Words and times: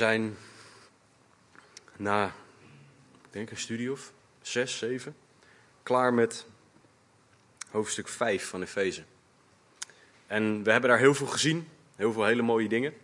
zijn 0.00 0.36
na, 1.96 2.26
ik 3.24 3.32
denk 3.32 3.50
een 3.50 3.56
studie 3.56 3.92
of 3.92 4.12
zes, 4.42 4.78
zeven, 4.78 5.16
klaar 5.82 6.14
met 6.14 6.46
hoofdstuk 7.70 8.08
5 8.08 8.48
van 8.48 8.62
Efeze. 8.62 9.02
En 10.26 10.62
we 10.62 10.70
hebben 10.70 10.90
daar 10.90 10.98
heel 10.98 11.14
veel 11.14 11.26
gezien, 11.26 11.68
heel 11.96 12.12
veel 12.12 12.24
hele 12.24 12.42
mooie 12.42 12.68
dingen. 12.68 12.94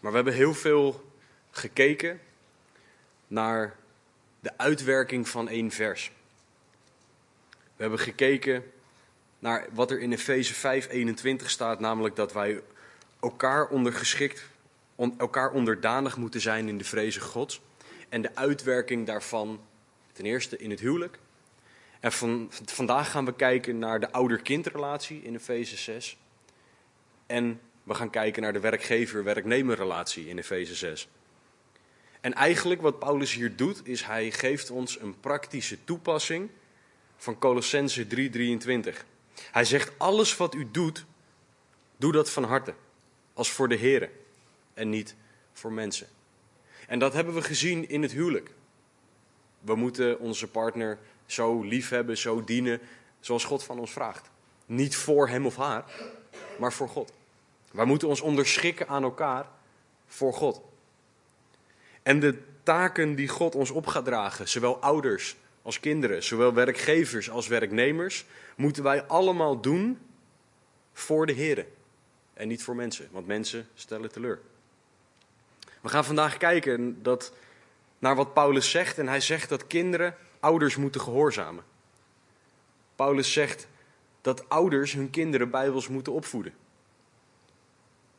Maar 0.00 0.10
we 0.10 0.16
hebben 0.16 0.34
heel 0.34 0.54
veel 0.54 1.12
gekeken 1.50 2.20
naar 3.26 3.76
de 4.40 4.58
uitwerking 4.58 5.28
van 5.28 5.48
één 5.48 5.70
vers. 5.70 6.12
We 7.50 7.82
hebben 7.82 7.98
gekeken 7.98 8.72
naar 9.38 9.66
wat 9.72 9.90
er 9.90 10.00
in 10.00 10.12
Efeze 10.12 10.54
5:21 10.54 11.44
staat, 11.44 11.80
namelijk 11.80 12.16
dat 12.16 12.32
wij 12.32 12.62
elkaar 13.20 13.66
ondergeschikt, 13.68 14.52
on, 14.94 15.14
elkaar 15.18 15.50
onderdanig 15.50 16.16
moeten 16.16 16.40
zijn 16.40 16.68
in 16.68 16.78
de 16.78 16.84
vrezen 16.84 17.22
Gods. 17.22 17.60
En 18.08 18.22
de 18.22 18.34
uitwerking 18.34 19.06
daarvan, 19.06 19.60
ten 20.12 20.24
eerste 20.24 20.56
in 20.56 20.70
het 20.70 20.80
huwelijk. 20.80 21.18
En 22.00 22.12
van, 22.12 22.50
vandaag 22.64 23.10
gaan 23.10 23.24
we 23.24 23.34
kijken 23.34 23.78
naar 23.78 24.00
de 24.00 24.12
ouder-kindrelatie 24.12 25.22
in 25.22 25.34
Efeze 25.34 25.76
6. 25.76 26.18
En 27.26 27.60
we 27.82 27.94
gaan 27.94 28.10
kijken 28.10 28.42
naar 28.42 28.52
de 28.52 28.60
werkgever-werknemerrelatie 28.60 30.28
in 30.28 30.38
Efeze 30.38 30.74
6. 30.74 31.08
En 32.20 32.32
eigenlijk 32.32 32.82
wat 32.82 32.98
Paulus 32.98 33.32
hier 33.32 33.56
doet, 33.56 33.86
is 33.86 34.02
hij 34.02 34.30
geeft 34.30 34.70
ons 34.70 35.00
een 35.00 35.20
praktische 35.20 35.84
toepassing 35.84 36.50
van 37.16 37.38
Colossense 37.38 38.06
3:23. 38.06 38.94
Hij 39.50 39.64
zegt: 39.64 39.92
alles 39.98 40.36
wat 40.36 40.54
u 40.54 40.68
doet, 40.70 41.04
doe 41.96 42.12
dat 42.12 42.30
van 42.30 42.44
harte, 42.44 42.74
als 43.34 43.50
voor 43.50 43.68
de 43.68 43.78
Here 43.78 44.10
en 44.74 44.88
niet 44.88 45.14
voor 45.52 45.72
mensen. 45.72 46.06
En 46.86 46.98
dat 46.98 47.12
hebben 47.12 47.34
we 47.34 47.42
gezien 47.42 47.88
in 47.88 48.02
het 48.02 48.12
huwelijk. 48.12 48.50
We 49.60 49.74
moeten 49.74 50.18
onze 50.18 50.48
partner 50.48 50.98
zo 51.26 51.62
lief 51.62 51.88
hebben, 51.88 52.18
zo 52.18 52.44
dienen, 52.44 52.80
zoals 53.20 53.44
God 53.44 53.64
van 53.64 53.78
ons 53.78 53.92
vraagt. 53.92 54.30
Niet 54.66 54.96
voor 54.96 55.28
hem 55.28 55.46
of 55.46 55.56
haar, 55.56 55.84
maar 56.58 56.72
voor 56.72 56.88
God. 56.88 57.12
Wij 57.72 57.84
moeten 57.84 58.08
ons 58.08 58.20
onderschikken 58.20 58.88
aan 58.88 59.02
elkaar 59.02 59.46
voor 60.06 60.32
God. 60.32 60.60
En 62.02 62.20
de 62.20 62.42
taken 62.62 63.14
die 63.14 63.28
God 63.28 63.54
ons 63.54 63.70
op 63.70 63.86
gaat 63.86 64.04
dragen, 64.04 64.48
zowel 64.48 64.78
ouders 64.78 65.36
als 65.62 65.80
kinderen, 65.80 66.22
zowel 66.22 66.54
werkgevers 66.54 67.30
als 67.30 67.46
werknemers, 67.46 68.24
moeten 68.56 68.82
wij 68.82 69.04
allemaal 69.04 69.60
doen 69.60 69.98
voor 70.92 71.26
de 71.26 71.32
Heer 71.32 71.66
en 72.34 72.48
niet 72.48 72.62
voor 72.62 72.76
mensen, 72.76 73.08
want 73.10 73.26
mensen 73.26 73.68
stellen 73.74 74.12
teleur. 74.12 74.40
We 75.84 75.90
gaan 75.90 76.04
vandaag 76.04 76.36
kijken 76.36 77.02
dat, 77.02 77.32
naar 77.98 78.16
wat 78.16 78.34
Paulus 78.34 78.70
zegt 78.70 78.98
en 78.98 79.08
hij 79.08 79.20
zegt 79.20 79.48
dat 79.48 79.66
kinderen 79.66 80.16
ouders 80.40 80.76
moeten 80.76 81.00
gehoorzamen. 81.00 81.64
Paulus 82.94 83.32
zegt 83.32 83.68
dat 84.20 84.48
ouders 84.48 84.92
hun 84.92 85.10
kinderen 85.10 85.50
bijbels 85.50 85.88
moeten 85.88 86.12
opvoeden. 86.12 86.54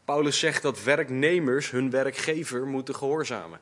Paulus 0.04 0.40
zegt 0.40 0.62
dat 0.62 0.84
werknemers 0.84 1.72
hun 1.72 1.90
werkgever 1.90 2.66
moeten 2.66 2.96
gehoorzamen. 2.96 3.60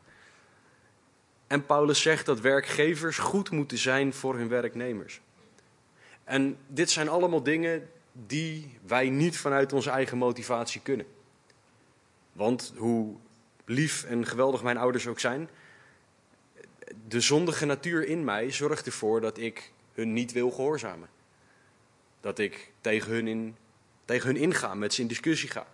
En 1.48 1.66
Paulus 1.66 2.02
zegt 2.02 2.26
dat 2.26 2.40
werkgevers 2.40 3.18
goed 3.18 3.52
moeten 3.52 3.78
zijn 3.78 4.14
voor 4.14 4.36
hun 4.38 4.48
werknemers. 4.48 5.22
En 6.24 6.58
dit 6.68 6.90
zijn 6.90 7.09
allemaal 7.09 7.44
dingen 7.44 7.90
die 8.12 8.78
wij 8.88 9.09
niet 9.09 9.38
vanuit 9.38 9.74
onze 9.74 9.90
eigen 9.90 10.18
motivatie 10.18 10.81
kunnen. 10.81 11.06
Want 12.31 12.74
hoe 12.78 13.16
lief 13.66 14.03
en 14.03 14.25
geweldig 14.25 14.64
mijn 14.64 14.78
ouders 14.78 15.08
ook 15.08 15.19
zijn, 15.19 15.50
de 17.07 17.22
zondige 17.22 17.66
natuur 17.66 18.07
in 18.07 18.24
mij 18.24 18.51
zorgt 18.51 18.85
ervoor 18.85 19.22
dat 19.22 19.38
ik 19.38 19.72
hun 19.94 20.13
niet 20.13 20.31
wil 20.31 20.51
gehoorzamen. 20.51 21.09
Dat 22.22 22.40
ik 22.40 22.72
tegen 22.81 23.12
hun, 23.12 23.28
in, 23.28 23.56
tegen 24.06 24.28
hun 24.28 24.41
inga, 24.41 24.74
met 24.74 24.94
ze 24.94 25.01
in 25.01 25.07
discussie 25.07 25.50
ga. 25.50 25.68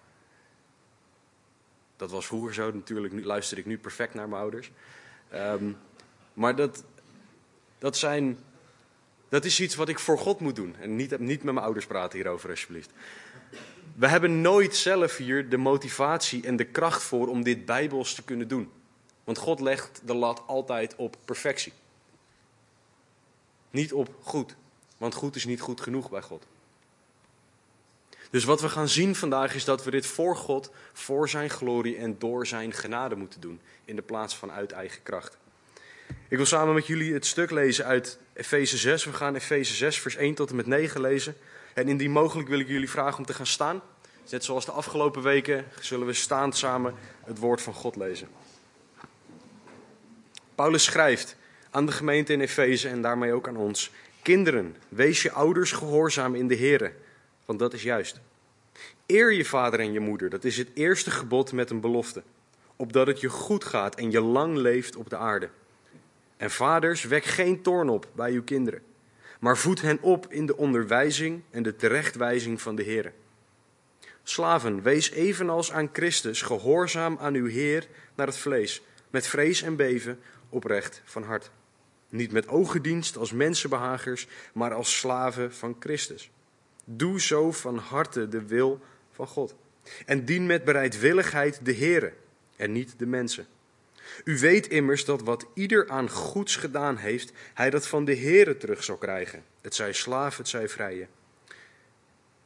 Dat 1.95 2.11
was 2.11 2.25
vroeger 2.25 2.53
zo, 2.53 2.71
natuurlijk 2.71 3.13
nu, 3.13 3.25
luister 3.25 3.57
ik 3.57 3.65
nu 3.65 3.77
perfect 3.77 4.13
naar 4.13 4.29
mijn 4.29 4.41
ouders. 4.41 4.71
Um, 5.33 5.77
maar 6.33 6.55
dat, 6.55 6.83
dat, 7.77 7.97
zijn, 7.97 8.37
dat 9.29 9.45
is 9.45 9.59
iets 9.59 9.75
wat 9.75 9.89
ik 9.89 9.99
voor 9.99 10.17
God 10.17 10.39
moet 10.39 10.55
doen. 10.55 10.75
En 10.79 10.95
niet, 10.95 11.19
niet 11.19 11.43
met 11.43 11.53
mijn 11.53 11.65
ouders 11.65 11.85
praten 11.85 12.17
hierover, 12.17 12.49
alsjeblieft. 12.49 12.91
We 13.99 14.07
hebben 14.07 14.41
nooit 14.41 14.75
zelf 14.75 15.17
hier 15.17 15.49
de 15.49 15.57
motivatie 15.57 16.45
en 16.45 16.55
de 16.55 16.63
kracht 16.63 17.03
voor 17.03 17.27
om 17.27 17.43
dit 17.43 17.65
bijbels 17.65 18.13
te 18.13 18.23
kunnen 18.23 18.47
doen. 18.47 18.71
Want 19.23 19.37
God 19.37 19.59
legt 19.59 20.01
de 20.05 20.13
lat 20.13 20.43
altijd 20.47 20.95
op 20.95 21.17
perfectie. 21.25 21.73
Niet 23.71 23.93
op 23.93 24.15
goed. 24.21 24.55
Want 24.97 25.13
goed 25.13 25.35
is 25.35 25.45
niet 25.45 25.61
goed 25.61 25.81
genoeg 25.81 26.09
bij 26.09 26.21
God. 26.21 26.45
Dus 28.29 28.43
wat 28.43 28.61
we 28.61 28.69
gaan 28.69 28.87
zien 28.87 29.15
vandaag 29.15 29.55
is 29.55 29.65
dat 29.65 29.83
we 29.83 29.91
dit 29.91 30.05
voor 30.05 30.35
God, 30.35 30.71
voor 30.93 31.29
zijn 31.29 31.49
glorie 31.49 31.97
en 31.97 32.15
door 32.19 32.47
zijn 32.47 32.73
genade 32.73 33.15
moeten 33.15 33.41
doen. 33.41 33.61
In 33.85 33.95
de 33.95 34.01
plaats 34.01 34.37
van 34.37 34.51
uit 34.51 34.71
eigen 34.71 35.03
kracht. 35.03 35.37
Ik 36.27 36.37
wil 36.37 36.45
samen 36.45 36.73
met 36.73 36.87
jullie 36.87 37.13
het 37.13 37.25
stuk 37.25 37.51
lezen 37.51 37.85
uit 37.85 38.19
Efeze 38.33 38.77
6. 38.77 39.05
We 39.05 39.13
gaan 39.13 39.35
Efeze 39.35 39.73
6, 39.73 39.99
vers 39.99 40.15
1 40.15 40.35
tot 40.35 40.49
en 40.49 40.55
met 40.55 40.67
9 40.67 41.01
lezen. 41.01 41.35
En 41.79 41.87
indien 41.87 42.11
mogelijk 42.11 42.49
wil 42.49 42.59
ik 42.59 42.67
jullie 42.67 42.89
vragen 42.89 43.17
om 43.17 43.25
te 43.25 43.33
gaan 43.33 43.45
staan. 43.45 43.81
Net 44.29 44.43
zoals 44.43 44.65
de 44.65 44.71
afgelopen 44.71 45.21
weken 45.21 45.65
zullen 45.79 46.07
we 46.07 46.13
staand 46.13 46.57
samen 46.57 46.93
het 47.23 47.37
woord 47.37 47.61
van 47.61 47.73
God 47.73 47.95
lezen. 47.95 48.27
Paulus 50.55 50.83
schrijft 50.83 51.35
aan 51.69 51.85
de 51.85 51.91
gemeente 51.91 52.33
in 52.33 52.41
Efeze 52.41 52.89
en 52.89 53.01
daarmee 53.01 53.33
ook 53.33 53.47
aan 53.47 53.57
ons: 53.57 53.91
Kinderen, 54.21 54.75
wees 54.89 55.21
je 55.21 55.31
ouders 55.31 55.71
gehoorzaam 55.71 56.35
in 56.35 56.47
de 56.47 56.57
Here, 56.57 56.93
want 57.45 57.59
dat 57.59 57.73
is 57.73 57.83
juist. 57.83 58.19
Eer 59.05 59.33
je 59.33 59.45
vader 59.45 59.79
en 59.79 59.91
je 59.91 59.99
moeder, 59.99 60.29
dat 60.29 60.43
is 60.43 60.57
het 60.57 60.69
eerste 60.73 61.11
gebod 61.11 61.51
met 61.51 61.69
een 61.69 61.81
belofte, 61.81 62.23
opdat 62.75 63.07
het 63.07 63.19
je 63.19 63.29
goed 63.29 63.63
gaat 63.63 63.95
en 63.95 64.11
je 64.11 64.21
lang 64.21 64.55
leeft 64.55 64.95
op 64.95 65.09
de 65.09 65.17
aarde. 65.17 65.49
En 66.37 66.51
vaders, 66.51 67.03
wek 67.03 67.23
geen 67.23 67.61
toorn 67.61 67.89
op 67.89 68.07
bij 68.13 68.31
uw 68.31 68.43
kinderen, 68.43 68.81
maar 69.39 69.57
voed 69.57 69.81
hen 69.81 70.01
op 70.01 70.31
in 70.31 70.45
de 70.45 70.57
onderwijzing 70.57 71.41
en 71.49 71.63
de 71.63 71.75
terechtwijzing 71.75 72.61
van 72.61 72.75
de 72.75 72.83
Heer. 72.83 73.13
Slaven, 74.23 74.81
wees 74.81 75.11
evenals 75.11 75.71
aan 75.71 75.89
Christus 75.93 76.41
gehoorzaam 76.41 77.17
aan 77.19 77.33
uw 77.33 77.45
Heer 77.45 77.87
naar 78.15 78.27
het 78.27 78.37
vlees, 78.37 78.81
met 79.09 79.27
vrees 79.27 79.61
en 79.61 79.75
beven, 79.75 80.19
oprecht 80.49 81.01
van 81.05 81.23
hart. 81.23 81.51
Niet 82.09 82.31
met 82.31 82.47
ogendienst 82.47 83.17
als 83.17 83.31
mensenbehagers, 83.31 84.27
maar 84.53 84.73
als 84.73 84.97
slaven 84.97 85.53
van 85.53 85.75
Christus. 85.79 86.31
Doe 86.85 87.21
zo 87.21 87.51
van 87.51 87.77
harte 87.77 88.27
de 88.27 88.45
wil 88.45 88.81
van 89.11 89.27
God. 89.27 89.55
En 90.05 90.25
dien 90.25 90.45
met 90.45 90.63
bereidwilligheid 90.63 91.59
de 91.65 91.73
Heere 91.73 92.13
en 92.55 92.71
niet 92.71 92.93
de 92.97 93.05
mensen. 93.05 93.47
U 94.23 94.39
weet 94.39 94.67
immers 94.67 95.05
dat 95.05 95.21
wat 95.21 95.45
ieder 95.53 95.89
aan 95.89 96.09
goeds 96.09 96.55
gedaan 96.55 96.97
heeft, 96.97 97.31
hij 97.53 97.69
dat 97.69 97.87
van 97.87 98.05
de 98.05 98.15
Heere 98.15 98.57
terug 98.57 98.83
zal 98.83 98.97
krijgen. 98.97 99.43
Het 99.61 99.75
zij 99.75 99.93
slaaf, 99.93 100.37
het 100.37 100.47
zij 100.47 100.69
vrije. 100.69 101.07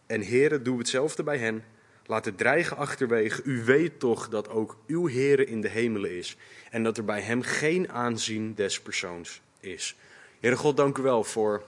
En 0.06 0.22
Heere, 0.22 0.62
doe 0.62 0.78
hetzelfde 0.78 1.24
bij 1.24 1.38
hen. 1.38 1.63
Laat 2.06 2.25
het 2.25 2.38
dreigen 2.38 2.78
achterwege. 2.78 3.41
U 3.44 3.63
weet 3.63 4.00
toch 4.00 4.29
dat 4.29 4.50
ook 4.50 4.78
uw 4.88 5.09
Heere 5.09 5.46
in 5.46 5.62
de 5.62 5.69
hemelen 5.69 6.18
is. 6.18 6.38
En 6.69 6.84
dat 6.84 6.97
er 6.97 7.06
bij 7.06 7.22
hem 7.22 7.41
geen 7.41 7.91
aanzien 7.91 8.56
des 8.56 8.81
persoons 8.81 9.41
is. 9.59 9.95
Heere 10.40 10.57
God, 10.57 10.78
dank 10.78 10.97
u 10.97 11.01
wel 11.01 11.24
voor 11.24 11.63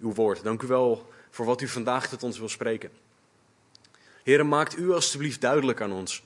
uw 0.00 0.14
woord. 0.14 0.42
Dank 0.42 0.62
u 0.62 0.66
wel 0.66 1.08
voor 1.30 1.46
wat 1.46 1.60
u 1.60 1.68
vandaag 1.68 2.08
tot 2.08 2.22
ons 2.22 2.38
wil 2.38 2.48
spreken. 2.48 2.90
Heere, 4.22 4.42
maakt 4.42 4.78
u 4.78 4.92
alstublieft 4.92 5.40
duidelijk 5.40 5.80
aan 5.80 5.92
ons 5.92 6.22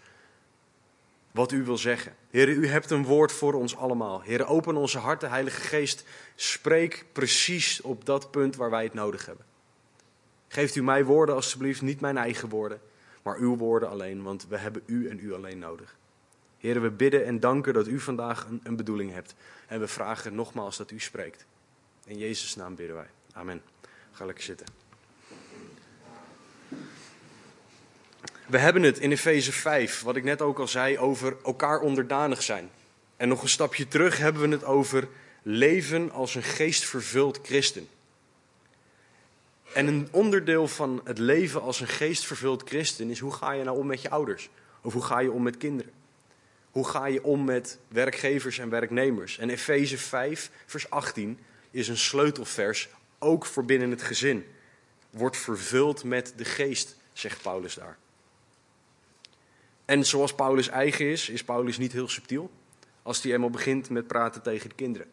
wat 1.32 1.52
u 1.52 1.64
wil 1.64 1.79
zeggen. 1.79 2.14
Heer, 2.31 2.49
u 2.49 2.67
hebt 2.67 2.90
een 2.90 3.05
woord 3.05 3.32
voor 3.32 3.55
ons 3.55 3.76
allemaal. 3.76 4.20
Heer, 4.20 4.46
open 4.46 4.76
onze 4.76 4.99
harten, 4.99 5.31
Heilige 5.31 5.61
Geest. 5.61 6.05
Spreek 6.34 7.05
precies 7.12 7.81
op 7.81 8.05
dat 8.05 8.31
punt 8.31 8.56
waar 8.56 8.70
wij 8.70 8.84
het 8.84 8.94
nodig 8.94 9.26
hebben. 9.26 9.44
Geeft 10.49 10.75
u 10.75 10.82
mij 10.82 11.05
woorden 11.05 11.34
alstublieft, 11.34 11.82
niet 11.82 12.00
mijn 12.00 12.17
eigen 12.17 12.49
woorden, 12.49 12.81
maar 13.23 13.38
uw 13.38 13.56
woorden 13.56 13.88
alleen, 13.88 14.23
want 14.23 14.46
we 14.49 14.56
hebben 14.56 14.82
u 14.87 15.08
en 15.08 15.19
u 15.19 15.34
alleen 15.34 15.58
nodig. 15.58 15.96
Heer, 16.58 16.82
we 16.82 16.90
bidden 16.90 17.25
en 17.25 17.40
danken 17.40 17.75
dat 17.75 17.87
u 17.87 18.00
vandaag 18.00 18.44
een, 18.44 18.61
een 18.62 18.76
bedoeling 18.76 19.12
hebt. 19.12 19.35
En 19.67 19.81
we 19.81 19.88
vragen 19.88 20.35
nogmaals 20.35 20.76
dat 20.76 20.90
u 20.90 21.00
spreekt. 21.00 21.46
In 22.05 22.19
Jezus' 22.19 22.56
naam 22.56 22.75
bidden 22.75 22.96
wij. 22.96 23.11
Amen. 23.32 23.62
Ga 24.12 24.25
lekker 24.25 24.44
zitten. 24.44 24.81
We 28.46 28.58
hebben 28.58 28.82
het 28.82 28.98
in 28.98 29.12
Efeze 29.12 29.52
5, 29.52 30.02
wat 30.02 30.16
ik 30.16 30.24
net 30.24 30.42
ook 30.42 30.58
al 30.58 30.68
zei, 30.68 30.98
over 30.98 31.36
elkaar 31.44 31.80
onderdanig 31.80 32.42
zijn. 32.42 32.70
En 33.16 33.28
nog 33.28 33.42
een 33.42 33.48
stapje 33.48 33.88
terug 33.88 34.18
hebben 34.18 34.42
we 34.42 34.48
het 34.48 34.64
over 34.64 35.08
leven 35.42 36.10
als 36.10 36.34
een 36.34 36.42
geestvervuld 36.42 37.40
christen. 37.42 37.88
En 39.74 39.86
een 39.86 40.08
onderdeel 40.10 40.68
van 40.68 41.00
het 41.04 41.18
leven 41.18 41.62
als 41.62 41.80
een 41.80 41.88
geestvervuld 41.88 42.62
christen 42.64 43.10
is 43.10 43.18
hoe 43.18 43.32
ga 43.32 43.52
je 43.52 43.64
nou 43.64 43.78
om 43.78 43.86
met 43.86 44.02
je 44.02 44.10
ouders? 44.10 44.48
Of 44.82 44.92
hoe 44.92 45.02
ga 45.02 45.18
je 45.18 45.32
om 45.32 45.42
met 45.42 45.56
kinderen? 45.56 45.92
Hoe 46.70 46.88
ga 46.88 47.06
je 47.06 47.24
om 47.24 47.44
met 47.44 47.78
werkgevers 47.88 48.58
en 48.58 48.68
werknemers? 48.68 49.38
En 49.38 49.50
Efeze 49.50 49.98
5, 49.98 50.50
vers 50.66 50.90
18 50.90 51.38
is 51.70 51.88
een 51.88 51.98
sleutelvers, 51.98 52.88
ook 53.18 53.46
voor 53.46 53.64
binnen 53.64 53.90
het 53.90 54.02
gezin. 54.02 54.46
Wordt 55.10 55.36
vervuld 55.36 56.04
met 56.04 56.32
de 56.36 56.44
geest, 56.44 56.96
zegt 57.12 57.42
Paulus 57.42 57.74
daar. 57.74 57.98
En 59.92 60.04
zoals 60.04 60.34
Paulus 60.34 60.68
eigen 60.68 61.06
is, 61.06 61.28
is 61.28 61.44
Paulus 61.44 61.78
niet 61.78 61.92
heel 61.92 62.08
subtiel 62.08 62.50
als 63.02 63.22
hij 63.22 63.32
eenmaal 63.32 63.50
begint 63.50 63.90
met 63.90 64.06
praten 64.06 64.42
tegen 64.42 64.68
de 64.68 64.74
kinderen. 64.74 65.10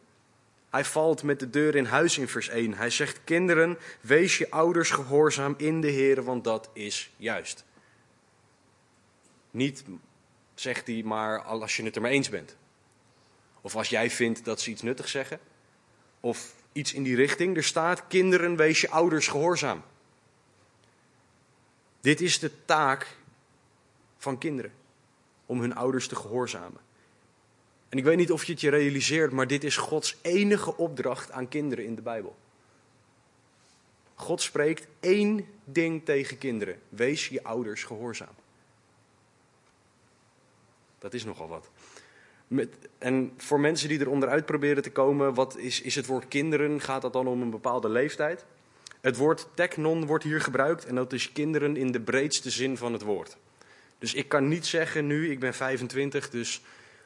Hij 0.70 0.86
valt 0.86 1.24
met 1.24 1.40
de 1.40 1.50
deur 1.50 1.76
in 1.76 1.86
huis 1.86 2.18
in 2.18 2.28
vers 2.28 2.50
1. 2.50 2.74
Hij 2.74 2.90
zegt: 2.90 3.20
Kinderen, 3.24 3.78
wees 4.02 4.38
je 4.38 4.52
ouders 4.52 4.90
gehoorzaam 4.90 5.54
in 5.58 5.82
de 5.82 5.88
Heer, 5.88 6.24
want 6.24 6.44
dat 6.44 6.70
is 6.74 7.12
juist. 7.18 7.66
Niet, 9.52 9.84
zegt 10.54 10.88
hij, 10.88 11.02
maar 11.06 11.42
als 11.42 11.78
je 11.78 11.84
het 11.84 11.96
er 11.96 12.02
mee 12.02 12.14
eens 12.14 12.30
bent. 12.30 12.56
Of 13.62 13.76
als 13.76 13.90
jij 13.90 14.10
vindt 14.10 14.46
dat 14.46 14.62
ze 14.62 14.70
iets 14.70 14.82
nuttigs 14.82 15.12
zeggen. 15.12 15.40
Of 16.20 16.56
iets 16.72 16.94
in 16.94 17.04
die 17.04 17.16
richting. 17.16 17.58
Er 17.58 17.64
staat: 17.64 18.08
Kinderen, 18.08 18.56
wees 18.56 18.82
je 18.82 18.90
ouders 18.90 19.28
gehoorzaam. 19.28 19.84
Dit 22.02 22.22
is 22.22 22.40
de 22.40 22.52
taak 22.66 23.18
van 24.20 24.38
kinderen: 24.38 24.72
om 25.46 25.60
hun 25.60 25.76
ouders 25.76 26.08
te 26.08 26.16
gehoorzamen. 26.16 26.82
En 27.90 27.98
ik 27.98 28.04
weet 28.04 28.18
niet 28.18 28.32
of 28.32 28.44
je 28.44 28.52
het 28.52 28.62
je 28.62 28.70
realiseert, 28.70 29.32
maar 29.32 29.48
dit 29.48 29.64
is 29.64 29.78
Gods 29.78 30.18
enige 30.22 30.78
opdracht 30.78 31.32
aan 31.32 31.48
kinderen 31.48 31.86
in 31.86 31.96
de 31.96 32.02
Bijbel. 32.02 32.36
God 34.16 34.42
spreekt 34.42 34.88
één 35.00 35.46
ding 35.64 36.06
tegen 36.06 36.38
kinderen: 36.38 36.80
wees 36.90 37.28
je 37.28 37.44
ouders 37.44 37.84
gehoorzaam. 37.84 38.36
Dat 41.00 41.14
is 41.14 41.24
nogal 41.24 41.48
wat. 41.48 41.70
Met, 42.48 42.70
en 42.98 43.34
voor 43.38 43.60
mensen 43.60 43.90
die 43.90 44.00
er 44.00 44.10
onderuit 44.10 44.46
proberen 44.46 44.84
te 44.84 44.92
komen, 44.92 45.34
wat 45.34 45.58
is, 45.58 45.82
is 45.82 45.96
het 45.96 46.06
woord 46.06 46.28
kinderen? 46.28 46.82
Gaat 46.82 47.02
dat 47.02 47.14
dan 47.14 47.28
om 47.28 47.42
een 47.42 47.50
bepaalde 47.50 47.90
leeftijd? 47.90 48.46
Het 49.02 49.18
woord 49.18 49.48
teknon 49.54 50.06
wordt 50.06 50.24
hier 50.24 50.42
gebruikt 50.42 50.86
en 50.86 50.96
dat 50.96 51.14
is 51.14 51.32
kinderen 51.32 51.78
in 51.78 51.92
de 51.92 52.00
breedste 52.00 52.50
zin 52.50 52.78
van 52.78 52.94
het 52.94 53.02
woord. 53.02 53.38
Dus 54.00 54.14
ik 54.14 54.30
kan 54.30 54.48
niet 54.48 54.66
zeggen 54.66 55.08
nu, 55.08 55.32
ik 55.32 55.40
ben 55.40 55.54
25, 55.54 56.30
dus 56.30 56.62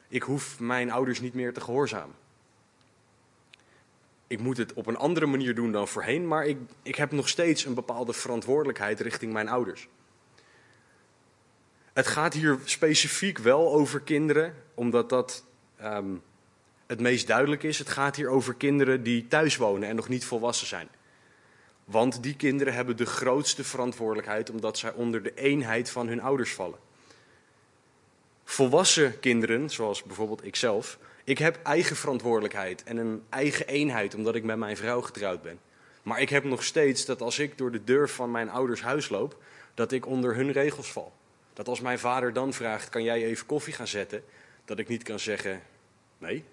ik 0.08 0.22
hoef 0.22 0.60
mijn 0.60 0.90
ouders 0.90 1.20
niet 1.20 1.34
meer 1.34 1.52
te 1.52 1.60
gehoorzamen. 1.60 2.16
Ik 4.26 4.38
moet 4.38 4.56
het 4.56 4.72
op 4.72 4.86
een 4.86 4.96
andere 4.96 5.26
manier 5.26 5.54
doen 5.54 5.72
dan 5.72 5.88
voorheen, 5.88 6.28
maar 6.28 6.46
ik, 6.46 6.58
ik 6.82 6.94
heb 6.94 7.12
nog 7.12 7.28
steeds 7.28 7.64
een 7.64 7.74
bepaalde 7.74 8.12
verantwoordelijkheid 8.12 9.00
richting 9.00 9.32
mijn 9.32 9.48
ouders. 9.48 9.88
Het 11.92 12.06
gaat 12.06 12.34
hier 12.34 12.58
specifiek 12.64 13.38
wel 13.38 13.72
over 13.72 14.00
kinderen, 14.00 14.54
omdat 14.74 15.08
dat 15.08 15.44
um, 15.82 16.22
het 16.86 17.00
meest 17.00 17.26
duidelijk 17.26 17.62
is. 17.62 17.78
Het 17.78 17.88
gaat 17.88 18.16
hier 18.16 18.28
over 18.28 18.54
kinderen 18.54 19.02
die 19.02 19.28
thuis 19.28 19.56
wonen 19.56 19.88
en 19.88 19.96
nog 19.96 20.08
niet 20.08 20.24
volwassen 20.24 20.66
zijn. 20.66 20.88
Want 21.84 22.22
die 22.22 22.36
kinderen 22.36 22.74
hebben 22.74 22.96
de 22.96 23.06
grootste 23.06 23.64
verantwoordelijkheid 23.64 24.50
omdat 24.50 24.78
zij 24.78 24.92
onder 24.92 25.22
de 25.22 25.34
eenheid 25.34 25.90
van 25.90 26.08
hun 26.08 26.20
ouders 26.20 26.54
vallen. 26.54 26.78
Volwassen 28.44 29.20
kinderen, 29.20 29.70
zoals 29.70 30.02
bijvoorbeeld 30.02 30.44
ikzelf, 30.44 30.98
ik 31.24 31.38
heb 31.38 31.58
eigen 31.62 31.96
verantwoordelijkheid 31.96 32.82
en 32.82 32.96
een 32.96 33.22
eigen 33.28 33.66
eenheid 33.66 34.14
omdat 34.14 34.34
ik 34.34 34.44
met 34.44 34.56
mijn 34.56 34.76
vrouw 34.76 35.00
getrouwd 35.00 35.42
ben. 35.42 35.58
Maar 36.02 36.20
ik 36.20 36.28
heb 36.28 36.44
nog 36.44 36.64
steeds 36.64 37.04
dat 37.04 37.20
als 37.20 37.38
ik 37.38 37.58
door 37.58 37.72
de 37.72 37.84
deur 37.84 38.08
van 38.08 38.30
mijn 38.30 38.50
ouders 38.50 38.82
huis 38.82 39.08
loop, 39.08 39.36
dat 39.74 39.92
ik 39.92 40.06
onder 40.06 40.34
hun 40.34 40.52
regels 40.52 40.92
val. 40.92 41.12
Dat 41.52 41.68
als 41.68 41.80
mijn 41.80 41.98
vader 41.98 42.32
dan 42.32 42.52
vraagt, 42.52 42.88
kan 42.88 43.02
jij 43.02 43.24
even 43.24 43.46
koffie 43.46 43.74
gaan 43.74 43.86
zetten, 43.86 44.24
dat 44.64 44.78
ik 44.78 44.88
niet 44.88 45.02
kan 45.02 45.18
zeggen, 45.18 45.62
nee. 46.18 46.44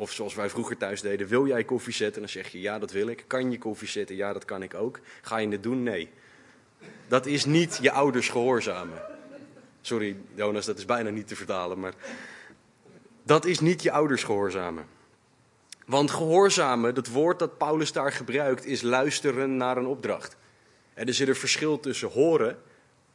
Of 0.00 0.12
zoals 0.12 0.34
wij 0.34 0.50
vroeger 0.50 0.76
thuis 0.76 1.00
deden, 1.00 1.26
wil 1.26 1.46
jij 1.46 1.64
koffie 1.64 1.92
zetten? 1.92 2.20
Dan 2.20 2.30
zeg 2.30 2.48
je, 2.48 2.60
ja 2.60 2.78
dat 2.78 2.90
wil 2.90 3.06
ik. 3.06 3.24
Kan 3.26 3.50
je 3.50 3.58
koffie 3.58 3.88
zetten? 3.88 4.16
Ja 4.16 4.32
dat 4.32 4.44
kan 4.44 4.62
ik 4.62 4.74
ook. 4.74 5.00
Ga 5.22 5.36
je 5.38 5.48
het 5.48 5.62
doen? 5.62 5.82
Nee. 5.82 6.08
Dat 7.08 7.26
is 7.26 7.44
niet 7.44 7.78
je 7.82 7.90
ouders 7.90 8.28
gehoorzamen. 8.28 9.02
Sorry, 9.80 10.16
Jonas, 10.34 10.66
dat 10.66 10.78
is 10.78 10.84
bijna 10.84 11.10
niet 11.10 11.28
te 11.28 11.36
vertalen, 11.36 11.80
maar 11.80 11.94
dat 13.22 13.44
is 13.44 13.60
niet 13.60 13.82
je 13.82 13.90
ouders 13.90 14.24
gehoorzamen. 14.24 14.86
Want 15.86 16.10
gehoorzamen, 16.10 16.94
dat 16.94 17.08
woord 17.08 17.38
dat 17.38 17.58
Paulus 17.58 17.92
daar 17.92 18.12
gebruikt, 18.12 18.64
is 18.64 18.82
luisteren 18.82 19.56
naar 19.56 19.76
een 19.76 19.86
opdracht. 19.86 20.36
En 20.94 21.06
er 21.06 21.14
zit 21.14 21.28
een 21.28 21.36
verschil 21.36 21.80
tussen 21.80 22.08
horen 22.08 22.58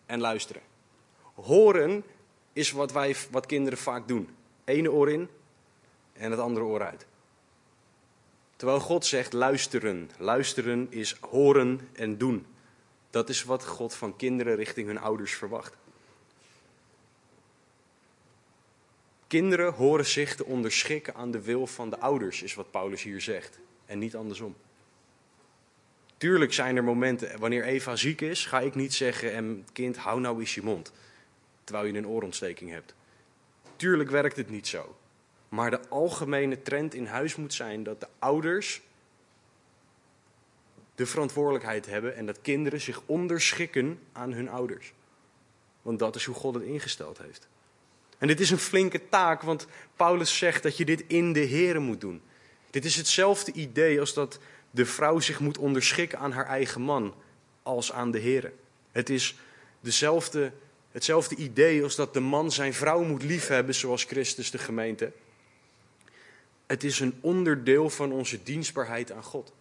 en 0.05 0.19
luisteren. 0.19 0.61
Horen 1.33 2.03
is 2.53 2.71
wat, 2.71 2.91
wij, 2.91 3.15
wat 3.31 3.45
kinderen 3.45 3.79
vaak 3.79 4.07
doen. 4.07 4.29
Ene 4.65 4.91
oor 4.91 5.11
in 5.11 5.29
en 6.17 6.31
het 6.31 6.39
andere 6.39 6.65
oor 6.65 6.85
uit. 6.85 7.05
Terwijl 8.55 8.79
God 8.79 9.05
zegt 9.05 9.33
luisteren. 9.33 10.09
Luisteren 10.17 10.87
is 10.89 11.17
horen 11.19 11.89
en 11.93 12.17
doen. 12.17 12.45
Dat 13.09 13.29
is 13.29 13.43
wat 13.43 13.65
God 13.65 13.93
van 13.93 14.15
kinderen 14.15 14.55
richting 14.55 14.87
hun 14.87 14.99
ouders 14.99 15.33
verwacht. 15.33 15.75
Kinderen 19.27 19.73
horen 19.73 20.05
zich 20.05 20.35
te 20.35 20.45
onderschikken 20.45 21.15
aan 21.15 21.31
de 21.31 21.41
wil 21.41 21.67
van 21.67 21.89
de 21.89 21.99
ouders, 21.99 22.41
is 22.41 22.53
wat 22.53 22.71
Paulus 22.71 23.03
hier 23.03 23.21
zegt. 23.21 23.59
En 23.85 23.99
niet 23.99 24.15
andersom. 24.15 24.55
Tuurlijk 26.17 26.53
zijn 26.53 26.75
er 26.75 26.83
momenten, 26.83 27.39
wanneer 27.39 27.63
Eva 27.63 27.95
ziek 27.95 28.21
is, 28.21 28.45
ga 28.45 28.59
ik 28.59 28.75
niet 28.75 28.93
zeggen, 28.93 29.33
en 29.33 29.67
kind, 29.73 29.97
hou 29.97 30.19
nou 30.19 30.39
eens 30.39 30.55
je 30.55 30.61
mond. 30.61 30.91
Terwijl 31.63 31.85
je 31.85 31.97
een 31.97 32.07
oorontsteking 32.07 32.71
hebt. 32.71 32.95
Tuurlijk 33.75 34.09
werkt 34.09 34.35
het 34.35 34.49
niet 34.49 34.67
zo. 34.67 34.95
Maar 35.55 35.71
de 35.71 35.87
algemene 35.89 36.61
trend 36.61 36.93
in 36.93 37.05
huis 37.05 37.35
moet 37.35 37.53
zijn 37.53 37.83
dat 37.83 37.99
de 37.99 38.07
ouders 38.19 38.81
de 40.95 41.05
verantwoordelijkheid 41.05 41.85
hebben 41.85 42.15
en 42.15 42.25
dat 42.25 42.41
kinderen 42.41 42.81
zich 42.81 43.01
onderschikken 43.05 43.99
aan 44.11 44.31
hun 44.31 44.49
ouders. 44.49 44.93
Want 45.81 45.99
dat 45.99 46.15
is 46.15 46.25
hoe 46.25 46.35
God 46.35 46.53
het 46.53 46.63
ingesteld 46.63 47.17
heeft. 47.17 47.47
En 48.17 48.27
dit 48.27 48.39
is 48.39 48.51
een 48.51 48.57
flinke 48.57 49.09
taak, 49.09 49.41
want 49.41 49.67
Paulus 49.95 50.37
zegt 50.37 50.63
dat 50.63 50.77
je 50.77 50.85
dit 50.85 51.03
in 51.07 51.33
de 51.33 51.47
Here 51.47 51.79
moet 51.79 52.01
doen. 52.01 52.21
Dit 52.69 52.85
is 52.85 52.95
hetzelfde 52.95 53.51
idee 53.51 53.99
als 53.99 54.13
dat 54.13 54.39
de 54.71 54.85
vrouw 54.85 55.19
zich 55.19 55.39
moet 55.39 55.57
onderschikken 55.57 56.19
aan 56.19 56.31
haar 56.31 56.47
eigen 56.47 56.81
man 56.81 57.13
als 57.63 57.91
aan 57.91 58.11
de 58.11 58.21
Here. 58.21 58.51
Het 58.91 59.09
is 59.09 59.35
dezelfde, 59.79 60.51
hetzelfde 60.91 61.35
idee 61.35 61.83
als 61.83 61.95
dat 61.95 62.13
de 62.13 62.19
man 62.19 62.51
zijn 62.51 62.73
vrouw 62.73 63.03
moet 63.03 63.23
liefhebben 63.23 63.75
zoals 63.75 64.03
Christus 64.03 64.51
de 64.51 64.57
gemeente. 64.57 65.11
Het 66.65 66.83
is 66.83 66.99
een 66.99 67.17
onderdeel 67.21 67.89
van 67.89 68.11
onze 68.11 68.43
dienstbaarheid 68.43 69.11
aan 69.11 69.23
God. 69.23 69.53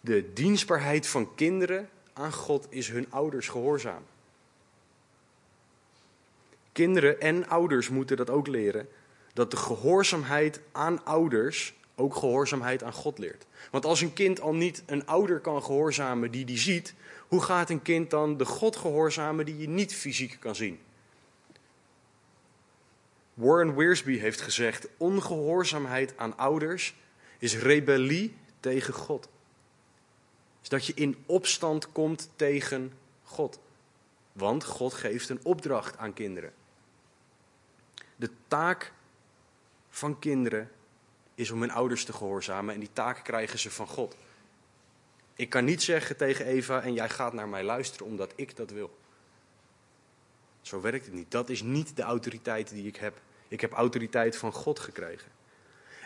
De 0.00 0.32
dienstbaarheid 0.32 1.06
van 1.06 1.34
kinderen 1.34 1.88
aan 2.12 2.32
God 2.32 2.66
is 2.68 2.88
hun 2.88 3.06
ouders 3.10 3.48
gehoorzaam. 3.48 4.02
Kinderen 6.72 7.20
en 7.20 7.48
ouders 7.48 7.88
moeten 7.88 8.16
dat 8.16 8.30
ook 8.30 8.46
leren. 8.46 8.88
Dat 9.32 9.50
de 9.50 9.56
gehoorzaamheid 9.56 10.60
aan 10.72 11.04
ouders 11.04 11.74
ook 11.94 12.16
gehoorzaamheid 12.16 12.82
aan 12.82 12.92
God 12.92 13.18
leert. 13.18 13.46
Want 13.70 13.84
als 13.84 14.00
een 14.00 14.12
kind 14.12 14.40
al 14.40 14.54
niet 14.54 14.82
een 14.86 15.06
ouder 15.06 15.40
kan 15.40 15.62
gehoorzamen 15.62 16.30
die 16.30 16.44
die 16.44 16.58
ziet, 16.58 16.94
hoe 17.28 17.42
gaat 17.42 17.70
een 17.70 17.82
kind 17.82 18.10
dan 18.10 18.36
de 18.36 18.44
God 18.44 18.76
gehoorzamen 18.76 19.44
die 19.44 19.58
je 19.58 19.68
niet 19.68 19.94
fysiek 19.94 20.36
kan 20.40 20.54
zien? 20.54 20.78
Warren 23.34 23.76
Wiersbe 23.76 24.10
heeft 24.10 24.40
gezegd: 24.40 24.88
ongehoorzaamheid 24.96 26.16
aan 26.16 26.36
ouders 26.36 26.94
is 27.38 27.56
rebellie 27.56 28.36
tegen 28.60 28.94
God. 28.94 29.28
Is 30.62 30.68
dat 30.68 30.86
je 30.86 30.94
in 30.94 31.16
opstand 31.26 31.92
komt 31.92 32.30
tegen 32.36 32.92
God. 33.22 33.60
Want 34.32 34.64
God 34.64 34.94
geeft 34.94 35.28
een 35.28 35.40
opdracht 35.42 35.98
aan 35.98 36.12
kinderen. 36.12 36.52
De 38.16 38.30
taak 38.48 38.92
van 39.88 40.18
kinderen 40.18 40.70
is 41.34 41.50
om 41.50 41.60
hun 41.60 41.70
ouders 41.70 42.04
te 42.04 42.12
gehoorzamen 42.12 42.74
en 42.74 42.80
die 42.80 42.92
taak 42.92 43.24
krijgen 43.24 43.58
ze 43.58 43.70
van 43.70 43.86
God. 43.86 44.16
Ik 45.34 45.50
kan 45.50 45.64
niet 45.64 45.82
zeggen 45.82 46.16
tegen 46.16 46.46
Eva 46.46 46.82
en 46.82 46.92
jij 46.92 47.08
gaat 47.08 47.32
naar 47.32 47.48
mij 47.48 47.64
luisteren 47.64 48.06
omdat 48.06 48.32
ik 48.36 48.56
dat 48.56 48.70
wil. 48.70 48.98
Zo 50.62 50.80
werkt 50.80 51.04
het 51.04 51.14
niet. 51.14 51.30
Dat 51.30 51.48
is 51.48 51.62
niet 51.62 51.96
de 51.96 52.02
autoriteit 52.02 52.68
die 52.68 52.86
ik 52.86 52.96
heb. 52.96 53.20
Ik 53.48 53.60
heb 53.60 53.72
autoriteit 53.72 54.36
van 54.36 54.52
God 54.52 54.78
gekregen. 54.78 55.30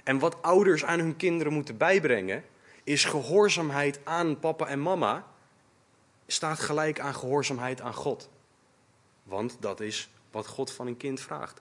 En 0.05 0.19
wat 0.19 0.43
ouders 0.43 0.85
aan 0.85 0.99
hun 0.99 1.17
kinderen 1.17 1.53
moeten 1.53 1.77
bijbrengen, 1.77 2.45
is 2.85 3.05
gehoorzaamheid 3.05 4.01
aan 4.05 4.39
papa 4.39 4.67
en 4.67 4.81
mama, 4.81 5.27
staat 6.27 6.59
gelijk 6.59 7.01
aan 7.01 7.15
gehoorzaamheid 7.15 7.81
aan 7.81 7.95
God. 7.95 8.29
Want 9.23 9.57
dat 9.61 9.81
is 9.81 10.09
wat 10.31 10.47
God 10.47 10.73
van 10.73 10.87
een 10.87 10.97
kind 10.97 11.21
vraagt. 11.21 11.61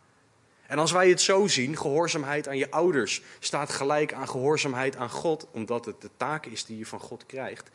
En 0.67 0.79
als 0.79 0.91
wij 0.91 1.09
het 1.09 1.21
zo 1.21 1.47
zien, 1.47 1.77
gehoorzaamheid 1.77 2.47
aan 2.47 2.57
je 2.57 2.71
ouders 2.71 3.21
staat 3.39 3.69
gelijk 3.69 4.13
aan 4.13 4.27
gehoorzaamheid 4.27 4.95
aan 4.95 5.09
God, 5.09 5.47
omdat 5.51 5.85
het 5.85 6.01
de 6.01 6.09
taak 6.17 6.45
is 6.45 6.65
die 6.65 6.77
je 6.77 6.85
van 6.85 6.99
God 6.99 7.25
krijgt. 7.25 7.69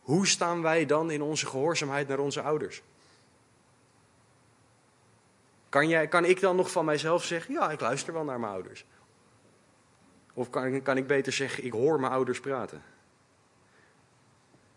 Hoe 0.00 0.26
staan 0.26 0.62
wij 0.62 0.86
dan 0.86 1.10
in 1.10 1.22
onze 1.22 1.46
gehoorzaamheid 1.46 2.08
naar 2.08 2.18
onze 2.18 2.42
ouders? 2.42 2.82
Kan, 5.70 5.88
jij, 5.88 6.08
kan 6.08 6.24
ik 6.24 6.40
dan 6.40 6.56
nog 6.56 6.70
van 6.70 6.84
mijzelf 6.84 7.24
zeggen, 7.24 7.54
ja, 7.54 7.70
ik 7.70 7.80
luister 7.80 8.12
wel 8.12 8.24
naar 8.24 8.40
mijn 8.40 8.52
ouders? 8.52 8.84
Of 10.34 10.50
kan, 10.50 10.82
kan 10.82 10.96
ik 10.96 11.06
beter 11.06 11.32
zeggen, 11.32 11.64
ik 11.64 11.72
hoor 11.72 12.00
mijn 12.00 12.12
ouders 12.12 12.40
praten? 12.40 12.82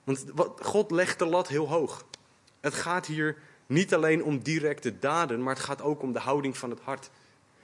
Want 0.04 0.26
God 0.60 0.92
legt 0.92 1.20
de 1.20 1.26
lat 1.26 1.48
heel 1.48 1.68
hoog. 1.68 2.06
Het 2.60 2.74
gaat 2.74 3.06
hier 3.06 3.38
niet 3.66 3.94
alleen 3.94 4.24
om 4.24 4.40
directe 4.40 5.00
daden, 5.00 5.44
maar 5.44 5.56
het 5.56 5.64
gaat 5.64 5.82
ook 5.82 6.02
om 6.02 6.14
de 6.14 6.20
houding 6.20 6.58
van 6.58 6.70
het 6.70 6.80
hart. 6.80 7.10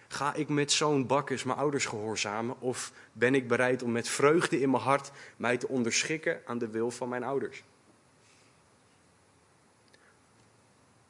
Ga 0.07 0.33
ik 0.33 0.49
met 0.49 0.71
zo'n 0.71 1.07
bakkes 1.07 1.43
mijn 1.43 1.57
ouders 1.57 1.85
gehoorzamen 1.85 2.55
of 2.59 2.91
ben 3.11 3.35
ik 3.35 3.47
bereid 3.47 3.83
om 3.83 3.91
met 3.91 4.07
vreugde 4.07 4.59
in 4.59 4.69
mijn 4.69 4.83
hart 4.83 5.11
mij 5.37 5.57
te 5.57 5.67
onderschikken 5.67 6.41
aan 6.45 6.57
de 6.57 6.67
wil 6.67 6.91
van 6.91 7.09
mijn 7.09 7.23
ouders? 7.23 7.63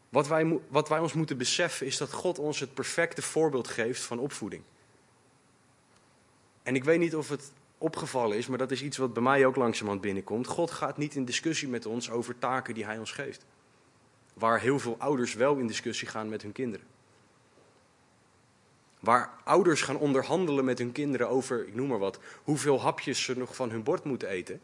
Wat 0.10 0.28
wij, 0.28 0.60
wat 0.68 0.90
wij 0.90 1.00
ons 1.00 1.14
moeten 1.14 1.38
beseffen 1.38 1.86
is 1.86 1.98
dat 1.98 2.12
God 2.12 2.40
ons 2.40 2.60
het 2.60 2.74
perfecte 2.74 3.22
voorbeeld 3.22 3.68
geeft 3.68 4.02
van 4.02 4.20
opvoeding. 4.20 4.64
En 6.64 6.76
ik 6.76 6.84
weet 6.84 7.00
niet 7.00 7.16
of 7.16 7.30
het 7.30 7.52
opgevallen 7.78 8.38
is, 8.38 8.48
maar 8.48 8.58
dat 8.58 8.72
is 8.72 8.82
iets 8.82 8.98
wat 8.98 9.14
bij 9.14 9.24
mij 9.24 9.46
ook 9.46 9.56
langzamerhand 9.56 10.02
binnenkomt. 10.02 10.48
God 10.48 10.72
gaat 10.72 10.98
niet 10.98 11.16
in 11.16 11.26
discussie 11.26 11.68
met 11.68 11.86
ons 11.86 12.10
over 12.10 12.40
taken 12.40 12.74
die 12.74 12.86
Hij 12.86 12.98
ons 12.98 13.12
geeft. 13.12 13.46
Waar 14.34 14.60
heel 14.60 14.80
veel 14.80 14.96
ouders 15.00 15.34
wel 15.34 15.56
in 15.56 15.68
discussie 15.68 16.08
gaan 16.08 16.30
met 16.30 16.42
hun 16.42 16.52
kinderen. 16.52 16.86
Waar 19.00 19.34
ouders 19.44 19.82
gaan 19.82 19.98
onderhandelen 19.98 20.66
met 20.66 20.78
hun 20.78 20.92
kinderen 20.92 21.30
over, 21.30 21.68
ik 21.68 21.76
noem 21.76 21.88
maar 21.88 22.00
wat, 22.00 22.20
hoeveel 22.44 22.82
hapjes 22.82 23.24
ze 23.24 23.38
nog 23.38 23.56
van 23.56 23.70
hun 23.70 23.84
bord 23.84 24.04
moeten 24.04 24.30
eten. 24.30 24.62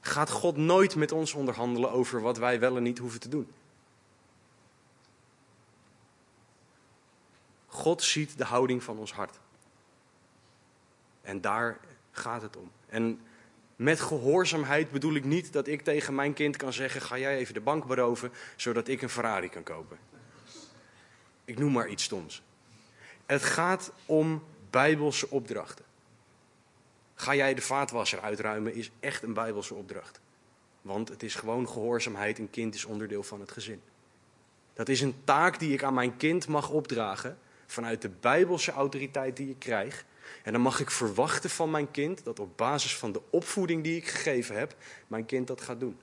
Gaat 0.00 0.30
God 0.30 0.56
nooit 0.56 0.96
met 0.96 1.12
ons 1.12 1.32
onderhandelen 1.32 1.90
over 1.90 2.20
wat 2.20 2.38
wij 2.38 2.60
wel 2.60 2.76
en 2.76 2.82
niet 2.82 2.98
hoeven 2.98 3.20
te 3.20 3.28
doen. 3.28 3.48
God 7.72 8.02
ziet 8.02 8.38
de 8.38 8.44
houding 8.44 8.82
van 8.82 8.98
ons 8.98 9.12
hart. 9.12 9.38
En 11.22 11.40
daar 11.40 11.78
gaat 12.10 12.42
het 12.42 12.56
om. 12.56 12.70
En 12.86 13.20
met 13.76 14.00
gehoorzaamheid 14.00 14.90
bedoel 14.90 15.14
ik 15.14 15.24
niet 15.24 15.52
dat 15.52 15.66
ik 15.66 15.82
tegen 15.82 16.14
mijn 16.14 16.32
kind 16.32 16.56
kan 16.56 16.72
zeggen: 16.72 17.00
ga 17.00 17.18
jij 17.18 17.36
even 17.36 17.54
de 17.54 17.60
bank 17.60 17.86
beroven, 17.86 18.32
zodat 18.56 18.88
ik 18.88 19.02
een 19.02 19.08
Ferrari 19.08 19.48
kan 19.48 19.62
kopen. 19.62 19.98
Ik 21.44 21.58
noem 21.58 21.72
maar 21.72 21.88
iets 21.88 22.04
stoms. 22.04 22.42
Het 23.26 23.42
gaat 23.42 23.92
om 24.06 24.44
bijbelse 24.70 25.30
opdrachten. 25.30 25.84
Ga 27.14 27.34
jij 27.34 27.54
de 27.54 27.62
vaatwasser 27.62 28.20
uitruimen 28.20 28.74
is 28.74 28.90
echt 29.00 29.22
een 29.22 29.34
bijbelse 29.34 29.74
opdracht. 29.74 30.20
Want 30.80 31.08
het 31.08 31.22
is 31.22 31.34
gewoon 31.34 31.68
gehoorzaamheid. 31.68 32.38
Een 32.38 32.50
kind 32.50 32.74
is 32.74 32.84
onderdeel 32.84 33.22
van 33.22 33.40
het 33.40 33.50
gezin. 33.50 33.82
Dat 34.72 34.88
is 34.88 35.00
een 35.00 35.14
taak 35.24 35.58
die 35.58 35.72
ik 35.72 35.82
aan 35.82 35.94
mijn 35.94 36.16
kind 36.16 36.48
mag 36.48 36.70
opdragen 36.70 37.38
vanuit 37.72 38.02
de 38.02 38.10
bijbelse 38.20 38.72
autoriteit 38.72 39.36
die 39.36 39.50
ik 39.50 39.58
krijg. 39.58 40.04
En 40.42 40.52
dan 40.52 40.60
mag 40.60 40.80
ik 40.80 40.90
verwachten 40.90 41.50
van 41.50 41.70
mijn 41.70 41.90
kind 41.90 42.24
dat 42.24 42.38
op 42.38 42.56
basis 42.56 42.96
van 42.96 43.12
de 43.12 43.22
opvoeding 43.30 43.82
die 43.82 43.96
ik 43.96 44.08
gegeven 44.08 44.58
heb, 44.58 44.76
mijn 45.06 45.26
kind 45.26 45.46
dat 45.46 45.60
gaat 45.60 45.80
doen. 45.80 45.98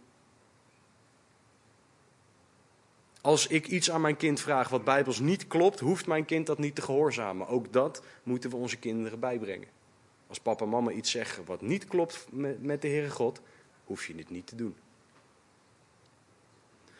Als 3.22 3.48
ik 3.48 3.68
iets 3.68 3.92
aan 3.92 4.02
mijn 4.02 4.18
kind 4.18 4.40
vraag 4.40 4.70
wat 4.70 4.84
bijbels 4.84 5.20
niet 5.20 5.48
klopt, 5.48 5.80
hoeft 5.80 6.08
mijn 6.08 6.26
kind 6.26 6.46
dat 6.48 6.58
niet 6.58 6.76
te 6.76 6.82
gehoorzamen. 6.82 7.48
Ook 7.48 7.74
dat 7.74 8.04
moeten 8.24 8.50
we 8.50 8.56
onze 8.56 8.78
kinderen 8.78 9.20
bijbrengen. 9.20 9.68
Als 10.28 10.40
papa 10.40 10.64
en 10.64 10.70
mama 10.70 10.92
iets 10.92 11.12
zeggen 11.12 11.46
wat 11.46 11.62
niet 11.62 11.88
klopt 11.88 12.26
met 12.60 12.82
de 12.82 12.88
Heere 12.88 13.10
God, 13.10 13.42
hoef 13.84 14.06
je 14.06 14.16
het 14.16 14.30
niet 14.30 14.48
te 14.48 14.56
doen. 14.56 14.76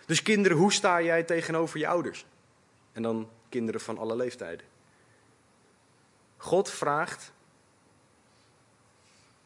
Dus 0.06 0.22
kinderen, 0.22 0.58
hoe 0.58 0.74
sta 0.74 1.02
jij 1.02 1.24
tegenover 1.24 1.80
je 1.80 1.88
ouders? 1.88 2.26
En 2.92 3.02
dan 3.02 3.30
kinderen 3.50 3.82
van 3.82 3.98
alle 3.98 4.16
leeftijden. 4.16 4.66
God 6.38 6.70
vraagt 6.70 7.32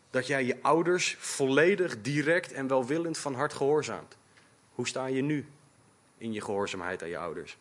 dat 0.09 0.27
jij 0.27 0.45
je 0.45 0.61
ouders 0.61 1.15
volledig, 1.19 2.01
direct 2.01 2.51
en 2.51 2.67
welwillend 2.67 3.17
van 3.17 3.33
hart 3.33 3.53
gehoorzaamt. 3.53 4.17
Hoe 4.75 4.87
sta 4.87 5.05
je 5.05 5.21
nu 5.21 5.45
in 6.17 6.33
je 6.33 6.41
gehoorzaamheid 6.41 7.01
aan 7.01 7.09
je 7.09 7.17
ouders? 7.17 7.57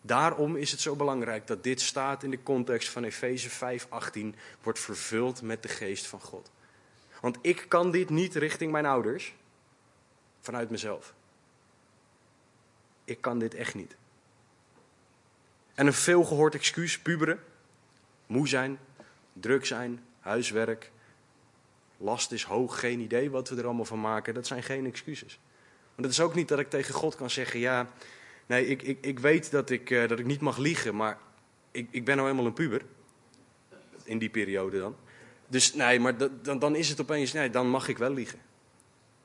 Daarom 0.00 0.56
is 0.56 0.70
het 0.70 0.80
zo 0.80 0.96
belangrijk 0.96 1.46
dat 1.46 1.62
dit 1.62 1.80
staat 1.80 2.22
in 2.22 2.30
de 2.30 2.42
context 2.42 2.88
van 2.88 3.04
Efeze 3.04 3.50
5:18 3.50 4.34
wordt 4.62 4.78
vervuld 4.78 5.42
met 5.42 5.62
de 5.62 5.68
geest 5.68 6.06
van 6.06 6.20
God. 6.20 6.50
Want 7.20 7.38
ik 7.40 7.64
kan 7.68 7.90
dit 7.90 8.10
niet 8.10 8.34
richting 8.34 8.72
mijn 8.72 8.86
ouders 8.86 9.34
vanuit 10.40 10.70
mezelf. 10.70 11.14
Ik 13.04 13.20
kan 13.20 13.38
dit 13.38 13.54
echt 13.54 13.74
niet. 13.74 13.96
En 15.78 15.86
een 15.86 15.92
veelgehoord 15.92 16.54
excuus, 16.54 16.98
puberen, 16.98 17.38
moe 18.26 18.48
zijn, 18.48 18.78
druk 19.32 19.66
zijn, 19.66 20.04
huiswerk, 20.20 20.90
last 21.96 22.32
is 22.32 22.42
hoog, 22.42 22.80
geen 22.80 23.00
idee 23.00 23.30
wat 23.30 23.48
we 23.48 23.56
er 23.56 23.64
allemaal 23.64 23.84
van 23.84 24.00
maken. 24.00 24.34
Dat 24.34 24.46
zijn 24.46 24.62
geen 24.62 24.86
excuses. 24.86 25.40
Want 25.94 26.06
het 26.06 26.10
is 26.10 26.20
ook 26.20 26.34
niet 26.34 26.48
dat 26.48 26.58
ik 26.58 26.70
tegen 26.70 26.94
God 26.94 27.16
kan 27.16 27.30
zeggen, 27.30 27.60
ja, 27.60 27.90
nee, 28.46 28.66
ik, 28.66 28.82
ik, 28.82 28.98
ik 29.00 29.18
weet 29.18 29.50
dat 29.50 29.70
ik, 29.70 29.90
uh, 29.90 30.08
dat 30.08 30.18
ik 30.18 30.26
niet 30.26 30.40
mag 30.40 30.56
liegen, 30.56 30.96
maar 30.96 31.18
ik, 31.70 31.88
ik 31.90 32.04
ben 32.04 32.16
nou 32.16 32.28
eenmaal 32.28 32.46
een 32.46 32.52
puber. 32.52 32.82
In 34.04 34.18
die 34.18 34.30
periode 34.30 34.78
dan. 34.78 34.96
Dus 35.48 35.74
nee, 35.74 36.00
maar 36.00 36.14
dan, 36.42 36.58
dan 36.58 36.76
is 36.76 36.88
het 36.88 37.00
opeens, 37.00 37.32
nee, 37.32 37.50
dan 37.50 37.68
mag 37.68 37.88
ik 37.88 37.98
wel 37.98 38.12
liegen. 38.12 38.38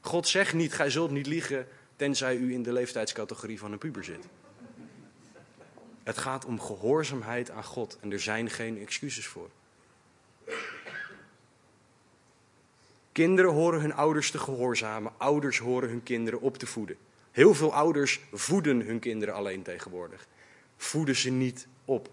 God 0.01 0.27
zegt 0.27 0.53
niet, 0.53 0.73
gij 0.73 0.89
zult 0.89 1.11
niet 1.11 1.27
liegen, 1.27 1.67
tenzij 1.95 2.35
u 2.35 2.53
in 2.53 2.63
de 2.63 2.73
leeftijdscategorie 2.73 3.59
van 3.59 3.71
een 3.71 3.77
puber 3.77 4.03
zit. 4.03 4.27
Het 6.03 6.17
gaat 6.17 6.45
om 6.45 6.61
gehoorzaamheid 6.61 7.51
aan 7.51 7.63
God 7.63 7.97
en 8.01 8.11
er 8.11 8.19
zijn 8.19 8.49
geen 8.49 8.79
excuses 8.79 9.27
voor. 9.27 9.49
Kinderen 13.11 13.51
horen 13.51 13.81
hun 13.81 13.93
ouders 13.93 14.31
te 14.31 14.37
gehoorzamen, 14.37 15.11
ouders 15.17 15.57
horen 15.57 15.89
hun 15.89 16.03
kinderen 16.03 16.41
op 16.41 16.57
te 16.57 16.65
voeden. 16.65 16.97
Heel 17.31 17.53
veel 17.53 17.73
ouders 17.73 18.21
voeden 18.31 18.81
hun 18.81 18.99
kinderen 18.99 19.33
alleen 19.33 19.63
tegenwoordig. 19.63 20.27
Voeden 20.77 21.15
ze 21.15 21.29
niet 21.29 21.67
op. 21.85 22.09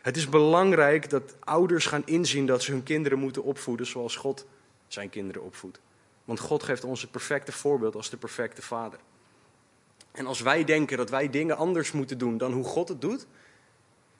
Het 0.00 0.16
is 0.16 0.28
belangrijk 0.28 1.10
dat 1.10 1.36
ouders 1.40 1.86
gaan 1.86 2.06
inzien 2.06 2.46
dat 2.46 2.62
ze 2.62 2.70
hun 2.72 2.82
kinderen 2.82 3.18
moeten 3.18 3.42
opvoeden 3.42 3.86
zoals 3.86 4.16
God 4.16 4.46
zijn 4.88 5.10
kinderen 5.10 5.42
opvoedt. 5.42 5.80
Want 6.24 6.40
God 6.40 6.62
geeft 6.62 6.84
ons 6.84 7.00
het 7.00 7.10
perfecte 7.10 7.52
voorbeeld 7.52 7.94
als 7.94 8.10
de 8.10 8.16
perfecte 8.16 8.62
vader. 8.62 8.98
En 10.12 10.26
als 10.26 10.40
wij 10.40 10.64
denken 10.64 10.96
dat 10.96 11.10
wij 11.10 11.30
dingen 11.30 11.56
anders 11.56 11.92
moeten 11.92 12.18
doen 12.18 12.38
dan 12.38 12.52
hoe 12.52 12.64
God 12.64 12.88
het 12.88 13.00
doet, 13.00 13.26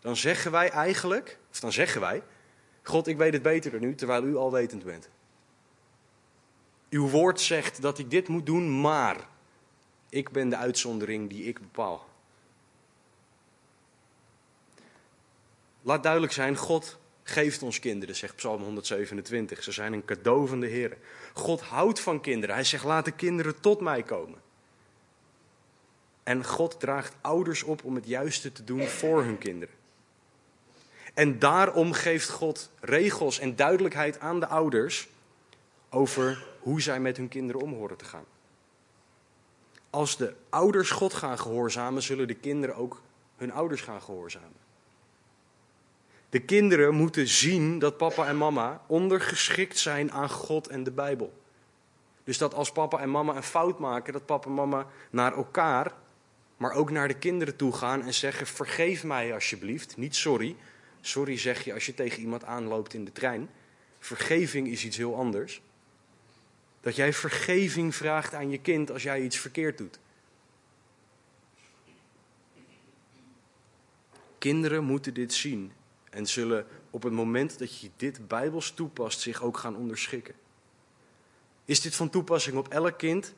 dan 0.00 0.16
zeggen 0.16 0.50
wij 0.50 0.70
eigenlijk, 0.70 1.38
of 1.50 1.60
dan 1.60 1.72
zeggen 1.72 2.00
wij, 2.00 2.22
God, 2.82 3.06
ik 3.06 3.16
weet 3.16 3.32
het 3.32 3.42
beter 3.42 3.70
dan 3.70 3.82
u, 3.82 3.94
terwijl 3.94 4.24
u 4.24 4.36
al 4.36 4.52
wetend 4.52 4.84
bent. 4.84 5.08
Uw 6.90 7.08
woord 7.08 7.40
zegt 7.40 7.82
dat 7.82 7.98
ik 7.98 8.10
dit 8.10 8.28
moet 8.28 8.46
doen, 8.46 8.80
maar 8.80 9.28
ik 10.08 10.30
ben 10.30 10.48
de 10.48 10.56
uitzondering 10.56 11.28
die 11.28 11.44
ik 11.44 11.60
bepaal. 11.60 12.08
Laat 15.82 16.02
duidelijk 16.02 16.32
zijn, 16.32 16.56
God 16.56 16.98
geeft 17.22 17.62
ons 17.62 17.78
kinderen, 17.78 18.16
zegt 18.16 18.36
Psalm 18.36 18.62
127. 18.62 19.62
Ze 19.62 19.72
zijn 19.72 19.92
een 19.92 20.04
cadeau 20.04 20.48
van 20.48 20.60
de 20.60 20.66
Heer. 20.66 20.96
God 21.34 21.60
houdt 21.60 22.00
van 22.00 22.20
kinderen. 22.20 22.54
Hij 22.54 22.64
zegt, 22.64 22.84
laat 22.84 23.04
de 23.04 23.10
kinderen 23.10 23.60
tot 23.60 23.80
mij 23.80 24.02
komen. 24.02 24.40
En 26.28 26.44
God 26.44 26.80
draagt 26.80 27.14
ouders 27.20 27.62
op 27.62 27.84
om 27.84 27.94
het 27.94 28.06
juiste 28.06 28.52
te 28.52 28.64
doen 28.64 28.86
voor 28.86 29.22
hun 29.22 29.38
kinderen. 29.38 29.74
En 31.14 31.38
daarom 31.38 31.92
geeft 31.92 32.28
God 32.28 32.70
regels 32.80 33.38
en 33.38 33.56
duidelijkheid 33.56 34.20
aan 34.20 34.40
de 34.40 34.46
ouders 34.46 35.08
over 35.90 36.46
hoe 36.60 36.80
zij 36.80 37.00
met 37.00 37.16
hun 37.16 37.28
kinderen 37.28 37.62
om 37.62 37.72
horen 37.72 37.96
te 37.96 38.04
gaan. 38.04 38.24
Als 39.90 40.16
de 40.16 40.34
ouders 40.48 40.90
God 40.90 41.14
gaan 41.14 41.38
gehoorzamen, 41.38 42.02
zullen 42.02 42.26
de 42.26 42.34
kinderen 42.34 42.76
ook 42.76 43.00
hun 43.36 43.52
ouders 43.52 43.80
gaan 43.80 44.02
gehoorzamen. 44.02 44.60
De 46.28 46.40
kinderen 46.40 46.94
moeten 46.94 47.28
zien 47.28 47.78
dat 47.78 47.96
papa 47.96 48.26
en 48.26 48.36
mama 48.36 48.82
ondergeschikt 48.86 49.78
zijn 49.78 50.12
aan 50.12 50.30
God 50.30 50.66
en 50.66 50.84
de 50.84 50.92
Bijbel. 50.92 51.32
Dus 52.24 52.38
dat 52.38 52.54
als 52.54 52.72
papa 52.72 52.98
en 52.98 53.10
mama 53.10 53.36
een 53.36 53.42
fout 53.42 53.78
maken, 53.78 54.12
dat 54.12 54.26
papa 54.26 54.48
en 54.48 54.54
mama 54.54 54.86
naar 55.10 55.36
elkaar 55.36 55.92
maar 56.58 56.72
ook 56.72 56.90
naar 56.90 57.08
de 57.08 57.18
kinderen 57.18 57.56
toe 57.56 57.72
gaan 57.72 58.02
en 58.02 58.14
zeggen: 58.14 58.46
Vergeef 58.46 59.04
mij 59.04 59.34
alsjeblieft. 59.34 59.96
Niet 59.96 60.16
sorry. 60.16 60.56
Sorry 61.00 61.38
zeg 61.38 61.64
je 61.64 61.72
als 61.72 61.86
je 61.86 61.94
tegen 61.94 62.20
iemand 62.20 62.44
aanloopt 62.44 62.94
in 62.94 63.04
de 63.04 63.12
trein. 63.12 63.50
Vergeving 63.98 64.68
is 64.68 64.84
iets 64.84 64.96
heel 64.96 65.16
anders. 65.16 65.62
Dat 66.80 66.96
jij 66.96 67.12
vergeving 67.12 67.94
vraagt 67.94 68.34
aan 68.34 68.50
je 68.50 68.58
kind 68.58 68.90
als 68.90 69.02
jij 69.02 69.22
iets 69.22 69.36
verkeerd 69.36 69.78
doet. 69.78 69.98
Kinderen 74.38 74.84
moeten 74.84 75.14
dit 75.14 75.32
zien 75.32 75.72
en 76.10 76.26
zullen 76.26 76.66
op 76.90 77.02
het 77.02 77.12
moment 77.12 77.58
dat 77.58 77.80
je 77.80 77.90
dit 77.96 78.28
bijbels 78.28 78.70
toepast 78.70 79.20
zich 79.20 79.42
ook 79.42 79.56
gaan 79.56 79.76
onderschikken. 79.76 80.34
Is 81.64 81.80
dit 81.80 81.94
van 81.94 82.10
toepassing 82.10 82.56
op 82.56 82.68
elk 82.68 82.98
kind? 82.98 83.34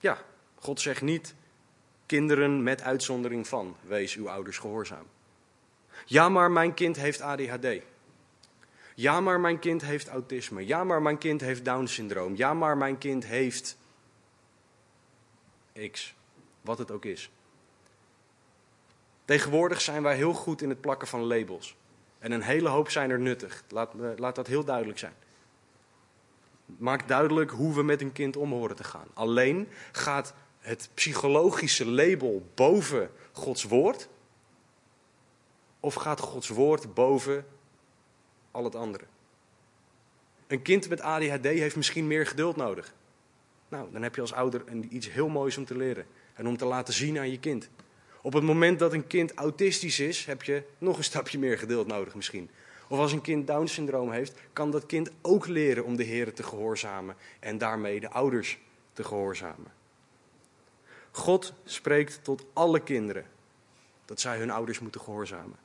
Ja, 0.00 0.24
God 0.54 0.80
zegt 0.80 1.02
niet 1.02 1.34
Kinderen 2.08 2.62
met 2.62 2.82
uitzondering 2.82 3.48
van, 3.48 3.76
wees 3.82 4.14
uw 4.14 4.28
ouders 4.28 4.58
gehoorzaam. 4.58 5.06
Ja, 6.04 6.28
maar 6.28 6.50
mijn 6.50 6.74
kind 6.74 6.96
heeft 6.96 7.20
ADHD. 7.20 7.66
Ja, 8.94 9.20
maar 9.20 9.40
mijn 9.40 9.58
kind 9.58 9.82
heeft 9.82 10.08
autisme. 10.08 10.66
Ja, 10.66 10.84
maar 10.84 11.02
mijn 11.02 11.18
kind 11.18 11.40
heeft 11.40 11.64
Down-syndroom. 11.64 12.36
Ja, 12.36 12.54
maar 12.54 12.76
mijn 12.76 12.98
kind 12.98 13.26
heeft 13.26 13.76
X, 15.90 16.14
wat 16.60 16.78
het 16.78 16.90
ook 16.90 17.04
is. 17.04 17.30
Tegenwoordig 19.24 19.80
zijn 19.80 20.02
wij 20.02 20.16
heel 20.16 20.32
goed 20.32 20.62
in 20.62 20.68
het 20.68 20.80
plakken 20.80 21.08
van 21.08 21.20
labels. 21.20 21.76
En 22.18 22.32
een 22.32 22.42
hele 22.42 22.68
hoop 22.68 22.90
zijn 22.90 23.10
er 23.10 23.20
nuttig. 23.20 23.64
Laat, 23.68 23.94
laat 24.16 24.34
dat 24.34 24.46
heel 24.46 24.64
duidelijk 24.64 24.98
zijn. 24.98 25.14
Maak 26.66 27.08
duidelijk 27.08 27.50
hoe 27.50 27.74
we 27.74 27.82
met 27.82 28.00
een 28.00 28.12
kind 28.12 28.36
om 28.36 28.52
horen 28.52 28.76
te 28.76 28.84
gaan. 28.84 29.06
Alleen 29.14 29.68
gaat 29.92 30.34
het 30.68 30.88
psychologische 30.94 31.86
label 31.86 32.50
boven 32.54 33.10
Gods 33.32 33.64
woord? 33.64 34.08
Of 35.80 35.94
gaat 35.94 36.20
Gods 36.20 36.48
woord 36.48 36.94
boven 36.94 37.46
al 38.50 38.64
het 38.64 38.74
andere? 38.74 39.04
Een 40.46 40.62
kind 40.62 40.88
met 40.88 41.00
ADHD 41.00 41.44
heeft 41.44 41.76
misschien 41.76 42.06
meer 42.06 42.26
geduld 42.26 42.56
nodig. 42.56 42.94
Nou, 43.68 43.92
dan 43.92 44.02
heb 44.02 44.14
je 44.14 44.20
als 44.20 44.32
ouder 44.32 44.64
iets 44.88 45.10
heel 45.10 45.28
moois 45.28 45.56
om 45.56 45.64
te 45.64 45.76
leren 45.76 46.06
en 46.34 46.46
om 46.46 46.56
te 46.56 46.64
laten 46.64 46.94
zien 46.94 47.18
aan 47.18 47.30
je 47.30 47.38
kind. 47.38 47.70
Op 48.22 48.32
het 48.32 48.42
moment 48.42 48.78
dat 48.78 48.92
een 48.92 49.06
kind 49.06 49.34
autistisch 49.34 50.00
is, 50.00 50.24
heb 50.24 50.42
je 50.42 50.62
nog 50.78 50.96
een 50.96 51.04
stapje 51.04 51.38
meer 51.38 51.58
geduld 51.58 51.86
nodig 51.86 52.14
misschien. 52.14 52.50
Of 52.88 52.98
als 52.98 53.12
een 53.12 53.20
kind 53.20 53.46
Down-syndroom 53.46 54.10
heeft, 54.12 54.38
kan 54.52 54.70
dat 54.70 54.86
kind 54.86 55.10
ook 55.22 55.46
leren 55.46 55.84
om 55.84 55.96
de 55.96 56.02
Heer 56.04 56.32
te 56.32 56.42
gehoorzamen 56.42 57.16
en 57.40 57.58
daarmee 57.58 58.00
de 58.00 58.10
ouders 58.10 58.58
te 58.92 59.04
gehoorzamen. 59.04 59.77
God 61.18 61.52
spreekt 61.64 62.24
tot 62.24 62.44
alle 62.52 62.80
kinderen 62.80 63.26
dat 64.04 64.20
zij 64.20 64.38
hun 64.38 64.50
ouders 64.50 64.78
moeten 64.78 65.00
gehoorzamen. 65.00 65.56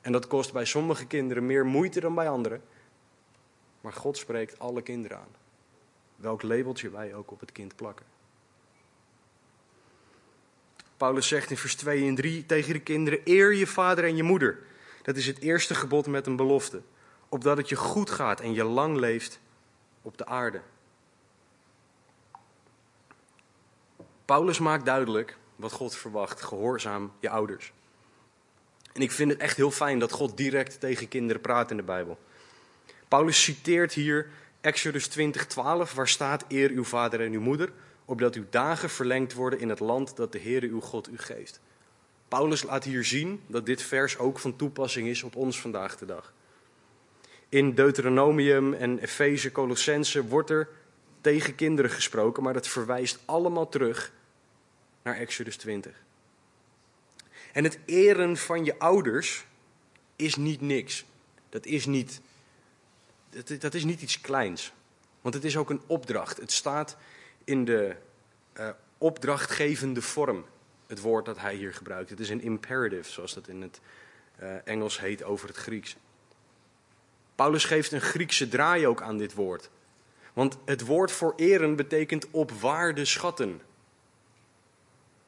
En 0.00 0.12
dat 0.12 0.26
kost 0.26 0.52
bij 0.52 0.64
sommige 0.64 1.06
kinderen 1.06 1.46
meer 1.46 1.66
moeite 1.66 2.00
dan 2.00 2.14
bij 2.14 2.28
anderen. 2.28 2.62
Maar 3.80 3.92
God 3.92 4.16
spreekt 4.16 4.58
alle 4.58 4.82
kinderen 4.82 5.18
aan. 5.18 5.34
Welk 6.16 6.42
labeltje 6.42 6.90
wij 6.90 7.14
ook 7.14 7.30
op 7.30 7.40
het 7.40 7.52
kind 7.52 7.76
plakken. 7.76 8.06
Paulus 10.96 11.28
zegt 11.28 11.50
in 11.50 11.56
vers 11.56 11.74
2 11.74 12.08
en 12.08 12.14
3 12.14 12.46
tegen 12.46 12.72
de 12.72 12.80
kinderen: 12.80 13.20
Eer 13.24 13.54
je 13.54 13.66
vader 13.66 14.04
en 14.04 14.16
je 14.16 14.22
moeder. 14.22 14.58
Dat 15.02 15.16
is 15.16 15.26
het 15.26 15.38
eerste 15.38 15.74
gebod 15.74 16.06
met 16.06 16.26
een 16.26 16.36
belofte. 16.36 16.82
Opdat 17.28 17.56
het 17.56 17.68
je 17.68 17.76
goed 17.76 18.10
gaat 18.10 18.40
en 18.40 18.54
je 18.54 18.64
lang 18.64 18.96
leeft 18.96 19.40
op 20.02 20.18
de 20.18 20.26
aarde. 20.26 20.60
Paulus 24.24 24.58
maakt 24.58 24.84
duidelijk 24.84 25.36
wat 25.56 25.72
God 25.72 25.96
verwacht. 25.96 26.42
Gehoorzaam 26.42 27.12
je 27.20 27.28
ouders. 27.28 27.72
En 28.92 29.02
ik 29.02 29.12
vind 29.12 29.30
het 29.30 29.40
echt 29.40 29.56
heel 29.56 29.70
fijn 29.70 29.98
dat 29.98 30.12
God 30.12 30.36
direct 30.36 30.80
tegen 30.80 31.08
kinderen 31.08 31.42
praat 31.42 31.70
in 31.70 31.76
de 31.76 31.82
Bijbel. 31.82 32.18
Paulus 33.08 33.42
citeert 33.42 33.92
hier 33.92 34.28
Exodus 34.60 35.08
20:12, 35.18 35.94
waar 35.94 36.08
staat: 36.08 36.44
Eer 36.48 36.70
uw 36.70 36.84
vader 36.84 37.20
en 37.20 37.32
uw 37.32 37.40
moeder, 37.40 37.72
opdat 38.04 38.34
uw 38.34 38.44
dagen 38.50 38.90
verlengd 38.90 39.32
worden 39.32 39.58
in 39.58 39.68
het 39.68 39.80
land 39.80 40.16
dat 40.16 40.32
de 40.32 40.40
Heere 40.40 40.66
uw 40.66 40.80
God 40.80 41.08
u 41.08 41.18
geeft. 41.18 41.60
Paulus 42.28 42.62
laat 42.62 42.84
hier 42.84 43.04
zien 43.04 43.40
dat 43.46 43.66
dit 43.66 43.82
vers 43.82 44.18
ook 44.18 44.38
van 44.38 44.56
toepassing 44.56 45.08
is 45.08 45.22
op 45.22 45.36
ons 45.36 45.60
vandaag 45.60 45.98
de 45.98 46.06
dag. 46.06 46.32
In 47.48 47.74
Deuteronomium 47.74 48.72
en 48.72 48.98
Efeze, 48.98 49.52
Colossense 49.52 50.26
wordt 50.26 50.50
er 50.50 50.68
tegen 51.24 51.54
kinderen 51.54 51.90
gesproken, 51.90 52.42
maar 52.42 52.52
dat 52.52 52.68
verwijst 52.68 53.18
allemaal 53.24 53.68
terug 53.68 54.12
naar 55.02 55.16
Exodus 55.16 55.56
20. 55.56 56.02
En 57.52 57.64
het 57.64 57.78
eren 57.84 58.36
van 58.36 58.64
je 58.64 58.78
ouders 58.78 59.46
is 60.16 60.36
niet 60.36 60.60
niks. 60.60 61.04
Dat 61.48 61.66
is 61.66 61.86
niet, 61.86 62.20
dat, 63.30 63.60
dat 63.60 63.74
is 63.74 63.84
niet 63.84 64.02
iets 64.02 64.20
kleins. 64.20 64.72
Want 65.20 65.34
het 65.34 65.44
is 65.44 65.56
ook 65.56 65.70
een 65.70 65.82
opdracht. 65.86 66.36
Het 66.36 66.52
staat 66.52 66.96
in 67.44 67.64
de 67.64 67.96
uh, 68.58 68.68
opdrachtgevende 68.98 70.02
vorm, 70.02 70.44
het 70.86 71.00
woord 71.00 71.24
dat 71.24 71.38
hij 71.38 71.54
hier 71.54 71.74
gebruikt. 71.74 72.10
Het 72.10 72.20
is 72.20 72.28
een 72.28 72.42
imperative, 72.42 73.10
zoals 73.10 73.34
dat 73.34 73.48
in 73.48 73.62
het 73.62 73.80
uh, 74.42 74.54
Engels 74.64 75.00
heet 75.00 75.22
over 75.22 75.48
het 75.48 75.56
Grieks. 75.56 75.96
Paulus 77.34 77.64
geeft 77.64 77.92
een 77.92 78.00
Griekse 78.00 78.48
draai 78.48 78.86
ook 78.86 79.02
aan 79.02 79.18
dit 79.18 79.34
woord. 79.34 79.70
Want 80.34 80.56
het 80.64 80.86
woord 80.86 81.12
voor 81.12 81.32
eren 81.36 81.76
betekent 81.76 82.30
op 82.30 82.50
waarde 82.50 83.04
schatten. 83.04 83.60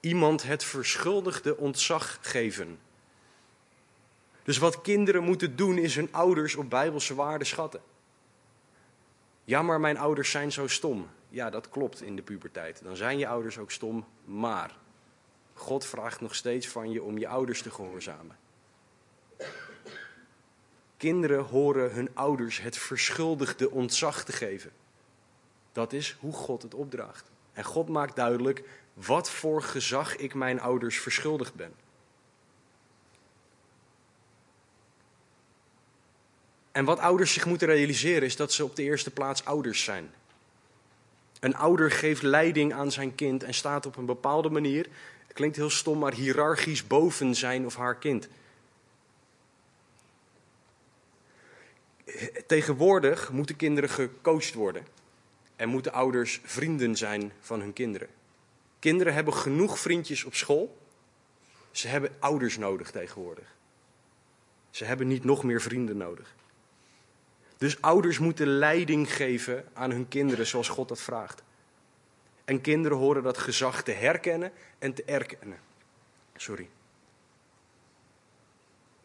Iemand 0.00 0.42
het 0.42 0.64
verschuldigde 0.64 1.56
ontzag 1.56 2.18
geven. 2.20 2.78
Dus 4.42 4.58
wat 4.58 4.80
kinderen 4.80 5.22
moeten 5.22 5.56
doen 5.56 5.78
is 5.78 5.94
hun 5.94 6.12
ouders 6.12 6.54
op 6.54 6.70
bijbelse 6.70 7.14
waarde 7.14 7.44
schatten. 7.44 7.80
Ja, 9.44 9.62
maar 9.62 9.80
mijn 9.80 9.98
ouders 9.98 10.30
zijn 10.30 10.52
zo 10.52 10.66
stom. 10.66 11.08
Ja, 11.28 11.50
dat 11.50 11.68
klopt 11.68 12.02
in 12.02 12.16
de 12.16 12.22
puberteit. 12.22 12.80
Dan 12.82 12.96
zijn 12.96 13.18
je 13.18 13.28
ouders 13.28 13.58
ook 13.58 13.70
stom, 13.70 14.06
maar 14.24 14.76
God 15.54 15.84
vraagt 15.84 16.20
nog 16.20 16.34
steeds 16.34 16.68
van 16.68 16.90
je 16.90 17.02
om 17.02 17.18
je 17.18 17.28
ouders 17.28 17.62
te 17.62 17.70
gehoorzamen. 17.70 18.36
Kinderen 20.96 21.44
horen 21.44 21.92
hun 21.92 22.08
ouders 22.14 22.60
het 22.60 22.78
verschuldigde 22.78 23.70
ontzag 23.70 24.24
te 24.24 24.32
geven. 24.32 24.70
Dat 25.76 25.92
is 25.92 26.16
hoe 26.20 26.32
God 26.32 26.62
het 26.62 26.74
opdraagt. 26.74 27.30
En 27.52 27.64
God 27.64 27.88
maakt 27.88 28.16
duidelijk 28.16 28.62
wat 28.94 29.30
voor 29.30 29.62
gezag 29.62 30.16
ik 30.16 30.34
mijn 30.34 30.60
ouders 30.60 30.98
verschuldigd 30.98 31.54
ben. 31.54 31.74
En 36.72 36.84
wat 36.84 36.98
ouders 36.98 37.32
zich 37.32 37.46
moeten 37.46 37.68
realiseren 37.68 38.22
is 38.22 38.36
dat 38.36 38.52
ze 38.52 38.64
op 38.64 38.76
de 38.76 38.82
eerste 38.82 39.10
plaats 39.10 39.44
ouders 39.44 39.84
zijn. 39.84 40.10
Een 41.40 41.56
ouder 41.56 41.90
geeft 41.90 42.22
leiding 42.22 42.72
aan 42.72 42.92
zijn 42.92 43.14
kind 43.14 43.42
en 43.42 43.54
staat 43.54 43.86
op 43.86 43.96
een 43.96 44.06
bepaalde 44.06 44.50
manier, 44.50 44.88
het 45.26 45.36
klinkt 45.36 45.56
heel 45.56 45.70
stom, 45.70 45.98
maar 45.98 46.14
hiërarchisch 46.14 46.86
boven 46.86 47.34
zijn 47.34 47.66
of 47.66 47.76
haar 47.76 47.96
kind. 47.96 48.28
Tegenwoordig 52.46 53.30
moeten 53.30 53.56
kinderen 53.56 53.90
gecoacht 53.90 54.54
worden 54.54 54.94
en 55.56 55.68
moeten 55.68 55.92
ouders 55.92 56.40
vrienden 56.44 56.96
zijn 56.96 57.32
van 57.40 57.60
hun 57.60 57.72
kinderen. 57.72 58.08
Kinderen 58.78 59.14
hebben 59.14 59.34
genoeg 59.34 59.78
vriendjes 59.78 60.24
op 60.24 60.34
school. 60.34 60.78
Ze 61.70 61.88
hebben 61.88 62.10
ouders 62.18 62.58
nodig 62.58 62.90
tegenwoordig. 62.90 63.54
Ze 64.70 64.84
hebben 64.84 65.06
niet 65.06 65.24
nog 65.24 65.42
meer 65.42 65.60
vrienden 65.60 65.96
nodig. 65.96 66.34
Dus 67.58 67.80
ouders 67.80 68.18
moeten 68.18 68.46
leiding 68.46 69.12
geven 69.12 69.64
aan 69.72 69.90
hun 69.90 70.08
kinderen 70.08 70.46
zoals 70.46 70.68
God 70.68 70.88
dat 70.88 71.00
vraagt. 71.00 71.42
En 72.44 72.60
kinderen 72.60 72.98
horen 72.98 73.22
dat 73.22 73.38
gezag 73.38 73.82
te 73.82 73.92
herkennen 73.92 74.52
en 74.78 74.94
te 74.94 75.04
erkennen. 75.04 75.58
Sorry. 76.36 76.68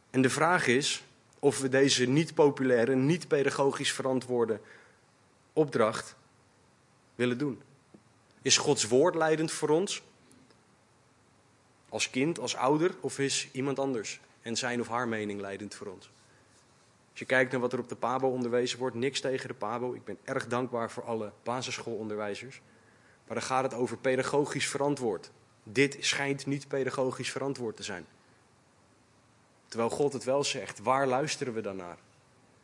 En 0.09 0.21
de 0.21 0.29
vraag 0.29 0.67
is 0.67 1.03
of 1.39 1.59
we 1.59 1.69
deze 1.69 2.05
niet 2.05 2.33
populaire, 2.33 2.95
niet 2.95 3.27
pedagogisch 3.27 3.93
verantwoorde 3.93 4.59
opdracht 5.53 6.15
willen 7.21 7.37
doen. 7.37 7.61
Is 8.41 8.57
Gods 8.57 8.87
woord 8.87 9.15
leidend 9.15 9.51
voor 9.51 9.69
ons? 9.69 10.03
Als 11.89 12.09
kind, 12.09 12.39
als 12.39 12.55
ouder, 12.55 12.95
of 12.99 13.19
is 13.19 13.49
iemand 13.51 13.79
anders 13.79 14.19
en 14.41 14.55
zijn 14.55 14.79
of 14.79 14.87
haar 14.87 15.07
mening 15.07 15.41
leidend 15.41 15.75
voor 15.75 15.87
ons? 15.87 16.09
Als 17.11 17.19
je 17.19 17.25
kijkt 17.25 17.51
naar 17.51 17.61
wat 17.61 17.73
er 17.73 17.79
op 17.79 17.89
de 17.89 17.95
PABO 17.95 18.27
onderwezen 18.27 18.79
wordt, 18.79 18.95
niks 18.95 19.19
tegen 19.19 19.47
de 19.47 19.53
PABO. 19.53 19.93
Ik 19.93 20.03
ben 20.03 20.17
erg 20.23 20.47
dankbaar 20.47 20.91
voor 20.91 21.03
alle 21.03 21.31
basisschoolonderwijzers. 21.43 22.61
Maar 23.27 23.37
dan 23.39 23.45
gaat 23.45 23.63
het 23.63 23.73
over 23.73 23.97
pedagogisch 23.97 24.67
verantwoord. 24.67 25.31
Dit 25.63 25.97
schijnt 25.99 26.45
niet 26.45 26.67
pedagogisch 26.67 27.31
verantwoord 27.31 27.75
te 27.75 27.83
zijn. 27.83 28.05
Terwijl 29.67 29.89
God 29.89 30.13
het 30.13 30.23
wel 30.23 30.43
zegt, 30.43 30.79
waar 30.79 31.07
luisteren 31.07 31.53
we 31.53 31.61
dan 31.61 31.75
naar? 31.75 31.97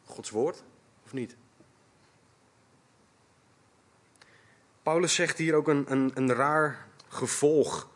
Gods 0.05 0.29
woord 0.29 0.63
of 1.05 1.13
niet? 1.13 1.35
Paulus 4.87 5.15
zegt 5.15 5.37
hier 5.37 5.53
ook 5.53 5.67
een, 5.67 5.85
een, 5.87 6.11
een 6.13 6.33
raar 6.33 6.87
gevolg 7.07 7.89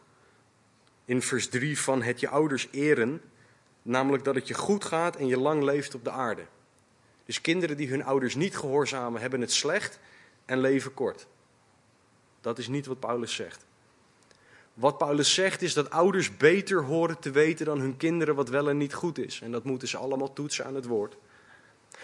in 1.05 1.21
vers 1.21 1.49
3 1.49 1.79
van 1.79 2.01
het 2.01 2.19
je 2.19 2.29
ouders 2.29 2.67
eren. 2.71 3.21
Namelijk 3.81 4.23
dat 4.23 4.35
het 4.35 4.47
je 4.47 4.53
goed 4.53 4.85
gaat 4.85 5.15
en 5.15 5.27
je 5.27 5.37
lang 5.37 5.63
leeft 5.63 5.95
op 5.95 6.03
de 6.03 6.09
aarde. 6.09 6.45
Dus 7.25 7.41
kinderen 7.41 7.77
die 7.77 7.89
hun 7.89 8.03
ouders 8.03 8.35
niet 8.35 8.57
gehoorzamen, 8.57 9.21
hebben 9.21 9.41
het 9.41 9.51
slecht 9.51 9.99
en 10.45 10.59
leven 10.59 10.93
kort. 10.93 11.27
Dat 12.41 12.57
is 12.57 12.67
niet 12.67 12.85
wat 12.85 12.99
Paulus 12.99 13.35
zegt. 13.35 13.65
Wat 14.73 14.97
Paulus 14.97 15.33
zegt 15.33 15.61
is 15.61 15.73
dat 15.73 15.89
ouders 15.89 16.37
beter 16.37 16.83
horen 16.83 17.19
te 17.19 17.31
weten 17.31 17.65
dan 17.65 17.79
hun 17.79 17.97
kinderen 17.97 18.35
wat 18.35 18.49
wel 18.49 18.69
en 18.69 18.77
niet 18.77 18.93
goed 18.93 19.17
is. 19.17 19.41
En 19.41 19.51
dat 19.51 19.63
moeten 19.63 19.87
ze 19.87 19.97
allemaal 19.97 20.33
toetsen 20.33 20.65
aan 20.65 20.75
het 20.75 20.85
woord. 20.85 21.17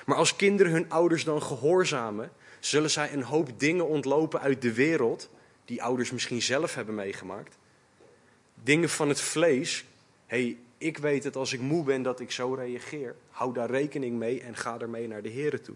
Maar 0.06 0.18
als 0.18 0.36
kinderen 0.36 0.72
hun 0.72 0.90
ouders 0.90 1.24
dan 1.24 1.44
gehoorzamen, 1.44 2.32
zullen 2.60 2.90
zij 2.90 3.14
een 3.14 3.24
hoop 3.24 3.60
dingen 3.60 3.88
ontlopen 3.88 4.40
uit 4.40 4.62
de 4.62 4.74
wereld, 4.74 5.30
die 5.66 5.84
ouders 5.84 6.12
misschien 6.12 6.42
zelf 6.42 6.76
hebben 6.76 6.96
meegemaakt, 6.96 7.58
Dingen 8.64 8.90
van 8.90 9.10
het 9.10 9.22
vlees, 9.22 9.86
hey, 10.26 10.58
ik 10.78 10.98
weet 10.98 11.24
het 11.24 11.36
als 11.36 11.54
ik 11.54 11.60
moe 11.60 11.84
ben 11.84 12.02
dat 12.02 12.20
ik 12.20 12.32
zo 12.32 12.54
reageer. 12.54 13.16
Hou 13.30 13.54
daar 13.54 13.70
rekening 13.70 14.18
mee 14.18 14.42
en 14.42 14.56
ga 14.56 14.80
ermee 14.80 15.08
naar 15.08 15.22
de 15.22 15.30
Heer 15.30 15.62
toe. 15.62 15.76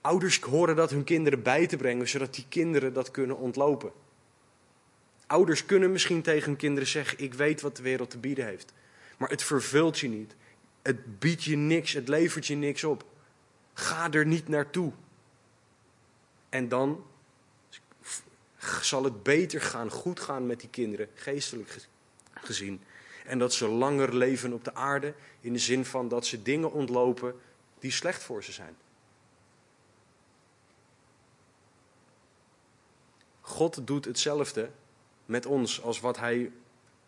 Ouders 0.00 0.40
horen 0.40 0.76
dat 0.76 0.90
hun 0.90 1.04
kinderen 1.04 1.42
bij 1.42 1.66
te 1.66 1.76
brengen, 1.76 2.08
zodat 2.08 2.34
die 2.34 2.44
kinderen 2.48 2.92
dat 2.92 3.10
kunnen 3.10 3.36
ontlopen. 3.36 3.92
Ouders 5.26 5.66
kunnen 5.66 5.92
misschien 5.92 6.22
tegen 6.22 6.44
hun 6.44 6.56
kinderen 6.56 6.88
zeggen: 6.88 7.18
Ik 7.18 7.34
weet 7.34 7.60
wat 7.60 7.76
de 7.76 7.82
wereld 7.82 8.10
te 8.10 8.18
bieden 8.18 8.46
heeft. 8.46 8.72
Maar 9.16 9.28
het 9.28 9.42
vervult 9.42 9.98
je 9.98 10.08
niet. 10.08 10.34
Het 10.82 11.18
biedt 11.18 11.44
je 11.44 11.56
niks, 11.56 11.92
het 11.92 12.08
levert 12.08 12.46
je 12.46 12.56
niks 12.56 12.84
op. 12.84 13.04
Ga 13.78 14.10
er 14.10 14.26
niet 14.26 14.48
naartoe. 14.48 14.92
En 16.48 16.68
dan 16.68 17.04
zal 18.80 19.04
het 19.04 19.22
beter 19.22 19.60
gaan, 19.60 19.90
goed 19.90 20.20
gaan 20.20 20.46
met 20.46 20.60
die 20.60 20.68
kinderen, 20.68 21.08
geestelijk 21.14 21.88
gezien. 22.34 22.82
En 23.26 23.38
dat 23.38 23.52
ze 23.52 23.68
langer 23.68 24.14
leven 24.14 24.52
op 24.52 24.64
de 24.64 24.74
aarde, 24.74 25.14
in 25.40 25.52
de 25.52 25.58
zin 25.58 25.84
van 25.84 26.08
dat 26.08 26.26
ze 26.26 26.42
dingen 26.42 26.72
ontlopen 26.72 27.34
die 27.78 27.90
slecht 27.90 28.22
voor 28.22 28.44
ze 28.44 28.52
zijn. 28.52 28.76
God 33.40 33.86
doet 33.86 34.04
hetzelfde 34.04 34.70
met 35.26 35.46
ons 35.46 35.82
als 35.82 36.00
wat 36.00 36.18
Hij 36.18 36.52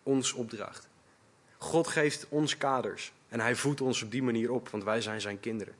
ons 0.02 0.32
opdraagt. 0.32 0.88
God 1.58 1.86
geeft 1.86 2.26
ons 2.28 2.56
kaders 2.56 3.12
en 3.28 3.40
Hij 3.40 3.56
voedt 3.56 3.80
ons 3.80 4.02
op 4.02 4.10
die 4.10 4.22
manier 4.22 4.50
op, 4.50 4.68
want 4.68 4.84
wij 4.84 5.00
zijn 5.00 5.20
Zijn 5.20 5.40
kinderen. 5.40 5.74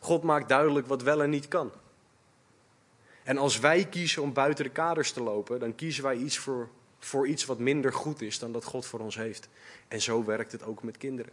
God 0.00 0.22
maakt 0.22 0.48
duidelijk 0.48 0.86
wat 0.86 1.02
wel 1.02 1.22
en 1.22 1.30
niet 1.30 1.48
kan. 1.48 1.72
En 3.22 3.38
als 3.38 3.58
wij 3.58 3.84
kiezen 3.84 4.22
om 4.22 4.32
buiten 4.32 4.64
de 4.64 4.70
kaders 4.70 5.12
te 5.12 5.22
lopen, 5.22 5.60
dan 5.60 5.74
kiezen 5.74 6.02
wij 6.02 6.16
iets 6.16 6.38
voor, 6.38 6.68
voor 6.98 7.26
iets 7.26 7.44
wat 7.44 7.58
minder 7.58 7.92
goed 7.92 8.22
is 8.22 8.38
dan 8.38 8.52
dat 8.52 8.64
God 8.64 8.86
voor 8.86 9.00
ons 9.00 9.16
heeft. 9.16 9.48
En 9.88 10.00
zo 10.00 10.24
werkt 10.24 10.52
het 10.52 10.64
ook 10.64 10.82
met 10.82 10.96
kinderen. 10.96 11.32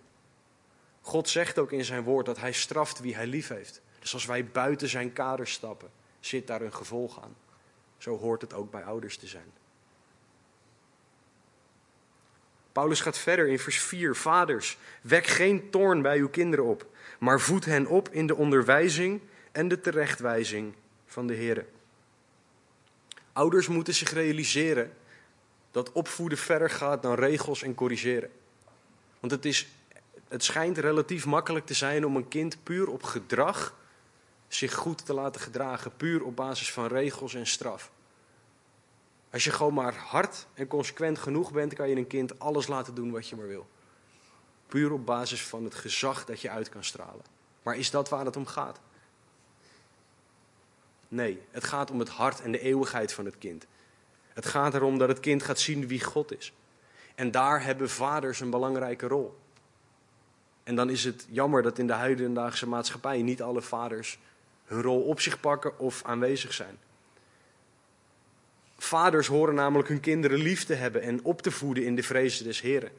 God 1.01 1.29
zegt 1.29 1.59
ook 1.59 1.71
in 1.71 1.85
zijn 1.85 2.03
woord 2.03 2.25
dat 2.25 2.39
hij 2.39 2.51
straft 2.51 2.99
wie 2.99 3.15
hij 3.15 3.27
lief 3.27 3.47
heeft. 3.47 3.81
Dus 3.99 4.13
als 4.13 4.25
wij 4.25 4.45
buiten 4.45 4.89
zijn 4.89 5.13
kaders 5.13 5.53
stappen, 5.53 5.89
zit 6.19 6.47
daar 6.47 6.61
een 6.61 6.73
gevolg 6.73 7.23
aan. 7.23 7.35
Zo 7.97 8.17
hoort 8.17 8.41
het 8.41 8.53
ook 8.53 8.71
bij 8.71 8.83
ouders 8.83 9.17
te 9.17 9.27
zijn. 9.27 9.51
Paulus 12.71 13.01
gaat 13.01 13.17
verder 13.17 13.47
in 13.47 13.59
vers 13.59 13.79
4. 13.79 14.15
Vaders, 14.15 14.77
wek 15.01 15.25
geen 15.25 15.69
toorn 15.69 16.01
bij 16.01 16.17
uw 16.17 16.29
kinderen 16.29 16.65
op, 16.65 16.85
maar 17.17 17.39
voed 17.39 17.65
hen 17.65 17.87
op 17.87 18.09
in 18.09 18.27
de 18.27 18.35
onderwijzing 18.35 19.21
en 19.51 19.67
de 19.67 19.79
terechtwijzing 19.79 20.73
van 21.05 21.27
de 21.27 21.33
Heer. 21.33 21.65
Ouders 23.33 23.67
moeten 23.67 23.93
zich 23.93 24.11
realiseren 24.11 24.93
dat 25.71 25.91
opvoeden 25.91 26.37
verder 26.37 26.69
gaat 26.69 27.01
dan 27.01 27.15
regels 27.15 27.63
en 27.63 27.75
corrigeren. 27.75 28.31
Want 29.19 29.31
het, 29.31 29.45
is, 29.45 29.67
het 30.27 30.43
schijnt 30.43 30.77
relatief 30.77 31.25
makkelijk 31.25 31.65
te 31.65 31.73
zijn 31.73 32.05
om 32.05 32.15
een 32.15 32.27
kind 32.27 32.63
puur 32.63 32.87
op 32.89 33.03
gedrag 33.03 33.75
zich 34.47 34.73
goed 34.73 35.05
te 35.05 35.13
laten 35.13 35.41
gedragen, 35.41 35.95
puur 35.97 36.23
op 36.23 36.35
basis 36.35 36.71
van 36.71 36.87
regels 36.87 37.33
en 37.33 37.47
straf. 37.47 37.91
Als 39.29 39.43
je 39.43 39.51
gewoon 39.51 39.73
maar 39.73 39.95
hard 39.95 40.47
en 40.53 40.67
consequent 40.67 41.19
genoeg 41.19 41.51
bent, 41.51 41.73
kan 41.73 41.89
je 41.89 41.95
een 41.95 42.07
kind 42.07 42.39
alles 42.39 42.67
laten 42.67 42.95
doen 42.95 43.11
wat 43.11 43.27
je 43.27 43.35
maar 43.35 43.47
wil. 43.47 43.67
Puur 44.67 44.91
op 44.91 45.05
basis 45.05 45.43
van 45.43 45.63
het 45.63 45.75
gezag 45.75 46.25
dat 46.25 46.41
je 46.41 46.49
uit 46.49 46.69
kan 46.69 46.83
stralen. 46.83 47.25
Maar 47.63 47.77
is 47.77 47.91
dat 47.91 48.09
waar 48.09 48.25
het 48.25 48.35
om 48.35 48.45
gaat? 48.45 48.79
Nee, 51.07 51.41
het 51.51 51.63
gaat 51.63 51.91
om 51.91 51.99
het 51.99 52.09
hart 52.09 52.41
en 52.41 52.51
de 52.51 52.59
eeuwigheid 52.59 53.13
van 53.13 53.25
het 53.25 53.37
kind. 53.37 53.65
Het 54.33 54.45
gaat 54.45 54.73
erom 54.73 54.97
dat 54.97 55.07
het 55.07 55.19
kind 55.19 55.43
gaat 55.43 55.59
zien 55.59 55.87
wie 55.87 56.03
God 56.03 56.37
is. 56.37 56.53
En 57.15 57.31
daar 57.31 57.63
hebben 57.63 57.89
vaders 57.89 58.39
een 58.39 58.49
belangrijke 58.49 59.07
rol. 59.07 59.37
En 60.63 60.75
dan 60.75 60.89
is 60.89 61.03
het 61.03 61.25
jammer 61.29 61.61
dat 61.61 61.79
in 61.79 61.87
de 61.87 61.93
huidige 61.93 62.67
maatschappij 62.67 63.21
niet 63.21 63.41
alle 63.41 63.61
vaders 63.61 64.19
hun 64.65 64.81
rol 64.81 65.01
op 65.01 65.19
zich 65.19 65.39
pakken 65.39 65.79
of 65.79 66.03
aanwezig 66.03 66.53
zijn. 66.53 66.77
Vaders 68.77 69.27
horen 69.27 69.55
namelijk 69.55 69.89
hun 69.89 69.99
kinderen 69.99 70.39
lief 70.39 70.65
te 70.65 70.73
hebben 70.73 71.01
en 71.01 71.23
op 71.23 71.41
te 71.41 71.51
voeden 71.51 71.85
in 71.85 71.95
de 71.95 72.03
vrezen 72.03 72.45
des 72.45 72.61
Heren. 72.61 72.91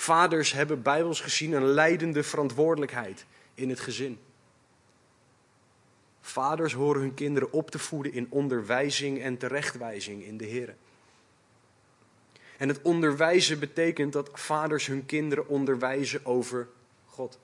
Vaders 0.00 0.52
hebben 0.52 0.82
bijbels 0.82 1.20
gezien 1.20 1.52
een 1.52 1.66
leidende 1.66 2.22
verantwoordelijkheid 2.22 3.26
in 3.54 3.68
het 3.68 3.80
gezin. 3.80 4.18
Vaders 6.20 6.72
horen 6.72 7.00
hun 7.00 7.14
kinderen 7.14 7.52
op 7.52 7.70
te 7.70 7.78
voeden 7.78 8.12
in 8.12 8.26
onderwijzing 8.30 9.22
en 9.22 9.36
terechtwijzing 9.36 10.22
in 10.22 10.36
de 10.36 10.44
Heer. 10.44 10.74
En 12.56 12.68
het 12.68 12.82
onderwijzen 12.82 13.58
betekent 13.58 14.12
dat 14.12 14.30
vaders 14.32 14.86
hun 14.86 15.06
kinderen 15.06 15.48
onderwijzen 15.48 16.26
over 16.26 16.68
God. 17.06 17.38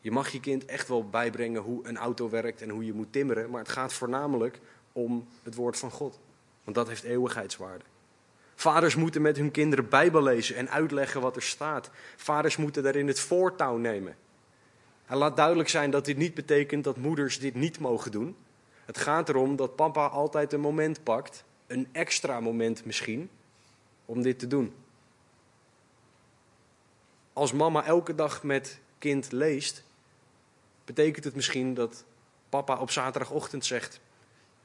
Je 0.00 0.10
mag 0.10 0.28
je 0.28 0.40
kind 0.40 0.64
echt 0.64 0.88
wel 0.88 1.08
bijbrengen 1.08 1.62
hoe 1.62 1.86
een 1.88 1.96
auto 1.96 2.28
werkt 2.28 2.62
en 2.62 2.68
hoe 2.68 2.84
je 2.84 2.92
moet 2.92 3.12
timmeren, 3.12 3.50
maar 3.50 3.60
het 3.60 3.72
gaat 3.72 3.92
voornamelijk 3.92 4.60
om 4.92 5.28
het 5.42 5.54
woord 5.54 5.78
van 5.78 5.90
God. 5.90 6.20
Want 6.64 6.76
dat 6.76 6.88
heeft 6.88 7.02
eeuwigheidswaarde. 7.02 7.84
Vaders 8.54 8.94
moeten 8.94 9.22
met 9.22 9.36
hun 9.36 9.50
kinderen 9.50 9.88
Bijbel 9.88 10.22
lezen 10.22 10.56
en 10.56 10.70
uitleggen 10.70 11.20
wat 11.20 11.36
er 11.36 11.42
staat. 11.42 11.90
Vaders 12.16 12.56
moeten 12.56 12.82
daarin 12.82 13.06
het 13.06 13.20
voortouw 13.20 13.76
nemen. 13.76 14.16
Hij 15.04 15.16
laat 15.16 15.36
duidelijk 15.36 15.68
zijn 15.68 15.90
dat 15.90 16.04
dit 16.04 16.16
niet 16.16 16.34
betekent 16.34 16.84
dat 16.84 16.96
moeders 16.96 17.38
dit 17.38 17.54
niet 17.54 17.78
mogen 17.78 18.10
doen. 18.10 18.36
Het 18.84 18.98
gaat 18.98 19.28
erom 19.28 19.56
dat 19.56 19.76
papa 19.76 20.06
altijd 20.06 20.52
een 20.52 20.60
moment 20.60 21.02
pakt, 21.02 21.44
een 21.66 21.88
extra 21.92 22.40
moment 22.40 22.84
misschien, 22.84 23.30
om 24.04 24.22
dit 24.22 24.38
te 24.38 24.46
doen. 24.46 24.74
Als 27.32 27.52
mama 27.52 27.84
elke 27.84 28.14
dag 28.14 28.42
met 28.42 28.78
kind 28.98 29.32
leest, 29.32 29.84
betekent 30.84 31.24
het 31.24 31.34
misschien 31.34 31.74
dat 31.74 32.04
papa 32.48 32.78
op 32.78 32.90
zaterdagochtend 32.90 33.64
zegt: 33.64 34.00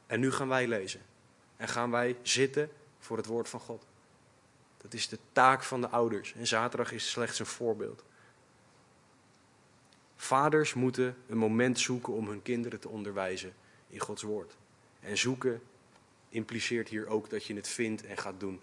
En 0.07 0.19
nu 0.19 0.31
gaan 0.31 0.47
wij 0.47 0.67
lezen. 0.67 1.01
En 1.57 1.67
gaan 1.67 1.91
wij 1.91 2.15
zitten 2.21 2.69
voor 3.09 3.17
het 3.17 3.27
woord 3.27 3.49
van 3.49 3.59
God. 3.59 3.85
Dat 4.77 4.93
is 4.93 5.07
de 5.07 5.17
taak 5.31 5.63
van 5.63 5.81
de 5.81 5.89
ouders. 5.89 6.33
En 6.33 6.47
zaterdag 6.47 6.91
is 6.91 7.09
slechts 7.09 7.39
een 7.39 7.45
voorbeeld. 7.45 8.03
Vaders 10.15 10.73
moeten 10.73 11.15
een 11.27 11.37
moment 11.37 11.79
zoeken 11.79 12.13
om 12.13 12.27
hun 12.27 12.41
kinderen 12.41 12.79
te 12.79 12.89
onderwijzen 12.89 13.53
in 13.87 13.99
Gods 13.99 14.21
woord. 14.21 14.55
En 14.99 15.17
zoeken 15.17 15.61
impliceert 16.29 16.89
hier 16.89 17.07
ook 17.07 17.29
dat 17.29 17.45
je 17.45 17.55
het 17.55 17.67
vindt 17.67 18.05
en 18.05 18.17
gaat 18.17 18.39
doen. 18.39 18.59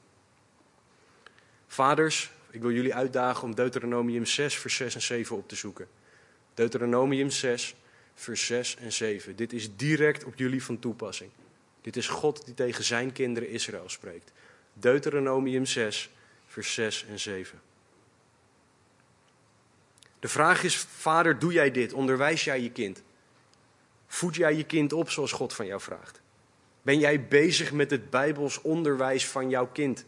Vaders, 1.66 2.30
ik 2.50 2.61
wil 2.61 2.72
jullie 2.72 2.94
uitdagen 2.94 3.42
om 3.42 3.54
Deuteronomium 3.54 4.26
6, 4.26 4.59
vers 4.59 4.76
6 4.76 4.94
en 4.94 5.02
7 5.02 5.37
op 5.37 5.48
te 5.48 5.56
zoeken. 5.56 5.88
Deuteronomium 6.54 7.30
6, 7.30 7.76
vers 8.14 8.46
6 8.46 8.76
en 8.76 8.92
7. 8.92 9.37
Dit 9.37 9.52
is 9.52 9.76
direct 9.76 10.24
op 10.24 10.37
jullie 10.37 10.62
van 10.62 10.78
toepassing. 10.78 11.30
Dit 11.87 11.96
is 11.96 12.09
God 12.09 12.44
die 12.44 12.55
tegen 12.55 12.85
zijn 12.85 13.12
kinderen 13.12 13.49
Israël 13.49 13.88
spreekt. 13.88 14.33
Deuteronomium 14.72 15.66
6, 15.66 16.11
vers 16.46 16.75
6 16.75 17.07
en 17.09 17.18
7. 17.18 17.61
De 20.18 20.29
vraag 20.29 20.62
is, 20.62 20.77
vader, 20.77 21.38
doe 21.38 21.53
jij 21.53 21.70
dit? 21.70 21.92
Onderwijs 21.92 22.44
jij 22.44 22.61
je 22.61 22.70
kind? 22.70 23.03
Voed 24.07 24.35
jij 24.35 24.55
je 24.55 24.64
kind 24.64 24.92
op 24.92 25.11
zoals 25.11 25.33
God 25.33 25.53
van 25.53 25.66
jou 25.66 25.81
vraagt? 25.81 26.20
Ben 26.83 26.99
jij 26.99 27.27
bezig 27.29 27.72
met 27.72 27.90
het 27.90 28.11
Bijbels 28.11 28.61
onderwijs 28.61 29.29
van 29.29 29.51
jouw 29.51 29.66
kind? 29.66 30.05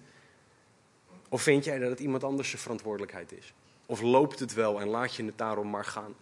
Of 1.28 1.42
vind 1.42 1.64
jij 1.64 1.78
dat 1.78 1.90
het 1.90 2.00
iemand 2.00 2.24
anders 2.24 2.48
zijn 2.48 2.62
verantwoordelijkheid 2.62 3.32
is? 3.32 3.52
Of 3.86 4.00
loopt 4.00 4.38
het 4.38 4.54
wel 4.54 4.80
en 4.80 4.88
laat 4.88 5.14
je 5.14 5.24
het 5.24 5.38
daarom 5.38 5.70
maar 5.70 5.84
gaan? 5.84 6.14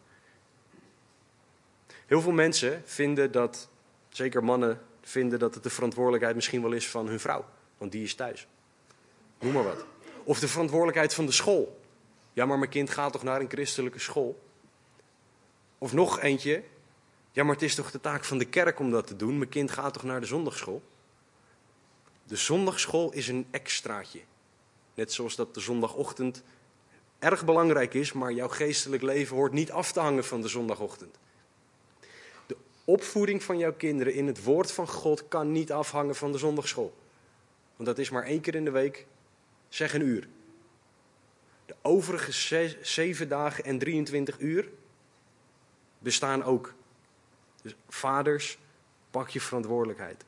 Heel 2.06 2.20
veel 2.20 2.32
mensen 2.32 2.82
vinden 2.84 3.32
dat, 3.32 3.68
zeker 4.08 4.44
mannen, 4.44 4.80
vinden 5.08 5.38
dat 5.38 5.54
het 5.54 5.62
de 5.62 5.70
verantwoordelijkheid 5.70 6.34
misschien 6.34 6.62
wel 6.62 6.72
is 6.72 6.88
van 6.88 7.08
hun 7.08 7.20
vrouw, 7.20 7.44
want 7.78 7.92
die 7.92 8.02
is 8.02 8.14
thuis. 8.14 8.46
Noem 9.40 9.52
maar 9.52 9.64
wat. 9.64 9.84
Of 10.24 10.38
de 10.38 10.48
verantwoordelijkheid 10.48 11.14
van 11.14 11.26
de 11.26 11.32
school. 11.32 11.80
Ja, 12.32 12.46
maar 12.46 12.58
mijn 12.58 12.70
kind 12.70 12.90
gaat 12.90 13.12
toch 13.12 13.22
naar 13.22 13.40
een 13.40 13.48
christelijke 13.48 13.98
school? 13.98 14.42
Of 15.78 15.92
nog 15.92 16.20
eentje. 16.20 16.62
Ja, 17.32 17.44
maar 17.44 17.54
het 17.54 17.62
is 17.62 17.74
toch 17.74 17.90
de 17.90 18.00
taak 18.00 18.24
van 18.24 18.38
de 18.38 18.44
kerk 18.44 18.78
om 18.78 18.90
dat 18.90 19.06
te 19.06 19.16
doen? 19.16 19.38
Mijn 19.38 19.50
kind 19.50 19.70
gaat 19.70 19.92
toch 19.92 20.02
naar 20.02 20.20
de 20.20 20.26
zondagschool? 20.26 20.82
De 22.22 22.36
zondagschool 22.36 23.12
is 23.12 23.28
een 23.28 23.46
extraatje. 23.50 24.20
Net 24.94 25.12
zoals 25.12 25.36
dat 25.36 25.54
de 25.54 25.60
zondagochtend 25.60 26.42
erg 27.18 27.44
belangrijk 27.44 27.94
is, 27.94 28.12
maar 28.12 28.32
jouw 28.32 28.48
geestelijk 28.48 29.02
leven 29.02 29.36
hoort 29.36 29.52
niet 29.52 29.70
af 29.70 29.92
te 29.92 30.00
hangen 30.00 30.24
van 30.24 30.40
de 30.40 30.48
zondagochtend. 30.48 31.18
Opvoeding 32.88 33.42
van 33.42 33.58
jouw 33.58 33.72
kinderen 33.72 34.14
in 34.14 34.26
het 34.26 34.42
woord 34.42 34.72
van 34.72 34.88
God 34.88 35.28
kan 35.28 35.52
niet 35.52 35.72
afhangen 35.72 36.14
van 36.14 36.32
de 36.32 36.38
zondagschool. 36.38 36.94
Want 37.76 37.88
dat 37.88 37.98
is 37.98 38.10
maar 38.10 38.22
één 38.22 38.40
keer 38.40 38.54
in 38.54 38.64
de 38.64 38.70
week, 38.70 39.06
zeg 39.68 39.94
een 39.94 40.06
uur. 40.06 40.28
De 41.66 41.74
overige 41.82 42.32
zeven 42.82 43.28
dagen 43.28 43.64
en 43.64 43.78
23 43.78 44.38
uur 44.38 44.68
bestaan 45.98 46.44
ook. 46.44 46.74
Dus 47.62 47.74
vaders, 47.88 48.58
pak 49.10 49.28
je 49.28 49.40
verantwoordelijkheid. 49.40 50.24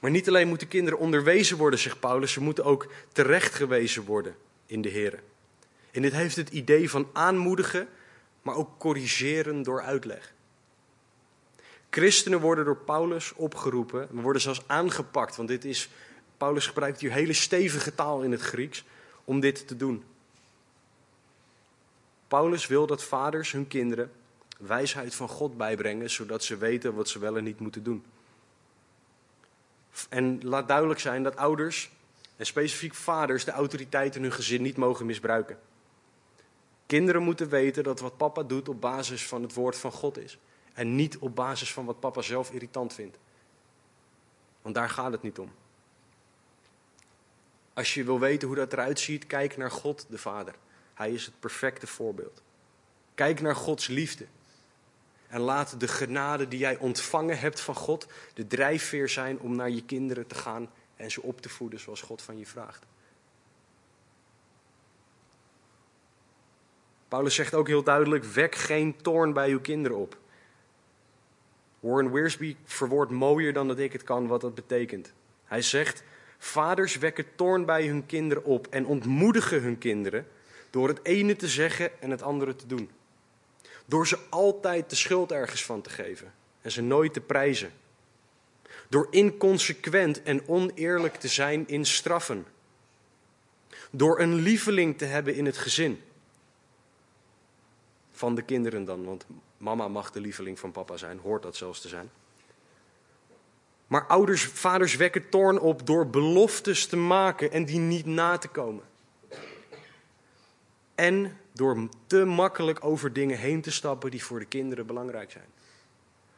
Maar 0.00 0.10
niet 0.10 0.28
alleen 0.28 0.48
moeten 0.48 0.68
kinderen 0.68 0.98
onderwezen 0.98 1.56
worden, 1.56 1.78
zegt 1.78 2.00
Paulus, 2.00 2.32
ze 2.32 2.40
moeten 2.40 2.64
ook 2.64 2.92
terechtgewezen 3.12 4.04
worden 4.04 4.36
in 4.66 4.82
de 4.82 4.88
Heer. 4.88 5.22
En 5.90 6.02
dit 6.02 6.12
heeft 6.12 6.36
het 6.36 6.48
idee 6.48 6.90
van 6.90 7.08
aanmoedigen, 7.12 7.88
maar 8.42 8.54
ook 8.54 8.78
corrigeren 8.78 9.62
door 9.62 9.82
uitleg. 9.82 10.34
Christenen 11.90 12.40
worden 12.40 12.64
door 12.64 12.76
Paulus 12.76 13.32
opgeroepen, 13.32 14.08
we 14.10 14.20
worden 14.20 14.42
zelfs 14.42 14.62
aangepakt, 14.66 15.36
want 15.36 15.48
dit 15.48 15.64
is, 15.64 15.88
Paulus 16.36 16.66
gebruikt 16.66 17.00
hier 17.00 17.12
hele 17.12 17.32
stevige 17.32 17.94
taal 17.94 18.22
in 18.22 18.30
het 18.30 18.40
Grieks 18.40 18.84
om 19.24 19.40
dit 19.40 19.66
te 19.66 19.76
doen. 19.76 20.04
Paulus 22.28 22.66
wil 22.66 22.86
dat 22.86 23.04
vaders 23.04 23.52
hun 23.52 23.68
kinderen 23.68 24.12
wijsheid 24.58 25.14
van 25.14 25.28
God 25.28 25.56
bijbrengen, 25.56 26.10
zodat 26.10 26.44
ze 26.44 26.56
weten 26.56 26.94
wat 26.94 27.08
ze 27.08 27.18
wel 27.18 27.36
en 27.36 27.44
niet 27.44 27.60
moeten 27.60 27.82
doen. 27.82 28.04
En 30.08 30.40
laat 30.42 30.68
duidelijk 30.68 31.00
zijn 31.00 31.22
dat 31.22 31.36
ouders, 31.36 31.90
en 32.36 32.46
specifiek 32.46 32.94
vaders, 32.94 33.44
de 33.44 33.50
autoriteit 33.50 34.16
in 34.16 34.22
hun 34.22 34.32
gezin 34.32 34.62
niet 34.62 34.76
mogen 34.76 35.06
misbruiken. 35.06 35.58
Kinderen 36.86 37.22
moeten 37.22 37.48
weten 37.48 37.82
dat 37.82 38.00
wat 38.00 38.16
papa 38.16 38.42
doet 38.42 38.68
op 38.68 38.80
basis 38.80 39.26
van 39.26 39.42
het 39.42 39.54
woord 39.54 39.76
van 39.76 39.92
God 39.92 40.18
is. 40.18 40.38
En 40.72 40.94
niet 40.94 41.18
op 41.18 41.34
basis 41.34 41.72
van 41.72 41.84
wat 41.84 42.00
papa 42.00 42.22
zelf 42.22 42.50
irritant 42.50 42.92
vindt. 42.92 43.18
Want 44.62 44.74
daar 44.74 44.90
gaat 44.90 45.12
het 45.12 45.22
niet 45.22 45.38
om. 45.38 45.52
Als 47.72 47.94
je 47.94 48.04
wil 48.04 48.20
weten 48.20 48.48
hoe 48.48 48.56
dat 48.56 48.72
eruit 48.72 49.00
ziet, 49.00 49.26
kijk 49.26 49.56
naar 49.56 49.70
God 49.70 50.06
de 50.08 50.18
Vader. 50.18 50.54
Hij 50.94 51.12
is 51.12 51.24
het 51.24 51.40
perfecte 51.40 51.86
voorbeeld. 51.86 52.42
Kijk 53.14 53.40
naar 53.40 53.56
Gods 53.56 53.86
liefde. 53.86 54.26
En 55.28 55.40
laat 55.40 55.80
de 55.80 55.88
genade 55.88 56.48
die 56.48 56.58
jij 56.58 56.78
ontvangen 56.78 57.38
hebt 57.38 57.60
van 57.60 57.74
God 57.74 58.06
de 58.34 58.46
drijfveer 58.46 59.08
zijn 59.08 59.38
om 59.38 59.56
naar 59.56 59.70
je 59.70 59.84
kinderen 59.84 60.26
te 60.26 60.34
gaan 60.34 60.70
en 60.96 61.10
ze 61.10 61.22
op 61.22 61.40
te 61.40 61.48
voeden 61.48 61.80
zoals 61.80 62.00
God 62.02 62.22
van 62.22 62.38
je 62.38 62.46
vraagt. 62.46 62.86
Paulus 67.08 67.34
zegt 67.34 67.54
ook 67.54 67.66
heel 67.66 67.82
duidelijk: 67.82 68.24
wek 68.24 68.54
geen 68.54 68.96
toorn 69.02 69.32
bij 69.32 69.50
uw 69.50 69.60
kinderen 69.60 69.98
op. 69.98 70.18
Warren 71.80 72.12
Wiersbe 72.12 72.54
verwoordt 72.64 73.10
mooier 73.10 73.52
dan 73.52 73.68
dat 73.68 73.78
ik 73.78 73.92
het 73.92 74.02
kan 74.02 74.26
wat 74.26 74.40
dat 74.40 74.54
betekent. 74.54 75.12
Hij 75.44 75.62
zegt: 75.62 76.02
Vaders 76.38 76.96
wekken 76.96 77.24
toorn 77.34 77.64
bij 77.64 77.86
hun 77.86 78.06
kinderen 78.06 78.44
op 78.44 78.66
en 78.66 78.86
ontmoedigen 78.86 79.62
hun 79.62 79.78
kinderen 79.78 80.26
door 80.70 80.88
het 80.88 81.00
ene 81.02 81.36
te 81.36 81.48
zeggen 81.48 82.00
en 82.00 82.10
het 82.10 82.22
andere 82.22 82.56
te 82.56 82.66
doen. 82.66 82.90
Door 83.86 84.06
ze 84.06 84.18
altijd 84.28 84.90
de 84.90 84.96
schuld 84.96 85.32
ergens 85.32 85.64
van 85.64 85.80
te 85.80 85.90
geven 85.90 86.32
en 86.60 86.70
ze 86.70 86.82
nooit 86.82 87.12
te 87.12 87.20
prijzen. 87.20 87.72
Door 88.88 89.06
inconsequent 89.10 90.22
en 90.22 90.48
oneerlijk 90.48 91.14
te 91.14 91.28
zijn 91.28 91.68
in 91.68 91.84
straffen. 91.84 92.46
Door 93.90 94.20
een 94.20 94.34
lieveling 94.34 94.98
te 94.98 95.04
hebben 95.04 95.34
in 95.34 95.46
het 95.46 95.56
gezin. 95.56 96.02
Van 98.10 98.34
de 98.34 98.42
kinderen 98.42 98.84
dan, 98.84 99.04
want 99.04 99.26
mama 99.60 99.88
mag 99.88 100.10
de 100.10 100.20
lieveling 100.20 100.58
van 100.58 100.72
papa 100.72 100.96
zijn, 100.96 101.18
hoort 101.18 101.42
dat 101.42 101.56
zelfs 101.56 101.80
te 101.80 101.88
zijn. 101.88 102.10
Maar 103.86 104.06
ouders, 104.06 104.44
vaders 104.44 104.96
wekken 104.96 105.28
toorn 105.28 105.60
op 105.60 105.86
door 105.86 106.06
beloftes 106.06 106.86
te 106.86 106.96
maken 106.96 107.52
en 107.52 107.64
die 107.64 107.78
niet 107.78 108.06
na 108.06 108.38
te 108.38 108.48
komen. 108.48 108.84
En 110.94 111.38
door 111.52 111.88
te 112.06 112.24
makkelijk 112.24 112.84
over 112.84 113.12
dingen 113.12 113.38
heen 113.38 113.60
te 113.60 113.70
stappen 113.70 114.10
die 114.10 114.24
voor 114.24 114.38
de 114.38 114.44
kinderen 114.44 114.86
belangrijk 114.86 115.30
zijn. 115.30 115.48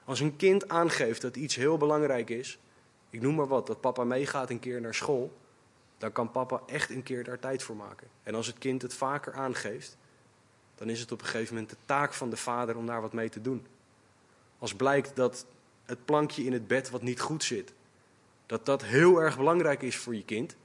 Als 0.05 0.21
een 0.21 0.37
kind 0.37 0.69
aangeeft 0.69 1.23
dat 1.23 1.37
iets 1.37 1.55
heel 1.55 1.77
belangrijk 1.77 2.31
is, 2.31 2.59
ik 3.11 3.21
noem 3.21 3.35
maar 3.35 3.49
wat, 3.49 3.67
dat 3.67 3.81
papa 3.81 4.05
meegaat 4.05 4.51
een 4.51 4.59
keer 4.59 4.81
naar 4.81 4.95
school, 4.95 5.33
dan 5.99 6.13
kan 6.13 6.31
papa 6.31 6.63
echt 6.67 6.91
een 6.91 7.03
keer 7.03 7.25
daar 7.25 7.39
tijd 7.39 7.63
voor 7.63 7.77
maken. 7.77 8.09
En 8.23 8.35
als 8.35 8.47
het 8.47 8.59
kind 8.59 8.83
het 8.83 8.95
vaker 8.95 9.33
aangeeft, 9.33 9.97
dan 10.83 10.91
is 10.91 11.01
het 11.01 11.13
op 11.13 11.21
een 11.21 11.27
gegeven 11.27 11.55
moment 11.55 11.71
de 11.71 11.77
taak 11.87 12.13
van 12.13 12.31
de 12.31 12.37
vader 12.37 12.77
om 12.77 12.87
daar 12.87 13.01
wat 13.01 13.13
mee 13.13 13.29
te 13.29 13.41
doen. 13.41 13.67
Als 14.59 14.75
blijkt 14.75 15.17
dat 15.17 15.47
het 15.85 16.05
plankje 16.05 16.45
in 16.45 16.53
het 16.53 16.67
bed 16.67 16.91
wat 16.91 17.03
niet 17.03 17.21
goed 17.21 17.45
zit, 17.45 17.73
dat 18.47 18.67
dat 18.67 18.85
heel 18.85 19.19
erg 19.19 19.37
belangrijk 19.37 19.83
is 19.83 19.97
voor 19.97 20.15
je 20.15 20.25
kind, 20.25 20.57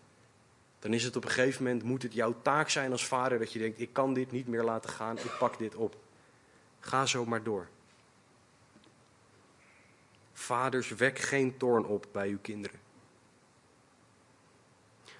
dan 0.79 0.93
is 0.93 1.03
het 1.03 1.15
op 1.15 1.23
een 1.23 1.29
gegeven 1.29 1.63
moment, 1.63 1.83
moet 1.83 2.03
het 2.03 2.13
jouw 2.13 2.35
taak 2.41 2.69
zijn 2.69 2.91
als 2.91 3.05
vader 3.05 3.39
dat 3.39 3.53
je 3.53 3.59
denkt, 3.59 3.79
ik 3.79 3.89
kan 3.93 4.13
dit 4.13 4.31
niet 4.31 4.47
meer 4.47 4.63
laten 4.63 4.89
gaan, 4.89 5.17
ik 5.17 5.35
pak 5.39 5.57
dit 5.57 5.75
op. 5.75 5.95
Ga 6.79 7.05
zo 7.05 7.25
maar 7.25 7.43
door. 7.43 7.67
Vaders, 10.33 10.89
wek 10.89 11.19
geen 11.19 11.57
toorn 11.57 11.85
op 11.85 12.07
bij 12.11 12.27
uw 12.27 12.39
kinderen. 12.41 12.79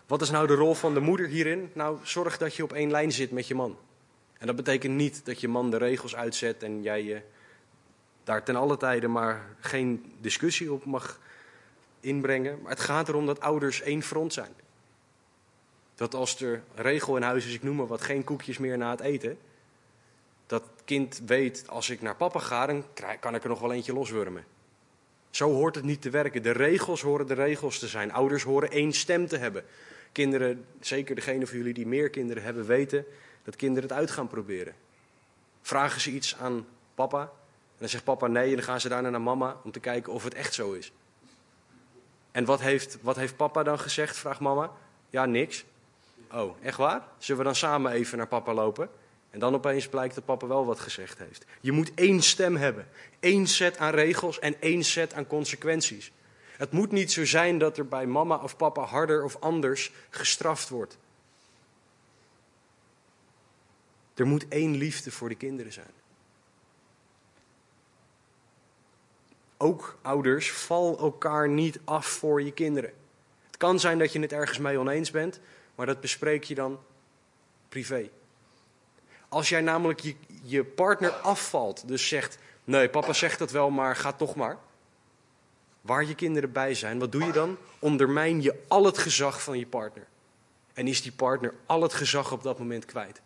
Wat 0.08 0.22
is 0.22 0.30
nou 0.30 0.48
de 0.48 0.56
rol 0.56 0.74
van 0.74 0.94
de 0.94 1.00
moeder 1.00 1.28
hierin? 1.28 1.72
Nou, 1.74 2.00
zorg 2.04 2.38
dat 2.38 2.56
je 2.56 2.64
op 2.64 2.74
één 2.74 2.92
lijn 2.92 3.12
zit 3.12 3.32
met 3.32 3.48
je 3.48 3.56
man. 3.56 3.78
En 4.39 4.47
dat 4.47 4.56
betekent 4.56 4.95
niet 4.95 5.26
dat 5.26 5.41
je 5.41 5.47
man 5.47 5.71
de 5.71 5.78
regels 5.78 6.15
uitzet 6.15 6.63
en 6.63 6.82
jij 6.82 7.04
je 7.04 7.21
daar 8.23 8.43
ten 8.43 8.56
alle 8.56 8.78
tijde 8.78 9.08
maar 9.08 9.45
geen 9.60 10.13
discussie 10.21 10.71
op 10.71 10.86
mag 10.86 11.19
inbrengen. 12.00 12.62
Maar 12.62 12.71
het 12.71 12.80
gaat 12.80 13.08
erom 13.08 13.26
dat 13.26 13.39
ouders 13.39 13.82
één 13.82 14.02
front 14.02 14.34
zijn. 14.34 14.52
Dat 15.95 16.15
als 16.15 16.41
er 16.41 16.63
regel 16.76 17.15
in 17.15 17.21
huis 17.21 17.45
is, 17.45 17.54
ik 17.54 17.63
noem 17.63 17.76
maar 17.76 17.88
wat, 17.88 18.02
geen 18.02 18.23
koekjes 18.23 18.58
meer 18.58 18.78
na 18.78 18.91
het 18.91 19.00
eten. 19.00 19.38
Dat 20.47 20.63
kind 20.86 21.21
weet, 21.26 21.63
als 21.67 21.89
ik 21.89 22.02
naar 22.02 22.15
papa 22.15 22.39
ga, 22.39 22.65
dan 22.65 22.86
kan 23.19 23.36
ik 23.36 23.43
er 23.43 23.50
nog 23.50 23.60
wel 23.60 23.73
eentje 23.73 23.93
loswurmen. 23.93 24.45
Zo 25.30 25.52
hoort 25.52 25.76
het 25.76 25.84
niet 25.84 26.02
te 26.02 26.10
werken. 26.10 26.43
De 26.43 26.52
regels 26.52 27.02
horen 27.02 27.28
de 27.28 27.34
regels 27.34 27.80
te 27.80 27.88
zijn. 27.88 28.12
Ouders 28.12 28.43
horen 28.43 28.71
één 28.71 28.93
stem 28.93 29.28
te 29.28 29.38
hebben. 29.38 29.63
Kinderen, 30.12 30.65
zeker 30.80 31.15
degene 31.15 31.47
van 31.47 31.58
jullie 31.58 31.73
die 31.73 31.88
meer 31.88 32.10
kinderen 32.10 32.43
hebben, 32.43 32.65
weten 32.65 33.06
dat 33.48 33.56
kinderen 33.56 33.90
het 33.90 33.98
uit 33.98 34.12
gaan 34.12 34.28
proberen. 34.28 34.74
Vragen 35.62 36.02
ze 36.02 36.12
iets 36.12 36.36
aan 36.36 36.66
papa, 36.96 37.22
en 37.22 37.78
dan 37.78 37.90
zegt 37.90 38.04
papa 38.04 38.28
nee, 38.28 38.50
en 38.50 38.56
dan 38.56 38.64
gaan 38.64 38.82
ze 38.82 38.90
daarna 38.90 39.10
naar 39.10 39.22
mama 39.22 39.58
om 39.64 39.72
te 39.72 39.80
kijken 39.80 40.14
of 40.14 40.24
het 40.24 40.34
echt 40.34 40.54
zo 40.54 40.72
is. 40.72 40.92
En 42.32 42.46
wat 42.46 42.62
heeft, 42.62 42.98
wat 43.02 43.16
heeft 43.16 43.36
papa 43.36 43.64
dan 43.64 43.80
gezegd, 43.80 44.18
vraagt 44.18 44.40
mama. 44.40 44.72
Ja, 45.10 45.26
niks. 45.26 45.66
Oh, 46.32 46.64
echt 46.64 46.78
waar? 46.78 47.04
Zullen 47.18 47.42
we 47.42 47.48
dan 47.48 47.56
samen 47.56 47.92
even 47.92 48.18
naar 48.18 48.28
papa 48.28 48.54
lopen? 48.54 48.90
En 49.30 49.40
dan 49.40 49.54
opeens 49.54 49.88
blijkt 49.88 50.16
dat 50.16 50.26
papa 50.26 50.48
wel 50.48 50.66
wat 50.66 50.80
gezegd 50.80 51.18
heeft. 51.18 51.46
Je 51.62 51.72
moet 51.72 51.92
één 51.96 52.22
stem 52.22 52.56
hebben. 52.56 52.88
één 53.20 53.48
set 53.48 53.78
aan 53.78 53.94
regels 53.94 54.40
en 54.40 54.62
één 54.62 54.84
set 54.84 55.14
aan 55.14 55.28
consequenties. 55.28 56.12
Het 56.58 56.72
moet 56.72 56.92
niet 56.92 57.12
zo 57.12 57.26
zijn 57.26 57.58
dat 57.58 57.78
er 57.78 57.88
bij 57.88 58.06
mama 58.06 58.36
of 58.36 58.58
papa 58.58 58.82
harder 58.82 59.24
of 59.24 59.38
anders 59.40 59.92
gestraft 60.10 60.70
wordt. 60.70 60.98
Er 64.17 64.25
moet 64.25 64.47
één 64.47 64.75
liefde 64.75 65.12
voor 65.12 65.30
de 65.30 65.36
kinderen 65.36 65.73
zijn. 65.73 65.91
Ook 69.58 69.97
ouders, 70.01 70.51
val 70.51 70.99
elkaar 70.99 71.49
niet 71.49 71.80
af 71.84 72.06
voor 72.06 72.41
je 72.41 72.51
kinderen. 72.51 72.93
Het 73.45 73.58
kan 73.58 73.80
zijn 73.80 73.99
dat 73.99 74.13
je 74.13 74.19
het 74.19 74.32
ergens 74.34 74.58
mee 74.58 74.80
oneens 74.80 75.12
bent, 75.12 75.39
maar 75.75 75.86
dat 75.86 76.01
bespreek 76.01 76.43
je 76.43 76.56
dan 76.56 76.80
privé. 77.69 78.10
Als 79.30 79.49
jij 79.49 79.62
namelijk 79.62 80.15
je, 80.43 80.63
partner 80.63 81.12
afvalt, 81.12 81.88
dus 81.88 82.08
zegt: 82.08 82.38
Nee, 82.63 82.89
papa 82.89 83.13
zegt 83.13 83.39
dat 83.39 83.51
wel, 83.51 83.69
maar 83.69 83.95
ga 83.95 84.13
toch 84.13 84.36
maar. 84.36 84.58
Waar 85.82 86.06
je 86.06 86.15
kinderen 86.15 86.51
bij 86.51 86.73
zijn, 86.73 86.99
wat 86.99 87.12
doe 87.12 87.23
je 87.23 87.32
dan? 87.32 87.58
Ondermijn 87.80 88.41
je 88.41 88.63
al 88.67 88.86
het 88.86 88.97
gezag 88.97 89.43
van 89.43 89.60
je 89.60 89.67
partner. 89.67 90.08
En 90.73 90.88
is 90.88 91.01
die 91.01 91.12
partner 91.12 91.53
al 91.65 91.82
het 91.82 91.93
gezag 91.93 92.32
op 92.32 92.43
dat 92.43 92.60
moment 92.60 92.86
kwijt. 92.86 93.21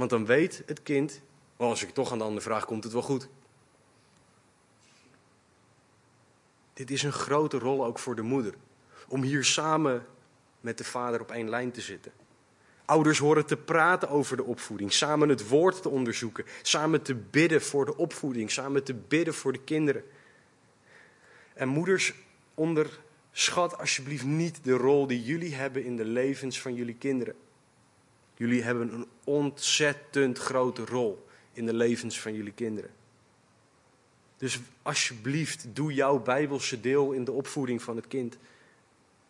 Want 0.00 0.12
dan 0.12 0.26
weet 0.26 0.62
het 0.66 0.82
kind: 0.82 1.20
oh, 1.56 1.68
Als 1.68 1.82
ik 1.82 1.90
toch 1.90 2.12
aan 2.12 2.18
de 2.18 2.24
andere 2.24 2.42
vraag, 2.42 2.64
komt 2.64 2.84
het 2.84 2.92
wel 2.92 3.02
goed. 3.02 3.28
Dit 6.72 6.90
is 6.90 7.02
een 7.02 7.12
grote 7.12 7.58
rol 7.58 7.84
ook 7.84 7.98
voor 7.98 8.16
de 8.16 8.22
moeder. 8.22 8.54
Om 9.08 9.22
hier 9.22 9.44
samen 9.44 10.06
met 10.60 10.78
de 10.78 10.84
vader 10.84 11.20
op 11.20 11.30
één 11.30 11.48
lijn 11.48 11.70
te 11.70 11.80
zitten. 11.80 12.12
Ouders 12.84 13.18
horen 13.18 13.46
te 13.46 13.56
praten 13.56 14.08
over 14.08 14.36
de 14.36 14.44
opvoeding, 14.44 14.92
samen 14.92 15.28
het 15.28 15.48
woord 15.48 15.82
te 15.82 15.88
onderzoeken, 15.88 16.44
samen 16.62 17.02
te 17.02 17.14
bidden 17.14 17.62
voor 17.62 17.84
de 17.84 17.96
opvoeding, 17.96 18.50
samen 18.50 18.84
te 18.84 18.94
bidden 18.94 19.34
voor 19.34 19.52
de 19.52 19.62
kinderen. 19.64 20.04
En 21.54 21.68
moeders, 21.68 22.14
onderschat 22.54 23.78
alsjeblieft 23.78 24.24
niet 24.24 24.64
de 24.64 24.72
rol 24.72 25.06
die 25.06 25.22
jullie 25.22 25.54
hebben 25.54 25.84
in 25.84 25.96
de 25.96 26.04
levens 26.04 26.60
van 26.60 26.74
jullie 26.74 26.96
kinderen. 26.96 27.34
Jullie 28.40 28.62
hebben 28.62 28.92
een 28.92 29.06
ontzettend 29.24 30.38
grote 30.38 30.84
rol 30.84 31.26
in 31.52 31.66
de 31.66 31.74
levens 31.74 32.20
van 32.20 32.34
jullie 32.34 32.52
kinderen. 32.52 32.90
Dus 34.36 34.60
alsjeblieft, 34.82 35.66
doe 35.74 35.94
jouw 35.94 36.18
bijbelse 36.18 36.80
deel 36.80 37.12
in 37.12 37.24
de 37.24 37.32
opvoeding 37.32 37.82
van 37.82 37.96
het 37.96 38.06
kind. 38.06 38.36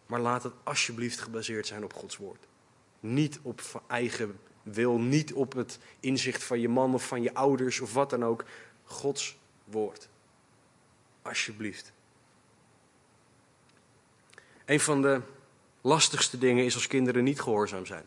Maar 0.07 0.21
laat 0.21 0.43
het 0.43 0.53
alsjeblieft 0.63 1.21
gebaseerd 1.21 1.67
zijn 1.67 1.85
op 1.85 1.93
Gods 1.93 2.17
woord. 2.17 2.47
Niet 3.01 3.39
op 3.43 3.83
eigen 3.87 4.39
wil, 4.63 4.99
niet 4.99 5.33
op 5.33 5.53
het 5.53 5.79
inzicht 6.01 6.45
van 6.45 6.61
je 6.61 6.69
man 6.69 6.95
of 6.95 7.07
van 7.07 7.23
je 7.23 7.35
ouders 7.35 7.81
of 7.81 7.93
wat 7.93 8.11
dan 8.11 8.25
ook. 8.25 8.45
Gods 8.85 9.39
woord. 9.65 10.09
Alsjeblieft. 11.23 11.93
Een 14.65 14.81
van 14.81 15.03
de 15.03 15.21
lastigste 15.81 16.39
dingen 16.39 16.65
is 16.65 16.75
als 16.75 16.87
kinderen 16.87 17.25
niet 17.25 17.41
gehoorzaam 17.41 17.87
zijn. 17.87 18.05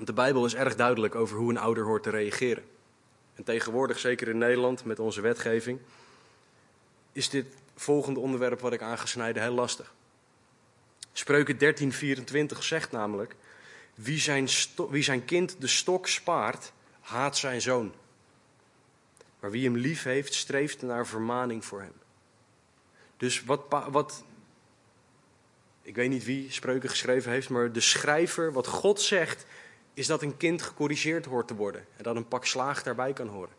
Want 0.00 0.12
de 0.12 0.22
Bijbel 0.22 0.44
is 0.44 0.54
erg 0.54 0.76
duidelijk 0.76 1.14
over 1.14 1.36
hoe 1.36 1.50
een 1.50 1.58
ouder 1.58 1.84
hoort 1.84 2.02
te 2.02 2.10
reageren. 2.10 2.64
En 3.34 3.44
tegenwoordig, 3.44 3.98
zeker 3.98 4.28
in 4.28 4.38
Nederland 4.38 4.84
met 4.84 4.98
onze 4.98 5.20
wetgeving, 5.20 5.78
is 7.12 7.28
dit 7.28 7.46
volgende 7.74 8.20
onderwerp 8.20 8.60
wat 8.60 8.72
ik 8.72 8.82
aangesneden 8.82 9.42
heel 9.42 9.52
lastig. 9.52 9.94
Spreuken 11.12 11.58
13:24 12.54 12.58
zegt 12.58 12.90
namelijk: 12.90 13.34
wie 13.94 14.18
zijn, 14.18 14.48
wie 14.90 15.02
zijn 15.02 15.24
kind 15.24 15.60
de 15.60 15.66
stok 15.66 16.08
spaart, 16.08 16.72
haat 17.00 17.38
zijn 17.38 17.60
zoon. 17.60 17.92
Maar 19.40 19.50
wie 19.50 19.64
hem 19.64 19.76
lief 19.76 20.02
heeft, 20.02 20.34
streeft 20.34 20.82
naar 20.82 21.06
vermaning 21.06 21.64
voor 21.64 21.80
hem. 21.80 21.94
Dus 23.16 23.44
wat, 23.44 23.62
wat, 23.90 24.24
ik 25.82 25.94
weet 25.94 26.10
niet 26.10 26.24
wie 26.24 26.50
spreuken 26.50 26.88
geschreven 26.88 27.32
heeft, 27.32 27.48
maar 27.48 27.72
de 27.72 27.80
schrijver, 27.80 28.52
wat 28.52 28.66
God 28.66 29.00
zegt, 29.00 29.46
is 30.00 30.06
dat 30.06 30.22
een 30.22 30.36
kind 30.36 30.62
gecorrigeerd 30.62 31.24
hoort 31.24 31.48
te 31.48 31.54
worden. 31.54 31.84
En 31.96 32.02
dat 32.02 32.16
een 32.16 32.28
pak 32.28 32.46
slaag 32.46 32.82
daarbij 32.82 33.12
kan 33.12 33.28
horen. 33.28 33.54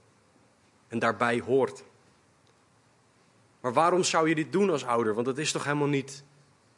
En 0.88 1.00
daarbij 1.00 1.40
hoort. 1.40 1.84
Maar 3.60 3.74
waarom 3.74 4.04
zou 4.04 4.30
je 4.30 4.36
dit 4.36 4.52
doen 4.52 4.70
als 4.70 4.86
ouder? 4.86 5.14
Want 5.14 5.26
dat 5.26 5.38
is 5.38 5.52
toch 5.52 5.64
helemaal 5.64 5.88
niet 5.88 6.24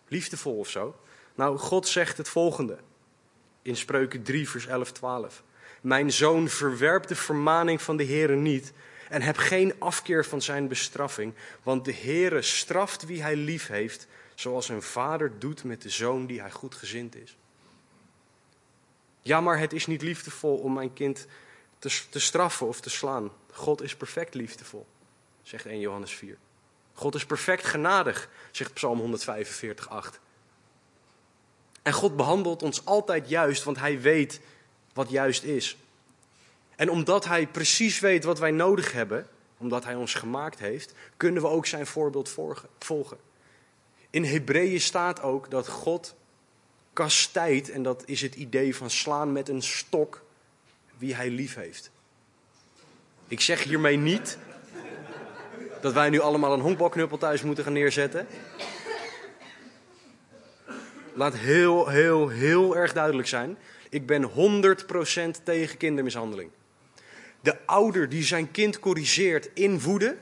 liefdevol 0.08 0.58
of 0.58 0.69
zo? 0.69 0.95
Nou, 1.36 1.58
God 1.58 1.88
zegt 1.88 2.17
het 2.17 2.30
volgende 2.30 2.78
in 3.62 3.76
Spreuken 3.76 4.23
3, 4.23 4.49
vers 4.49 4.67
11, 4.67 4.91
12. 4.91 5.43
Mijn 5.82 6.12
zoon, 6.12 6.47
verwerp 6.47 7.08
de 7.08 7.15
vermaning 7.15 7.82
van 7.82 7.97
de 7.97 8.06
Heere 8.06 8.36
niet 8.36 8.73
en 9.10 9.21
heb 9.21 9.38
geen 9.38 9.73
afkeer 9.80 10.26
van 10.26 10.41
zijn 10.41 10.67
bestraffing, 10.67 11.34
want 11.63 11.86
de 11.86 11.93
Heere 11.93 12.41
straft 12.41 13.06
wie 13.06 13.21
hij 13.21 13.36
lief 13.36 13.67
heeft, 13.67 14.08
zoals 14.36 14.69
een 14.69 14.82
vader 14.82 15.39
doet 15.39 15.63
met 15.63 15.82
de 15.82 15.89
zoon 15.89 16.26
die 16.26 16.41
hij 16.41 16.52
goed 16.52 16.76
gezind 16.76 17.15
is. 17.15 17.38
Ja, 19.23 19.41
maar 19.41 19.59
het 19.59 19.73
is 19.73 19.86
niet 19.86 20.01
liefdevol 20.01 20.57
om 20.57 20.73
mijn 20.73 20.93
kind 20.93 21.27
te, 21.79 22.01
te 22.09 22.19
straffen 22.19 22.67
of 22.67 22.81
te 22.81 22.89
slaan. 22.89 23.31
God 23.51 23.81
is 23.81 23.95
perfect 23.95 24.33
liefdevol, 24.33 24.86
zegt 25.41 25.65
1 25.65 25.79
Johannes 25.79 26.12
4. 26.12 26.38
God 26.93 27.15
is 27.15 27.25
perfect 27.25 27.65
genadig, 27.65 28.29
zegt 28.51 28.73
Psalm 28.73 28.99
145, 28.99 29.89
8. 29.89 30.19
En 31.81 31.93
God 31.93 32.15
behandelt 32.15 32.63
ons 32.63 32.86
altijd 32.86 33.29
juist, 33.29 33.63
want 33.63 33.79
Hij 33.79 34.01
weet 34.01 34.39
wat 34.93 35.09
juist 35.09 35.43
is. 35.43 35.77
En 36.75 36.89
omdat 36.89 37.25
Hij 37.25 37.47
precies 37.47 37.99
weet 37.99 38.23
wat 38.23 38.39
wij 38.39 38.51
nodig 38.51 38.91
hebben, 38.91 39.27
omdat 39.57 39.83
Hij 39.83 39.95
ons 39.95 40.13
gemaakt 40.13 40.59
heeft, 40.59 40.93
kunnen 41.17 41.41
we 41.41 41.47
ook 41.47 41.65
Zijn 41.65 41.88
voorbeeld 41.88 42.29
volgen. 42.79 43.17
In 44.09 44.23
Hebreeën 44.23 44.81
staat 44.81 45.21
ook 45.21 45.51
dat 45.51 45.67
God 45.67 46.15
kastijdt, 46.93 47.69
en 47.69 47.84
dat 47.84 48.03
is 48.06 48.21
het 48.21 48.36
idee 48.36 48.75
van 48.75 48.89
slaan 48.89 49.32
met 49.32 49.49
een 49.49 49.62
stok, 49.62 50.23
wie 50.97 51.15
Hij 51.15 51.29
lief 51.29 51.56
heeft. 51.56 51.91
Ik 53.27 53.41
zeg 53.41 53.63
hiermee 53.63 53.97
niet 53.97 54.38
dat 55.82 55.93
wij 55.93 56.10
nu 56.10 56.19
allemaal 56.19 56.53
een 56.53 56.60
honkbalknuppel 56.60 57.17
thuis 57.17 57.41
moeten 57.41 57.63
gaan 57.63 57.73
neerzetten. 57.73 58.27
Laat 61.13 61.34
heel, 61.34 61.88
heel, 61.88 62.29
heel 62.29 62.75
erg 62.75 62.93
duidelijk 62.93 63.27
zijn. 63.27 63.58
Ik 63.89 64.06
ben 64.06 64.29
100% 65.39 65.43
tegen 65.43 65.77
kindermishandeling. 65.77 66.49
De 67.41 67.65
ouder 67.65 68.10
die 68.10 68.23
zijn 68.23 68.51
kind 68.51 68.79
corrigeert 68.79 69.49
in 69.53 69.79
woede 69.79 70.17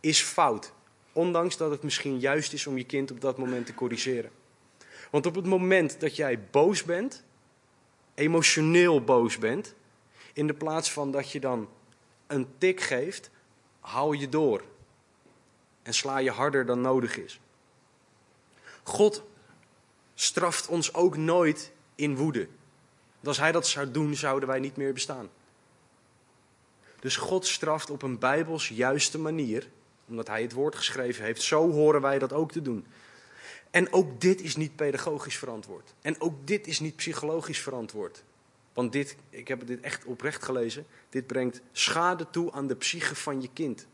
is 0.00 0.20
fout. 0.20 0.72
Ondanks 1.12 1.56
dat 1.56 1.70
het 1.70 1.82
misschien 1.82 2.20
juist 2.20 2.52
is 2.52 2.66
om 2.66 2.78
je 2.78 2.84
kind 2.84 3.10
op 3.10 3.20
dat 3.20 3.38
moment 3.38 3.66
te 3.66 3.74
corrigeren. 3.74 4.30
Want 5.14 5.26
op 5.26 5.34
het 5.34 5.46
moment 5.46 6.00
dat 6.00 6.16
jij 6.16 6.40
boos 6.50 6.82
bent, 6.82 7.24
emotioneel 8.14 9.04
boos 9.04 9.38
bent, 9.38 9.74
in 10.32 10.46
de 10.46 10.54
plaats 10.54 10.92
van 10.92 11.10
dat 11.10 11.30
je 11.30 11.40
dan 11.40 11.68
een 12.26 12.48
tik 12.58 12.80
geeft, 12.80 13.30
hou 13.80 14.16
je 14.16 14.28
door. 14.28 14.62
En 15.82 15.94
sla 15.94 16.18
je 16.18 16.30
harder 16.30 16.66
dan 16.66 16.80
nodig 16.80 17.16
is. 17.16 17.40
God 18.82 19.22
straft 20.14 20.68
ons 20.68 20.94
ook 20.94 21.16
nooit 21.16 21.72
in 21.94 22.16
woede. 22.16 22.48
Als 23.24 23.38
hij 23.38 23.52
dat 23.52 23.66
zou 23.66 23.90
doen, 23.90 24.14
zouden 24.14 24.48
wij 24.48 24.58
niet 24.58 24.76
meer 24.76 24.92
bestaan. 24.92 25.28
Dus 27.00 27.16
God 27.16 27.46
straft 27.46 27.90
op 27.90 28.02
een 28.02 28.18
bijbels 28.18 28.68
juiste 28.68 29.18
manier, 29.18 29.68
omdat 30.08 30.26
hij 30.26 30.42
het 30.42 30.52
woord 30.52 30.74
geschreven 30.74 31.24
heeft. 31.24 31.42
Zo 31.42 31.70
horen 31.70 32.00
wij 32.00 32.18
dat 32.18 32.32
ook 32.32 32.52
te 32.52 32.62
doen. 32.62 32.86
En 33.74 33.92
ook 33.92 34.20
dit 34.20 34.40
is 34.40 34.56
niet 34.56 34.76
pedagogisch 34.76 35.38
verantwoord. 35.38 35.94
En 36.00 36.20
ook 36.20 36.46
dit 36.46 36.66
is 36.66 36.80
niet 36.80 36.96
psychologisch 36.96 37.60
verantwoord. 37.60 38.24
Want 38.72 38.92
dit, 38.92 39.16
ik 39.30 39.48
heb 39.48 39.66
dit 39.66 39.80
echt 39.80 40.04
oprecht 40.04 40.44
gelezen, 40.44 40.86
dit 41.08 41.26
brengt 41.26 41.60
schade 41.72 42.30
toe 42.30 42.52
aan 42.52 42.66
de 42.66 42.76
psyche 42.76 43.14
van 43.14 43.40
je 43.40 43.48
kind. 43.52 43.86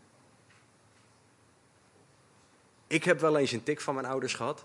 Ik 2.87 3.05
heb 3.05 3.21
wel 3.21 3.37
eens 3.37 3.53
een 3.53 3.63
tik 3.63 3.81
van 3.81 3.95
mijn 3.95 4.07
ouders 4.07 4.35
gehad. 4.35 4.65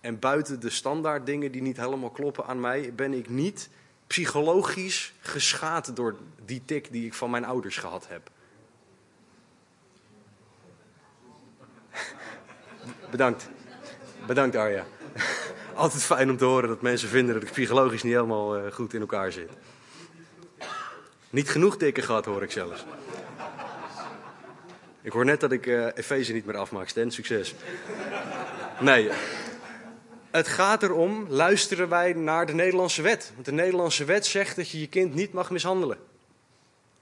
En 0.00 0.18
buiten 0.18 0.60
de 0.60 0.70
standaard 0.70 1.26
dingen 1.26 1.52
die 1.52 1.62
niet 1.62 1.76
helemaal 1.76 2.10
kloppen 2.10 2.46
aan 2.46 2.60
mij, 2.60 2.94
ben 2.94 3.12
ik 3.12 3.28
niet 3.28 3.68
psychologisch 4.06 5.12
geschaad 5.20 5.96
door 5.96 6.16
die 6.44 6.62
tik 6.64 6.92
die 6.92 7.06
ik 7.06 7.14
van 7.14 7.30
mijn 7.30 7.44
ouders 7.44 7.76
gehad 7.76 8.08
heb. 8.08 8.30
Bedankt. 13.10 13.50
Bedankt 14.30 14.56
Arja. 14.56 14.86
Altijd 15.74 16.02
fijn 16.02 16.30
om 16.30 16.36
te 16.36 16.44
horen 16.44 16.68
dat 16.68 16.80
mensen 16.80 17.08
vinden 17.08 17.34
dat 17.34 17.42
ik 17.42 17.50
psychologisch 17.50 18.02
niet 18.02 18.12
helemaal 18.12 18.56
eh, 18.56 18.72
goed 18.72 18.94
in 18.94 19.00
elkaar 19.00 19.32
zit. 19.32 19.50
Niet 21.30 21.50
genoeg 21.50 21.76
tikken 21.76 22.02
gehad 22.02 22.24
hoor 22.24 22.42
ik 22.42 22.50
zelfs. 22.50 22.84
Ik 25.02 25.12
hoor 25.12 25.24
net 25.24 25.40
dat 25.40 25.52
ik 25.52 25.66
uh, 25.66 25.86
Efeze 25.94 26.32
niet 26.32 26.46
meer 26.46 26.56
afmaak. 26.56 26.88
Sten, 26.88 27.10
succes. 27.10 27.54
Nee, 28.80 29.10
het 30.30 30.48
gaat 30.48 30.82
erom, 30.82 31.26
luisteren 31.28 31.88
wij 31.88 32.12
naar 32.12 32.46
de 32.46 32.54
Nederlandse 32.54 33.02
wet? 33.02 33.30
Want 33.34 33.46
de 33.46 33.52
Nederlandse 33.52 34.04
wet 34.04 34.26
zegt 34.26 34.56
dat 34.56 34.70
je 34.70 34.80
je 34.80 34.88
kind 34.88 35.14
niet 35.14 35.32
mag 35.32 35.50
mishandelen. 35.50 35.98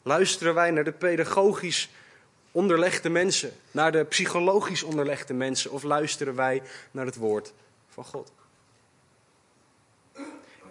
Luisteren 0.03 0.55
wij 0.55 0.71
naar 0.71 0.85
de 0.85 0.93
pedagogisch 0.93 1.91
onderlegde 2.51 3.09
mensen, 3.09 3.53
naar 3.71 3.93
de 3.93 4.05
psychologisch 4.05 4.83
onderlegde 4.83 5.35
mensen, 5.35 5.71
of 5.71 5.83
luisteren 5.83 6.35
wij 6.35 6.63
naar 6.91 7.07
het 7.07 7.17
woord 7.17 7.53
van 7.89 8.05
God? 8.05 8.33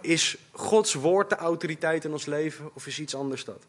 Is 0.01 0.37
Gods 0.51 0.93
woord 0.93 1.29
de 1.29 1.35
autoriteit 1.35 2.05
in 2.05 2.11
ons 2.11 2.25
leven 2.25 2.69
of 2.73 2.87
is 2.87 2.99
iets 2.99 3.15
anders 3.15 3.45
dat? 3.45 3.65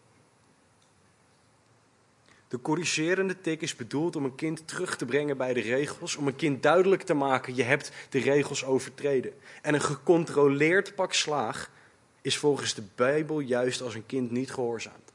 De 2.48 2.60
corrigerende 2.60 3.40
tik 3.40 3.60
is 3.60 3.76
bedoeld 3.76 4.16
om 4.16 4.24
een 4.24 4.34
kind 4.34 4.68
terug 4.68 4.96
te 4.96 5.04
brengen 5.04 5.36
bij 5.36 5.52
de 5.52 5.60
regels, 5.60 6.16
om 6.16 6.26
een 6.26 6.36
kind 6.36 6.62
duidelijk 6.62 7.02
te 7.02 7.14
maken, 7.14 7.54
je 7.54 7.62
hebt 7.62 7.90
de 8.08 8.18
regels 8.18 8.64
overtreden. 8.64 9.32
En 9.62 9.74
een 9.74 9.80
gecontroleerd 9.80 10.94
pak 10.94 11.12
slaag 11.12 11.70
is 12.20 12.38
volgens 12.38 12.74
de 12.74 12.82
Bijbel 12.94 13.40
juist 13.40 13.80
als 13.80 13.94
een 13.94 14.06
kind 14.06 14.30
niet 14.30 14.50
gehoorzaamt. 14.50 15.07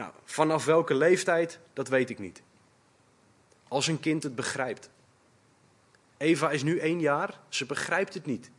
Nou, 0.00 0.12
vanaf 0.24 0.64
welke 0.64 0.94
leeftijd, 0.94 1.58
dat 1.72 1.88
weet 1.88 2.10
ik 2.10 2.18
niet. 2.18 2.42
Als 3.68 3.86
een 3.86 4.00
kind 4.00 4.22
het 4.22 4.34
begrijpt. 4.34 4.90
Eva 6.16 6.50
is 6.50 6.62
nu 6.62 6.78
één 6.78 7.00
jaar, 7.00 7.40
ze 7.48 7.66
begrijpt 7.66 8.14
het 8.14 8.26
niet. 8.26 8.50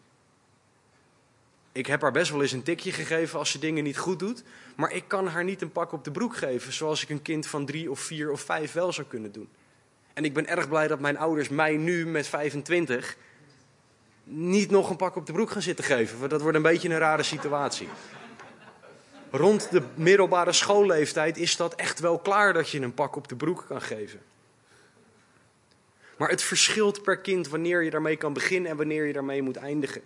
Ik 1.71 1.85
heb 1.85 2.01
haar 2.01 2.11
best 2.11 2.31
wel 2.31 2.41
eens 2.41 2.51
een 2.51 2.63
tikje 2.63 2.91
gegeven 2.91 3.39
als 3.39 3.51
ze 3.51 3.59
dingen 3.59 3.83
niet 3.83 3.97
goed 3.97 4.19
doet. 4.19 4.43
Maar 4.75 4.91
ik 4.91 5.03
kan 5.07 5.27
haar 5.27 5.43
niet 5.43 5.61
een 5.61 5.71
pak 5.71 5.91
op 5.91 6.03
de 6.03 6.11
broek 6.11 6.35
geven 6.35 6.73
zoals 6.73 7.03
ik 7.03 7.09
een 7.09 7.21
kind 7.21 7.47
van 7.47 7.65
drie 7.65 7.91
of 7.91 7.99
vier 7.99 8.31
of 8.31 8.41
vijf 8.41 8.71
wel 8.71 8.93
zou 8.93 9.07
kunnen 9.07 9.31
doen. 9.31 9.49
En 10.13 10.25
ik 10.25 10.33
ben 10.33 10.47
erg 10.47 10.69
blij 10.69 10.87
dat 10.87 10.99
mijn 10.99 11.17
ouders 11.17 11.49
mij 11.49 11.77
nu 11.77 12.05
met 12.05 12.27
25 12.27 13.17
niet 14.23 14.69
nog 14.69 14.89
een 14.89 14.95
pak 14.95 15.15
op 15.15 15.25
de 15.25 15.33
broek 15.33 15.51
gaan 15.51 15.61
zitten 15.61 15.85
geven. 15.85 16.19
Want 16.19 16.31
dat 16.31 16.41
wordt 16.41 16.57
een 16.57 16.63
beetje 16.63 16.89
een 16.89 16.97
rare 16.97 17.23
situatie. 17.23 17.87
Rond 19.31 19.71
de 19.71 19.83
middelbare 19.93 20.51
schoolleeftijd 20.51 21.37
is 21.37 21.55
dat 21.55 21.75
echt 21.75 21.99
wel 21.99 22.19
klaar 22.19 22.53
dat 22.53 22.69
je 22.69 22.81
een 22.81 22.93
pak 22.93 23.15
op 23.15 23.27
de 23.27 23.35
broek 23.35 23.65
kan 23.67 23.81
geven. 23.81 24.21
Maar 26.17 26.29
het 26.29 26.43
verschilt 26.43 27.01
per 27.01 27.17
kind 27.17 27.47
wanneer 27.47 27.83
je 27.83 27.89
daarmee 27.89 28.15
kan 28.15 28.33
beginnen 28.33 28.71
en 28.71 28.77
wanneer 28.77 29.05
je 29.05 29.13
daarmee 29.13 29.41
moet 29.41 29.55
eindigen. 29.55 30.01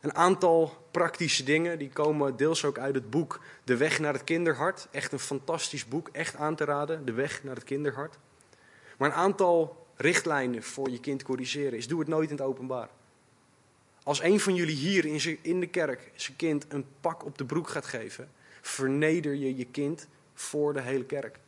Een 0.00 0.14
aantal 0.14 0.86
praktische 0.90 1.44
dingen, 1.44 1.78
die 1.78 1.88
komen 1.88 2.36
deels 2.36 2.64
ook 2.64 2.78
uit 2.78 2.94
het 2.94 3.10
boek 3.10 3.40
De 3.64 3.76
Weg 3.76 3.98
naar 3.98 4.12
het 4.12 4.24
Kinderhart. 4.24 4.88
Echt 4.90 5.12
een 5.12 5.18
fantastisch 5.18 5.88
boek, 5.88 6.08
echt 6.12 6.36
aan 6.36 6.54
te 6.54 6.64
raden, 6.64 7.04
De 7.04 7.12
Weg 7.12 7.44
naar 7.44 7.54
het 7.54 7.64
Kinderhart. 7.64 8.18
Maar 8.96 9.08
een 9.08 9.14
aantal 9.14 9.86
richtlijnen 9.96 10.62
voor 10.62 10.90
je 10.90 11.00
kind 11.00 11.22
corrigeren 11.22 11.78
is, 11.78 11.88
doe 11.88 11.98
het 11.98 12.08
nooit 12.08 12.30
in 12.30 12.36
het 12.36 12.44
openbaar. 12.44 12.88
Als 14.10 14.22
een 14.22 14.40
van 14.40 14.54
jullie 14.54 14.76
hier 14.76 15.04
in 15.42 15.60
de 15.60 15.66
kerk 15.66 16.10
zijn 16.14 16.36
kind 16.36 16.66
een 16.68 16.84
pak 17.00 17.24
op 17.24 17.38
de 17.38 17.44
broek 17.44 17.68
gaat 17.68 17.86
geven, 17.86 18.30
verneder 18.60 19.34
je 19.34 19.56
je 19.56 19.64
kind 19.64 20.06
voor 20.34 20.72
de 20.72 20.80
hele 20.80 21.04
kerk. 21.04 21.38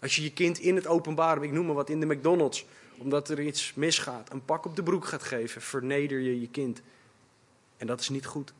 Als 0.00 0.16
je 0.16 0.22
je 0.22 0.32
kind 0.32 0.58
in 0.58 0.76
het 0.76 0.86
openbaar, 0.86 1.42
ik 1.42 1.52
noem 1.52 1.66
maar 1.66 1.74
wat, 1.74 1.90
in 1.90 2.00
de 2.00 2.06
McDonald's, 2.06 2.66
omdat 2.98 3.28
er 3.28 3.40
iets 3.40 3.74
misgaat, 3.74 4.32
een 4.32 4.44
pak 4.44 4.64
op 4.64 4.76
de 4.76 4.82
broek 4.82 5.04
gaat 5.04 5.22
geven, 5.22 5.62
verneder 5.62 6.18
je 6.18 6.40
je 6.40 6.48
kind. 6.48 6.82
En 7.76 7.86
dat 7.86 8.00
is 8.00 8.08
niet 8.08 8.26
goed. 8.26 8.52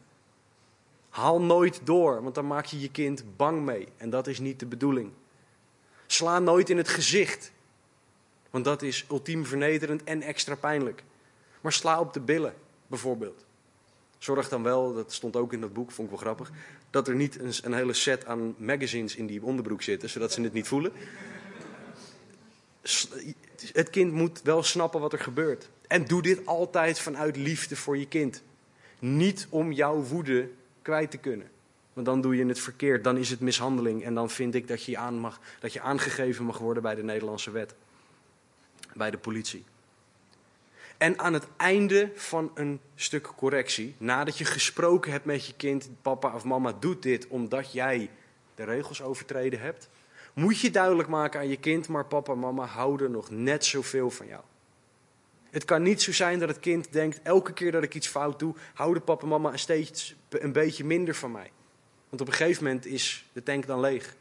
Haal 1.08 1.40
nooit 1.40 1.80
door, 1.84 2.22
want 2.22 2.34
dan 2.34 2.46
maak 2.46 2.64
je 2.64 2.80
je 2.80 2.90
kind 2.90 3.36
bang 3.36 3.64
mee. 3.64 3.88
En 3.96 4.10
dat 4.10 4.26
is 4.26 4.38
niet 4.38 4.60
de 4.60 4.66
bedoeling. 4.66 5.10
Sla 6.06 6.38
nooit 6.38 6.70
in 6.70 6.76
het 6.76 6.88
gezicht, 6.88 7.52
want 8.50 8.64
dat 8.64 8.82
is 8.82 9.04
ultiem 9.10 9.46
vernederend 9.46 10.04
en 10.04 10.22
extra 10.22 10.54
pijnlijk. 10.54 11.02
Maar 11.60 11.72
sla 11.72 12.00
op 12.00 12.12
de 12.12 12.20
billen, 12.20 12.54
bijvoorbeeld. 12.90 13.44
Zorg 14.18 14.48
dan 14.48 14.62
wel, 14.62 14.94
dat 14.94 15.12
stond 15.12 15.36
ook 15.36 15.52
in 15.52 15.60
dat 15.60 15.72
boek, 15.72 15.90
vond 15.90 16.10
ik 16.10 16.14
wel 16.14 16.22
grappig, 16.24 16.50
dat 16.90 17.08
er 17.08 17.14
niet 17.14 17.40
een, 17.40 17.52
een 17.62 17.72
hele 17.72 17.92
set 17.92 18.26
aan 18.26 18.54
magazines 18.58 19.16
in 19.16 19.26
die 19.26 19.42
onderbroek 19.42 19.82
zitten, 19.82 20.10
zodat 20.10 20.32
ze 20.32 20.42
het 20.42 20.52
niet 20.52 20.68
voelen. 20.68 20.92
Het 23.72 23.90
kind 23.90 24.12
moet 24.12 24.42
wel 24.42 24.62
snappen 24.62 25.00
wat 25.00 25.12
er 25.12 25.18
gebeurt. 25.18 25.68
En 25.86 26.06
doe 26.06 26.22
dit 26.22 26.46
altijd 26.46 27.00
vanuit 27.00 27.36
liefde 27.36 27.76
voor 27.76 27.98
je 27.98 28.06
kind. 28.06 28.42
Niet 28.98 29.46
om 29.50 29.72
jouw 29.72 30.02
woede 30.02 30.48
kwijt 30.82 31.10
te 31.10 31.16
kunnen. 31.16 31.50
Want 31.92 32.06
dan 32.06 32.20
doe 32.20 32.36
je 32.36 32.46
het 32.46 32.60
verkeerd, 32.60 33.04
dan 33.04 33.16
is 33.16 33.30
het 33.30 33.40
mishandeling. 33.40 34.04
En 34.04 34.14
dan 34.14 34.30
vind 34.30 34.54
ik 34.54 34.68
dat 34.68 34.84
je, 34.84 34.96
aan 34.96 35.18
mag, 35.18 35.40
dat 35.60 35.72
je 35.72 35.80
aangegeven 35.80 36.44
mag 36.44 36.58
worden 36.58 36.82
bij 36.82 36.94
de 36.94 37.02
Nederlandse 37.02 37.50
wet. 37.50 37.74
Bij 38.94 39.10
de 39.10 39.18
politie. 39.18 39.64
En 41.00 41.18
aan 41.18 41.32
het 41.32 41.46
einde 41.56 42.10
van 42.14 42.50
een 42.54 42.80
stuk 42.94 43.32
correctie, 43.36 43.94
nadat 43.98 44.38
je 44.38 44.44
gesproken 44.44 45.12
hebt 45.12 45.24
met 45.24 45.46
je 45.46 45.54
kind, 45.54 45.88
papa 46.02 46.34
of 46.34 46.44
mama 46.44 46.72
doet 46.72 47.02
dit 47.02 47.26
omdat 47.26 47.72
jij 47.72 48.10
de 48.54 48.64
regels 48.64 49.02
overtreden 49.02 49.60
hebt, 49.60 49.88
moet 50.34 50.60
je 50.60 50.70
duidelijk 50.70 51.08
maken 51.08 51.40
aan 51.40 51.48
je 51.48 51.56
kind, 51.56 51.88
maar 51.88 52.04
papa 52.04 52.32
en 52.32 52.38
mama 52.38 52.64
houden 52.64 53.10
nog 53.10 53.30
net 53.30 53.64
zoveel 53.64 54.10
van 54.10 54.26
jou. 54.26 54.42
Het 55.50 55.64
kan 55.64 55.82
niet 55.82 56.02
zo 56.02 56.12
zijn 56.12 56.38
dat 56.38 56.48
het 56.48 56.60
kind 56.60 56.92
denkt, 56.92 57.20
elke 57.22 57.52
keer 57.52 57.72
dat 57.72 57.82
ik 57.82 57.94
iets 57.94 58.08
fout 58.08 58.38
doe, 58.38 58.54
houden 58.74 59.04
papa 59.04 59.22
en 59.22 59.28
mama 59.28 59.56
steeds 59.56 60.14
een 60.28 60.52
beetje 60.52 60.84
minder 60.84 61.14
van 61.14 61.32
mij. 61.32 61.50
Want 62.08 62.22
op 62.22 62.28
een 62.28 62.34
gegeven 62.34 62.64
moment 62.64 62.86
is 62.86 63.30
de 63.32 63.42
tank 63.42 63.66
dan 63.66 63.80
leeg. 63.80 64.14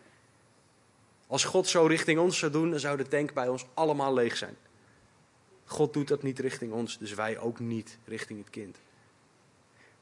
Als 1.28 1.44
God 1.44 1.68
zo 1.68 1.86
richting 1.86 2.20
ons 2.20 2.38
zou 2.38 2.52
doen, 2.52 2.70
dan 2.70 2.80
zou 2.80 2.98
de 2.98 3.08
tank 3.08 3.34
bij 3.34 3.48
ons 3.48 3.66
allemaal 3.74 4.14
leeg 4.14 4.38
zijn. 4.38 4.58
God 5.70 5.94
doet 5.94 6.08
dat 6.08 6.24
niet 6.24 6.40
richting 6.40 6.74
ons, 6.74 6.98
dus 6.98 7.14
wij 7.14 7.40
ook 7.40 7.60
niet 7.60 7.98
richting 8.06 8.40
het 8.40 8.50
kind. 8.50 8.78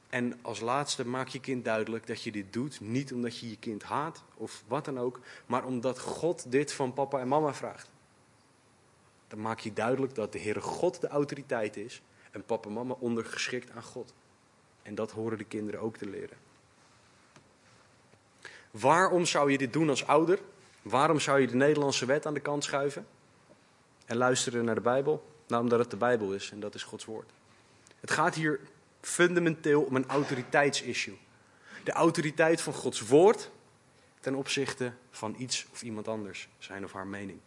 En 0.09 0.39
als 0.41 0.59
laatste 0.59 1.07
maak 1.07 1.28
je 1.28 1.39
kind 1.39 1.65
duidelijk 1.65 2.07
dat 2.07 2.24
je 2.24 2.32
dit 2.32 2.53
doet, 2.53 2.80
niet 2.80 3.13
omdat 3.13 3.39
je 3.39 3.49
je 3.49 3.57
kind 3.57 3.84
haat 3.84 4.24
of 4.36 4.63
wat 4.68 4.86
dan 4.86 4.99
ook, 4.99 5.20
maar 5.45 5.65
omdat 5.65 5.99
God 5.99 6.51
dit 6.51 6.74
van 6.74 6.93
papa 6.93 7.20
en 7.20 7.28
mama 7.28 7.53
vraagt. 7.53 7.89
Dan 9.28 9.41
maak 9.41 9.59
je 9.59 9.74
duidelijk 9.74 10.15
dat 10.15 10.32
de 10.32 10.39
Heere 10.39 10.61
God 10.61 11.01
de 11.01 11.07
autoriteit 11.07 11.78
is 11.78 12.01
en 12.32 12.43
papa 12.43 12.68
en 12.68 12.74
mama 12.74 12.95
ondergeschikt 12.99 13.72
aan 13.72 13.84
God. 13.84 14.13
En 14.82 14.95
dat 14.95 15.11
horen 15.11 15.38
de 15.38 15.43
kinderen 15.43 15.82
ook 15.82 15.97
te 15.97 16.09
leren. 16.09 16.38
Waarom 18.72 19.26
zou 19.26 19.51
je 19.51 19.57
dit 19.57 19.74
doen 19.74 19.89
als 19.89 20.05
ouder? 20.05 20.39
Waarom 20.82 21.20
zou 21.20 21.39
je 21.39 21.47
de 21.47 21.55
Nederlandse 21.55 22.05
wet 22.05 22.26
aan 22.26 22.34
de 22.34 22.39
kant 22.39 22.63
schuiven 22.63 23.07
en 24.05 24.18
luisteren 24.18 24.65
naar 24.65 24.76
de 24.76 24.82
Bijbel? 24.82 25.36
Nou, 25.48 25.64
omdat 25.64 25.80
het 25.80 25.89
de 25.89 25.98
Bijbel 25.98 26.34
is 26.34 26.52
en 26.52 26.60
dat 26.60 26.76
is 26.76 26.84
Gods 26.84 27.06
woord. 27.06 27.32
Het 28.00 28.12
gaat 28.12 28.36
hier 28.36 28.60
fundamenteel 29.02 29.82
om 29.82 29.95
een 29.95 30.08
autoriteitsissue. 30.08 31.18
De 31.84 31.91
autoriteit 31.91 32.62
van 32.62 32.74
Gods 32.74 33.02
woord 33.02 33.50
ten 34.20 34.36
opzichte 34.36 34.91
van 35.12 35.36
iets 35.38 35.68
of 35.72 35.82
iemand 35.82 36.08
anders, 36.08 36.50
zijn 36.58 36.84
of 36.84 36.93
haar 36.93 37.08
mening. 37.08 37.39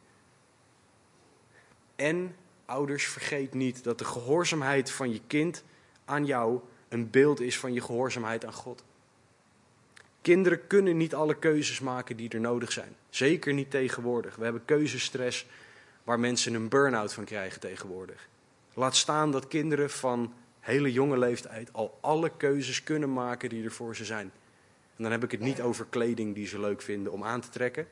En 1.96 2.36
ouders, 2.64 3.06
vergeet 3.06 3.54
niet 3.54 3.84
dat 3.84 3.98
de 3.98 4.04
gehoorzaamheid 4.04 4.90
van 4.90 5.12
je 5.12 5.20
kind 5.26 5.64
aan 6.04 6.26
jou 6.26 6.60
een 6.88 7.10
beeld 7.10 7.40
is 7.40 7.58
van 7.58 7.72
je 7.72 7.80
gehoorzaamheid 7.80 8.44
aan 8.44 8.52
God. 8.52 8.84
Kinderen 10.22 10.66
kunnen 10.66 10.96
niet 10.96 11.14
alle 11.14 11.38
keuzes 11.38 11.80
maken 11.80 12.16
die 12.16 12.28
er 12.28 12.40
nodig 12.40 12.72
zijn. 12.72 12.96
Zeker 13.10 13.52
niet 13.52 13.70
tegenwoordig. 13.70 14.36
We 14.36 14.44
hebben 14.44 14.64
keuzestress 14.64 15.46
waar 16.10 16.20
mensen 16.20 16.54
een 16.54 16.68
burn-out 16.68 17.12
van 17.12 17.24
krijgen 17.24 17.60
tegenwoordig. 17.60 18.28
Laat 18.74 18.96
staan 18.96 19.30
dat 19.30 19.48
kinderen 19.48 19.90
van 19.90 20.34
hele 20.60 20.92
jonge 20.92 21.18
leeftijd 21.18 21.72
al 21.72 21.98
alle 22.00 22.30
keuzes 22.36 22.82
kunnen 22.82 23.12
maken 23.12 23.48
die 23.48 23.64
er 23.64 23.72
voor 23.72 23.96
ze 23.96 24.04
zijn. 24.04 24.32
En 24.96 25.02
dan 25.02 25.12
heb 25.12 25.24
ik 25.24 25.30
het 25.30 25.40
niet 25.40 25.60
over 25.60 25.86
kleding 25.90 26.34
die 26.34 26.46
ze 26.46 26.60
leuk 26.60 26.82
vinden 26.82 27.12
om 27.12 27.24
aan 27.24 27.40
te 27.40 27.48
trekken, 27.48 27.86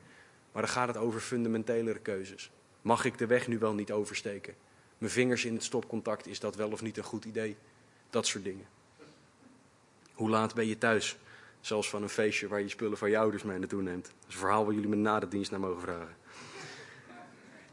maar 0.51 0.61
dan 0.61 0.71
gaat 0.71 0.87
het 0.87 0.97
over 0.97 1.19
fundamentelere 1.19 1.99
keuzes. 1.99 2.51
Mag 2.81 3.05
ik 3.05 3.17
de 3.17 3.25
weg 3.25 3.47
nu 3.47 3.59
wel 3.59 3.73
niet 3.73 3.91
oversteken? 3.91 4.55
Mijn 4.97 5.11
vingers 5.11 5.45
in 5.45 5.53
het 5.53 5.63
stopcontact, 5.63 6.27
is 6.27 6.39
dat 6.39 6.55
wel 6.55 6.71
of 6.71 6.81
niet 6.81 6.97
een 6.97 7.03
goed 7.03 7.25
idee? 7.25 7.57
Dat 8.09 8.27
soort 8.27 8.43
dingen. 8.43 8.65
Hoe 10.13 10.29
laat 10.29 10.53
ben 10.53 10.67
je 10.67 10.77
thuis? 10.77 11.17
Zelfs 11.61 11.89
van 11.89 12.03
een 12.03 12.09
feestje 12.09 12.47
waar 12.47 12.61
je 12.61 12.69
spullen 12.69 12.97
van 12.97 13.09
je 13.09 13.17
ouders 13.17 13.43
mee 13.43 13.59
naartoe 13.59 13.81
neemt. 13.81 14.05
Dat 14.05 14.27
is 14.27 14.33
een 14.33 14.39
verhaal 14.39 14.65
waar 14.65 14.73
jullie 14.73 14.89
me 14.89 14.95
na 14.95 15.19
de 15.19 15.27
dienst 15.27 15.51
naar 15.51 15.59
mogen 15.59 15.81
vragen. 15.81 16.18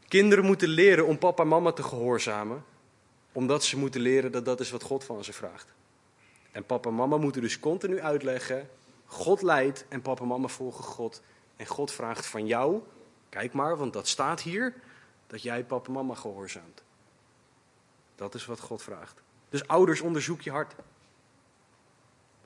Kinderen 0.07 0.45
moeten 0.45 0.69
leren 0.69 1.05
om 1.05 1.17
papa 1.17 1.43
en 1.43 1.49
mama 1.49 1.71
te 1.71 1.83
gehoorzamen, 1.83 2.65
omdat 3.31 3.63
ze 3.63 3.77
moeten 3.77 4.01
leren 4.01 4.31
dat 4.31 4.45
dat 4.45 4.59
is 4.59 4.71
wat 4.71 4.83
God 4.83 5.03
van 5.03 5.23
ze 5.23 5.33
vraagt. 5.33 5.73
En 6.51 6.65
papa 6.65 6.89
en 6.89 6.95
mama 6.95 7.17
moeten 7.17 7.41
dus 7.41 7.59
continu 7.59 8.01
uitleggen, 8.01 8.69
God 9.05 9.41
leidt 9.41 9.85
en 9.89 10.01
papa 10.01 10.21
en 10.21 10.27
mama 10.27 10.47
volgen 10.47 10.83
God. 10.83 11.21
En 11.55 11.65
God 11.65 11.91
vraagt 11.91 12.25
van 12.25 12.47
jou, 12.47 12.81
kijk 13.29 13.53
maar, 13.53 13.77
want 13.77 13.93
dat 13.93 14.07
staat 14.07 14.41
hier, 14.41 14.73
dat 15.27 15.41
jij 15.41 15.63
papa 15.63 15.87
en 15.87 15.93
mama 15.93 16.15
gehoorzaamt. 16.15 16.83
Dat 18.15 18.35
is 18.35 18.45
wat 18.45 18.59
God 18.59 18.81
vraagt. 18.81 19.21
Dus 19.49 19.67
ouders, 19.67 20.01
onderzoek 20.01 20.41
je 20.41 20.51
hart. 20.51 20.75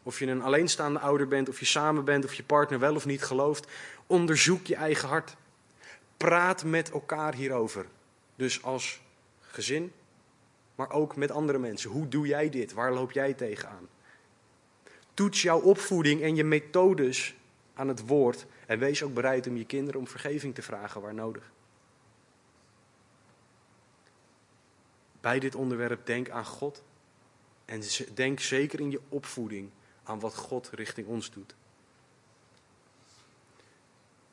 Of 0.04 0.20
je 0.20 0.28
een 0.28 0.42
alleenstaande 0.42 1.00
ouder 1.00 1.28
bent, 1.28 1.50
of 1.50 1.60
je 1.60 1.66
samen 1.66 2.06
bent, 2.06 2.26
of 2.26 2.34
je 2.34 2.44
partner 2.44 2.80
wel 2.80 2.96
of 2.96 3.06
niet 3.06 3.24
gelooft, 3.24 3.68
onderzoek 4.08 4.66
je 4.66 4.76
eigen 4.76 5.08
hart. 5.08 5.36
Praat 6.22 6.64
met 6.64 6.92
elkaar 6.92 7.34
hierover. 7.34 7.86
Dus 8.36 8.64
als 8.64 9.02
gezin, 9.40 9.94
maar 10.76 10.92
ook 10.92 11.16
met 11.16 11.32
andere 11.32 11.58
mensen. 11.58 11.90
Hoe 11.90 12.08
doe 12.08 12.28
jij 12.28 12.50
dit? 12.50 12.74
Waar 12.74 12.94
loop 12.94 13.12
jij 13.12 13.34
tegenaan? 13.34 13.88
Toets 15.14 15.42
jouw 15.42 15.60
opvoeding 15.60 16.22
en 16.22 16.36
je 16.36 16.44
methodes 16.44 17.36
aan 17.74 17.88
het 17.88 18.06
woord 18.06 18.46
en 18.66 18.80
wees 18.80 19.04
ook 19.04 19.14
bereid 19.14 19.48
om 19.48 19.58
je 19.58 19.66
kinderen 19.66 20.00
om 20.00 20.08
vergeving 20.08 20.56
te 20.56 20.62
vragen 20.62 21.02
waar 21.02 21.14
nodig. 21.14 21.52
Bij 25.22 25.40
dit 25.40 25.56
onderwerp 25.56 26.06
denk 26.06 26.30
aan 26.30 26.46
God 26.46 26.84
en 27.66 27.82
denk 28.14 28.40
zeker 28.40 28.80
in 28.80 28.92
je 28.92 29.02
opvoeding 29.10 29.70
aan 30.04 30.20
wat 30.20 30.36
God 30.36 30.70
richting 30.74 31.08
ons 31.08 31.32
doet. 31.32 31.56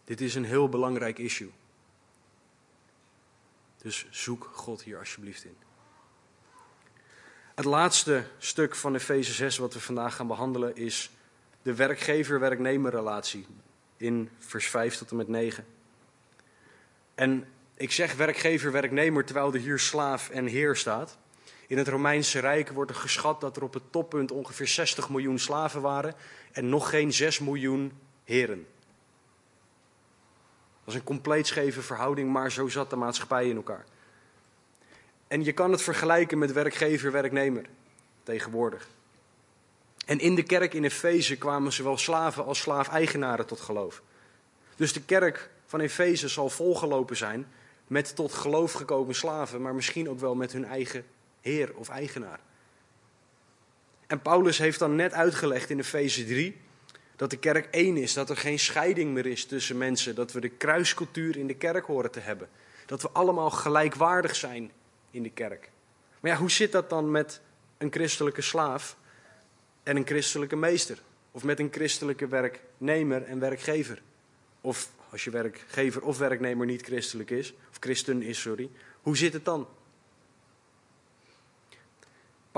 Dit 0.05 0.21
is 0.21 0.35
een 0.35 0.45
heel 0.45 0.69
belangrijk 0.69 1.19
issue. 1.19 1.51
Dus 3.83 4.07
zoek 4.11 4.51
God 4.53 4.83
hier 4.83 4.99
alsjeblieft 4.99 5.45
in. 5.45 5.57
Het 7.55 7.65
laatste 7.65 8.25
stuk 8.39 8.75
van 8.75 8.95
Efeze 8.95 9.33
6 9.33 9.59
wat 9.59 9.75
we 9.75 9.81
vandaag 9.81 10.17
gaan 10.17 10.27
behandelen 10.27 10.77
is 10.77 11.11
de 11.63 11.75
werkgever-werknemer 11.75 12.91
relatie 12.91 13.47
in 13.97 14.31
vers 14.39 14.69
5 14.69 14.97
tot 14.97 15.11
en 15.11 15.17
met 15.17 15.29
9. 15.29 15.67
En 17.15 17.47
ik 17.75 17.93
zeg 17.93 18.15
werkgever-werknemer 18.15 19.25
terwijl 19.25 19.55
er 19.55 19.61
hier 19.61 19.79
slaaf 19.79 20.31
en 20.31 20.47
heer 20.47 20.77
staat. 20.77 21.19
In 21.67 21.79
het 21.79 21.89
Romeinse 21.89 22.39
Rijk 22.39 22.69
wordt 22.69 22.91
er 22.91 22.97
geschat 22.97 23.41
dat 23.41 23.57
er 23.57 23.63
op 23.63 23.75
het 23.75 23.93
toppunt 23.93 24.31
ongeveer 24.31 24.69
60 24.69 25.09
miljoen 25.09 25.39
slaven 25.39 25.81
waren 25.81 26.15
en 26.53 26.69
nog 26.69 26.91
geen 26.91 27.13
6 27.13 27.39
miljoen 27.39 27.93
heren. 28.25 28.67
Is 30.89 30.95
een 30.95 31.05
compleet 31.05 31.47
scheve 31.47 31.83
verhouding, 31.83 32.33
maar 32.33 32.53
zo 32.53 32.69
zat 32.69 32.91
de 32.91 32.97
maatschappij 32.97 33.49
in 33.49 33.57
elkaar. 33.57 33.85
En 35.27 35.45
je 35.45 35.53
kan 35.53 35.71
het 35.71 35.83
vergelijken 35.83 36.39
met 36.39 36.53
werkgever-werknemer 36.53 37.65
tegenwoordig. 38.23 38.89
En 40.07 40.19
in 40.19 40.35
de 40.35 40.43
kerk 40.43 40.75
in 40.75 40.85
Efeze 40.85 41.37
kwamen 41.37 41.73
zowel 41.73 41.99
slaven 41.99 42.45
als 42.45 42.59
slaafeigenaren 42.59 43.47
tot 43.47 43.61
geloof. 43.61 44.03
Dus 44.77 44.93
de 44.93 45.03
kerk 45.03 45.51
van 45.67 45.81
Efeze 45.81 46.29
zal 46.29 46.49
volgelopen 46.49 47.17
zijn 47.17 47.47
met 47.87 48.17
tot 48.17 48.33
geloof 48.33 48.73
gekomen 48.73 49.15
slaven, 49.15 49.63
maar 49.63 49.75
misschien 49.75 50.09
ook 50.09 50.21
wel 50.21 50.35
met 50.35 50.53
hun 50.53 50.65
eigen 50.65 51.05
heer 51.41 51.75
of 51.75 51.89
eigenaar. 51.89 52.41
En 54.07 54.23
Paulus 54.23 54.59
heeft 54.59 54.79
dan 54.79 54.97
net 54.97 55.13
uitgelegd 55.13 55.71
in 55.71 55.79
Efeze 55.79 56.25
3 56.25 56.61
dat 57.19 57.31
de 57.31 57.37
kerk 57.37 57.69
één 57.71 57.97
is, 57.97 58.13
dat 58.13 58.31
er 58.31 58.37
geen 58.37 58.59
scheiding 58.59 59.13
meer 59.13 59.27
is 59.27 59.45
tussen 59.45 59.79
mensen, 59.79 60.15
dat 60.15 60.33
we 60.33 60.41
de 60.41 60.49
kruiscultuur 60.49 61.37
in 61.37 61.47
de 61.47 61.55
kerk 61.55 61.85
horen 61.85 62.11
te 62.11 62.21
hebben. 62.21 62.49
Dat 62.87 63.03
we 63.03 63.09
allemaal 63.11 63.51
gelijkwaardig 63.51 64.37
zijn 64.37 64.71
in 65.11 65.23
de 65.23 65.31
kerk. 65.31 65.71
Maar 66.21 66.31
ja, 66.31 66.37
hoe 66.37 66.51
zit 66.51 66.73
dat 66.73 66.91
dan 66.91 67.11
met 67.11 67.41
een 67.79 67.93
christelijke 67.93 68.43
slaaf 68.43 68.97
en 69.83 69.97
een 69.97 70.07
christelijke 70.07 70.57
meester? 70.57 70.99
Of 71.31 71.45
met 71.45 71.59
een 71.59 71.73
christelijke 71.73 72.29
werknemer 72.29 73.23
en 73.23 73.39
werkgever? 73.39 74.03
Of 74.61 74.91
als 75.11 75.25
je 75.25 75.31
werkgever 75.31 76.03
of 76.03 76.19
werknemer 76.19 76.67
niet 76.67 76.83
christelijk 76.83 77.31
is, 77.31 77.55
of 77.71 77.77
christen 77.81 78.23
is, 78.23 78.41
sorry, 78.41 78.71
hoe 79.03 79.17
zit 79.17 79.33
het 79.33 79.45
dan? 79.45 79.69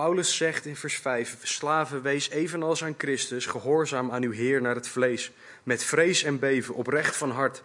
Paulus 0.01 0.36
zegt 0.36 0.66
in 0.66 0.76
vers 0.76 0.96
5: 0.96 1.36
Slaven, 1.42 2.03
wees 2.03 2.30
evenals 2.30 2.84
aan 2.84 2.94
Christus, 2.98 3.46
gehoorzaam 3.46 4.11
aan 4.11 4.22
uw 4.22 4.30
Heer 4.30 4.61
naar 4.61 4.74
het 4.74 4.88
vlees, 4.88 5.32
met 5.62 5.84
vrees 5.84 6.22
en 6.22 6.38
beven, 6.38 6.74
oprecht 6.74 7.16
van 7.16 7.30
hart. 7.30 7.62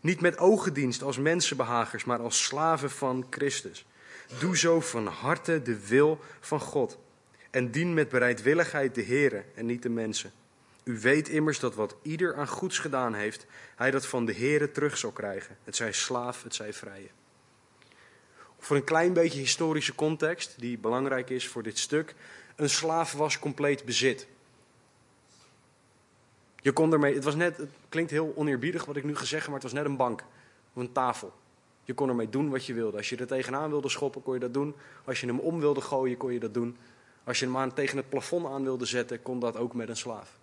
Niet 0.00 0.20
met 0.20 0.38
ogendienst 0.38 1.02
als 1.02 1.18
mensenbehagers, 1.18 2.04
maar 2.04 2.18
als 2.18 2.44
slaven 2.44 2.90
van 2.90 3.26
Christus. 3.30 3.86
Doe 4.38 4.56
zo 4.56 4.80
van 4.80 5.06
harte 5.06 5.62
de 5.62 5.86
wil 5.86 6.20
van 6.40 6.60
God. 6.60 6.98
En 7.50 7.70
dien 7.70 7.94
met 7.94 8.08
bereidwilligheid 8.08 8.94
de 8.94 9.04
Heere 9.04 9.44
en 9.54 9.66
niet 9.66 9.82
de 9.82 9.88
mensen. 9.88 10.32
U 10.84 10.98
weet 11.00 11.28
immers 11.28 11.58
dat 11.58 11.74
wat 11.74 11.96
ieder 12.02 12.34
aan 12.34 12.48
goeds 12.48 12.78
gedaan 12.78 13.14
heeft, 13.14 13.46
hij 13.76 13.90
dat 13.90 14.06
van 14.06 14.24
de 14.24 14.34
Heere 14.34 14.72
terug 14.72 14.98
zal 14.98 15.10
krijgen. 15.10 15.56
Het 15.64 15.76
zij 15.76 15.92
slaaf, 15.92 16.42
het 16.42 16.54
zij 16.54 16.72
vrije. 16.72 17.08
Voor 18.64 18.76
een 18.76 18.84
klein 18.84 19.12
beetje 19.12 19.38
historische 19.38 19.94
context, 19.94 20.54
die 20.58 20.78
belangrijk 20.78 21.30
is 21.30 21.48
voor 21.48 21.62
dit 21.62 21.78
stuk. 21.78 22.14
Een 22.56 22.70
slaaf 22.70 23.12
was 23.12 23.38
compleet 23.38 23.84
bezit. 23.84 24.26
Je 26.56 26.72
kon 26.72 26.92
ermee, 26.92 27.14
het, 27.14 27.24
was 27.24 27.34
net, 27.34 27.56
het 27.56 27.68
klinkt 27.88 28.10
heel 28.10 28.32
oneerbiedig 28.36 28.84
wat 28.84 28.96
ik 28.96 29.04
nu 29.04 29.16
ga 29.16 29.24
zeggen, 29.24 29.50
maar 29.50 29.60
het 29.60 29.70
was 29.70 29.80
net 29.80 29.90
een 29.90 29.96
bank 29.96 30.24
of 30.72 30.82
een 30.82 30.92
tafel. 30.92 31.32
Je 31.84 31.94
kon 31.94 32.08
ermee 32.08 32.28
doen 32.28 32.50
wat 32.50 32.66
je 32.66 32.74
wilde. 32.74 32.96
Als 32.96 33.08
je 33.08 33.16
er 33.16 33.26
tegenaan 33.26 33.70
wilde 33.70 33.88
schoppen, 33.88 34.22
kon 34.22 34.34
je 34.34 34.40
dat 34.40 34.54
doen. 34.54 34.74
Als 35.04 35.20
je 35.20 35.26
hem 35.26 35.38
om 35.38 35.60
wilde 35.60 35.80
gooien, 35.80 36.16
kon 36.16 36.32
je 36.32 36.40
dat 36.40 36.54
doen. 36.54 36.76
Als 37.24 37.38
je 37.38 37.44
hem 37.44 37.56
aan, 37.56 37.74
tegen 37.74 37.96
het 37.96 38.08
plafond 38.08 38.46
aan 38.46 38.62
wilde 38.62 38.86
zetten, 38.86 39.22
kon 39.22 39.38
dat 39.38 39.56
ook 39.56 39.74
met 39.74 39.88
een 39.88 39.96
slaaf. 39.96 40.38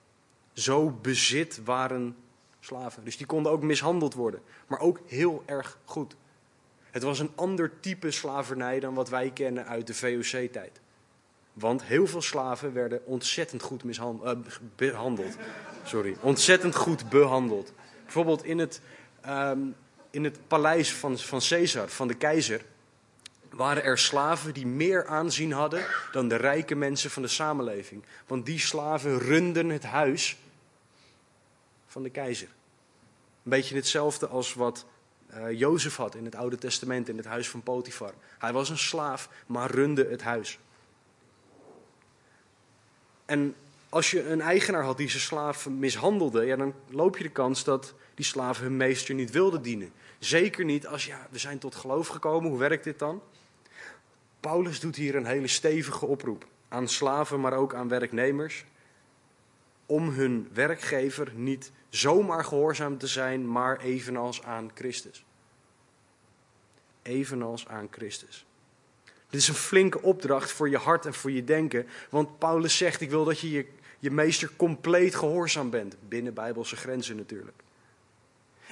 Zo 0.54 0.90
bezit 0.90 1.64
waren 1.64 2.16
slaven. 2.60 3.04
Dus 3.04 3.18
die 3.18 3.26
konden 3.26 3.52
ook 3.52 3.62
mishandeld 3.62 4.14
worden, 4.14 4.42
maar 4.68 4.80
ook 4.80 5.00
heel 5.06 5.44
erg 5.46 5.78
goed. 5.86 6.16
Het 6.92 7.04
was 7.04 7.20
een 7.20 7.32
ander 7.36 7.72
type 7.80 8.12
slavernij 8.12 8.80
dan 8.80 8.94
wat 8.94 9.10
wij 9.10 9.32
kennen 9.32 9.68
uit 9.68 9.88
de 9.88 9.94
VOC-tijd. 9.94 10.80
Want 11.54 11.84
heel 11.84 12.08
veel 12.08 12.22
slaven 12.22 12.74
werden 12.74 13.06
ontzettend 13.06 13.62
goed 13.62 13.84
mishandeld, 13.84 14.48
uh, 14.48 14.54
behandeld. 14.76 15.36
Sorry, 15.84 16.16
ontzettend 16.20 16.76
goed 16.76 17.10
behandeld. 17.10 17.74
Bijvoorbeeld 18.04 18.44
in 18.44 18.60
het, 18.60 18.82
um, 19.28 19.76
in 20.10 20.24
het 20.24 20.48
paleis 20.48 20.94
van, 20.94 21.18
van 21.18 21.40
Caesar, 21.40 21.90
van 21.90 22.08
de 22.08 22.14
keizer, 22.14 22.66
waren 23.50 23.84
er 23.84 23.98
slaven 23.98 24.54
die 24.54 24.68
meer 24.68 25.06
aanzien 25.06 25.52
hadden 25.52 25.86
dan 26.12 26.28
de 26.28 26.36
rijke 26.36 26.76
mensen 26.76 27.10
van 27.10 27.22
de 27.22 27.28
samenleving. 27.28 28.04
Want 28.28 28.46
die 28.46 28.60
slaven 28.60 29.20
runden 29.20 29.70
het 29.70 29.84
huis 29.84 30.38
van 31.88 32.04
de 32.04 32.10
keizer. 32.10 32.48
Een 33.44 33.52
beetje 33.52 33.76
hetzelfde 33.76 34.28
als 34.28 34.54
wat 34.54 34.86
uh, 35.38 35.60
Jozef 35.60 35.96
had 35.96 36.16
in 36.16 36.26
het 36.26 36.36
Oude 36.36 36.58
Testament, 36.58 37.10
in 37.10 37.18
het 37.18 37.26
huis 37.26 37.50
van 37.50 37.64
Potifar. 37.64 38.14
Hij 38.38 38.54
was 38.54 38.70
een 38.70 38.78
slaaf, 38.78 39.30
maar 39.46 39.72
runde 39.72 40.08
het 40.10 40.22
huis. 40.22 40.60
En 43.26 43.56
als 43.90 44.12
je 44.12 44.30
een 44.30 44.42
eigenaar 44.42 44.84
had 44.84 44.98
die 44.98 45.10
zijn 45.10 45.22
slaaf 45.22 45.70
mishandelde, 45.70 46.46
ja, 46.46 46.56
dan 46.56 46.74
loop 46.90 47.18
je 47.18 47.24
de 47.24 47.30
kans 47.30 47.64
dat 47.64 47.94
die 48.16 48.26
slaven 48.26 48.64
hun 48.64 48.78
meester 48.78 49.16
niet 49.16 49.32
wilden 49.32 49.62
dienen. 49.62 49.92
Zeker 50.20 50.66
niet 50.66 50.88
als, 50.88 51.06
ja, 51.06 51.28
we 51.30 51.38
zijn 51.38 51.60
tot 51.60 51.76
geloof 51.76 52.08
gekomen, 52.08 52.50
hoe 52.50 52.60
werkt 52.60 52.84
dit 52.84 53.00
dan? 53.00 53.22
Paulus 54.40 54.80
doet 54.80 54.96
hier 54.96 55.16
een 55.16 55.26
hele 55.26 55.48
stevige 55.48 56.06
oproep 56.06 56.48
aan 56.68 56.88
slaven, 56.88 57.40
maar 57.40 57.54
ook 57.54 57.74
aan 57.74 57.88
werknemers. 57.88 58.66
Om 59.92 60.10
hun 60.10 60.50
werkgever 60.54 61.32
niet 61.36 61.72
zomaar 61.90 62.44
gehoorzaam 62.44 62.98
te 62.98 63.08
zijn, 63.08 63.52
maar 63.52 63.80
evenals 63.80 64.44
aan 64.44 64.72
Christus. 64.74 65.26
Evenals 67.02 67.68
aan 67.68 67.88
Christus. 67.92 68.46
Dit 69.04 69.42
is 69.42 69.48
een 69.48 69.54
flinke 69.54 70.02
opdracht 70.02 70.52
voor 70.52 70.70
je 70.70 70.78
hart 70.78 71.06
en 71.06 71.14
voor 71.14 71.32
je 71.32 71.44
denken. 71.44 71.88
Want 72.10 72.38
Paulus 72.40 72.78
zegt: 72.78 73.02
Ik 73.02 73.10
wil 73.10 73.24
dat 73.24 73.40
je 73.40 73.66
je, 74.00 74.12
meester 74.12 74.52
compleet 74.56 75.16
gehoorzaam 75.16 75.70
bent. 75.70 75.96
Binnen 76.08 76.34
bijbelse 76.34 76.76
grenzen 76.76 77.16
natuurlijk. 77.16 77.64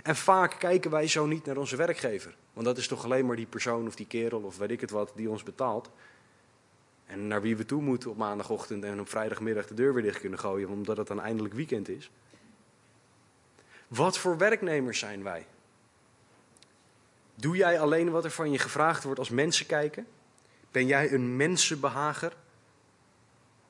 En 0.04 0.16
vaak 0.16 0.60
kijken 0.60 0.92
wij 0.92 1.08
zo 1.08 1.26
niet 1.26 1.46
naar 1.46 1.58
onze 1.58 1.76
werkgever. 1.76 2.36
Want 2.54 2.66
dat 2.66 2.78
is 2.78 2.88
toch 2.88 3.04
alleen 3.04 3.26
maar 3.26 3.36
die 3.36 3.46
persoon 3.46 3.88
of 3.88 3.96
die 3.96 4.08
kerel 4.08 4.42
of 4.42 4.58
weet 4.58 4.72
ik 4.72 4.82
het 4.82 4.92
wat 4.92 5.12
die 5.16 5.30
ons 5.30 5.44
betaalt. 5.44 5.90
En 7.10 7.28
naar 7.28 7.42
wie 7.42 7.58
we 7.58 7.66
toe 7.66 7.82
moeten 7.82 8.10
op 8.10 8.18
maandagochtend 8.18 8.84
en 8.84 9.00
op 9.00 9.10
vrijdagmiddag 9.10 9.68
de 9.68 9.74
deur 9.74 9.94
weer 9.94 10.04
dicht 10.04 10.20
kunnen 10.20 10.40
gooien, 10.40 10.70
omdat 10.70 10.98
het 10.98 11.08
dan 11.08 11.22
eindelijk 11.22 11.54
weekend 11.54 11.90
is. 11.90 12.12
Wat 13.88 14.18
voor 14.18 14.38
werknemers 14.38 15.00
zijn 15.00 15.24
wij? 15.24 15.46
Doe 17.36 17.56
jij 17.56 17.80
alleen 17.80 18.10
wat 18.12 18.24
er 18.24 18.32
van 18.32 18.52
je 18.52 18.58
gevraagd 18.58 19.04
wordt 19.04 19.20
als 19.20 19.30
mensen 19.30 19.66
kijken? 19.66 20.08
Ben 20.72 20.86
jij 20.86 21.14
een 21.14 21.36
mensenbehager? 21.36 22.36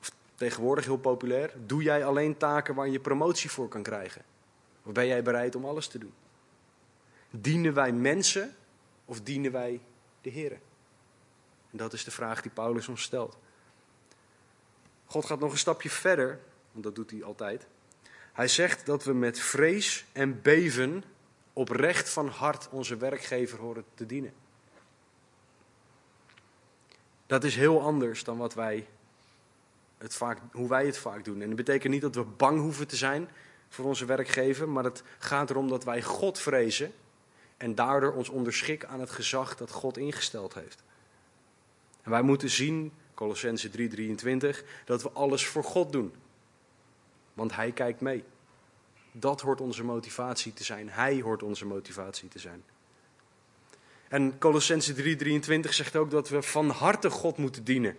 Of 0.00 0.12
tegenwoordig 0.34 0.84
heel 0.84 0.98
populair, 0.98 1.52
doe 1.66 1.82
jij 1.82 2.04
alleen 2.04 2.36
taken 2.36 2.74
waar 2.74 2.88
je 2.88 3.00
promotie 3.00 3.50
voor 3.50 3.68
kan 3.68 3.82
krijgen? 3.82 4.22
Of 4.82 4.92
ben 4.92 5.06
jij 5.06 5.22
bereid 5.22 5.54
om 5.54 5.64
alles 5.64 5.88
te 5.88 5.98
doen? 5.98 6.12
Dienen 7.30 7.74
wij 7.74 7.92
mensen 7.92 8.54
of 9.04 9.20
dienen 9.20 9.52
wij 9.52 9.80
de 10.20 10.30
Heer? 10.30 10.60
En 11.70 11.78
dat 11.78 11.92
is 11.92 12.04
de 12.04 12.10
vraag 12.10 12.42
die 12.42 12.50
Paulus 12.50 12.88
ons 12.88 13.02
stelt. 13.02 13.38
God 15.04 15.24
gaat 15.24 15.40
nog 15.40 15.52
een 15.52 15.58
stapje 15.58 15.90
verder, 15.90 16.40
want 16.72 16.84
dat 16.84 16.94
doet 16.94 17.10
hij 17.10 17.22
altijd. 17.22 17.66
Hij 18.32 18.48
zegt 18.48 18.86
dat 18.86 19.04
we 19.04 19.12
met 19.12 19.38
vrees 19.38 20.04
en 20.12 20.42
beven 20.42 21.04
oprecht 21.52 22.08
van 22.08 22.28
hart 22.28 22.68
onze 22.68 22.96
werkgever 22.96 23.58
horen 23.58 23.84
te 23.94 24.06
dienen. 24.06 24.32
Dat 27.26 27.44
is 27.44 27.56
heel 27.56 27.82
anders 27.82 28.24
dan 28.24 28.36
wat 28.36 28.54
wij 28.54 28.86
het 29.98 30.14
vaak, 30.14 30.38
hoe 30.52 30.68
wij 30.68 30.86
het 30.86 30.98
vaak 30.98 31.24
doen. 31.24 31.40
En 31.40 31.46
dat 31.46 31.56
betekent 31.56 31.92
niet 31.92 32.02
dat 32.02 32.14
we 32.14 32.24
bang 32.24 32.60
hoeven 32.60 32.86
te 32.86 32.96
zijn 32.96 33.28
voor 33.68 33.84
onze 33.84 34.04
werkgever, 34.04 34.68
maar 34.68 34.84
het 34.84 35.02
gaat 35.18 35.50
erom 35.50 35.68
dat 35.68 35.84
wij 35.84 36.02
God 36.02 36.38
vrezen 36.38 36.92
en 37.56 37.74
daardoor 37.74 38.12
ons 38.12 38.28
onderschikken 38.28 38.88
aan 38.88 39.00
het 39.00 39.10
gezag 39.10 39.56
dat 39.56 39.70
God 39.70 39.98
ingesteld 39.98 40.54
heeft. 40.54 40.82
En 42.10 42.16
wij 42.16 42.24
moeten 42.24 42.50
zien, 42.50 42.92
Colossense 43.14 43.70
3:23, 43.70 44.64
dat 44.84 45.02
we 45.02 45.10
alles 45.10 45.46
voor 45.46 45.64
God 45.64 45.92
doen. 45.92 46.12
Want 47.34 47.54
Hij 47.54 47.72
kijkt 47.72 48.00
mee. 48.00 48.24
Dat 49.12 49.40
hoort 49.40 49.60
onze 49.60 49.84
motivatie 49.84 50.52
te 50.52 50.64
zijn. 50.64 50.88
Hij 50.88 51.20
hoort 51.20 51.42
onze 51.42 51.66
motivatie 51.66 52.28
te 52.28 52.38
zijn. 52.38 52.62
En 54.08 54.38
Colossense 54.38 54.94
3:23 54.94 55.68
zegt 55.68 55.96
ook 55.96 56.10
dat 56.10 56.28
we 56.28 56.42
van 56.42 56.70
harte 56.70 57.10
God 57.10 57.36
moeten 57.36 57.64
dienen. 57.64 57.96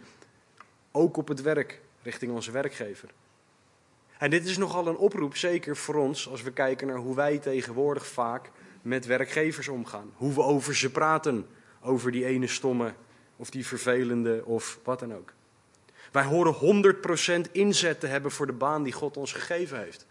Ook 0.92 1.18
op 1.18 1.28
het 1.28 1.42
werk, 1.42 1.82
richting 2.02 2.32
onze 2.32 2.52
werkgever. 2.52 3.10
En 4.18 4.30
dit 4.30 4.46
is 4.46 4.58
nogal 4.58 4.88
een 4.88 4.98
oproep, 4.98 5.36
zeker 5.38 5.78
voor 5.78 5.96
ons, 5.96 6.30
als 6.30 6.42
we 6.42 6.52
kijken 6.52 6.88
naar 6.88 6.98
hoe 6.98 7.16
wij 7.16 7.38
tegenwoordig 7.38 8.08
vaak 8.08 8.50
met 8.82 9.06
werkgevers 9.06 9.68
omgaan. 9.68 10.12
Hoe 10.16 10.34
we 10.34 10.42
over 10.42 10.76
ze 10.76 10.92
praten, 10.92 11.48
over 11.82 12.12
die 12.12 12.26
ene 12.26 12.48
stomme 12.48 12.94
of 13.42 13.50
die 13.50 13.68
vervelende 13.68 14.46
of 14.46 14.80
wat 14.84 15.00
dan 15.00 15.16
ook. 15.16 15.34
Wij 16.12 16.24
horen 16.24 16.96
100% 17.48 17.52
inzet 17.52 18.00
te 18.00 18.08
hebben 18.08 18.32
voor 18.32 18.46
de 18.46 18.54
baan 18.54 18.84
die 18.84 18.94
God 18.94 19.18
ons 19.18 19.34
gegeven 19.34 19.80
heeft. 19.80 20.06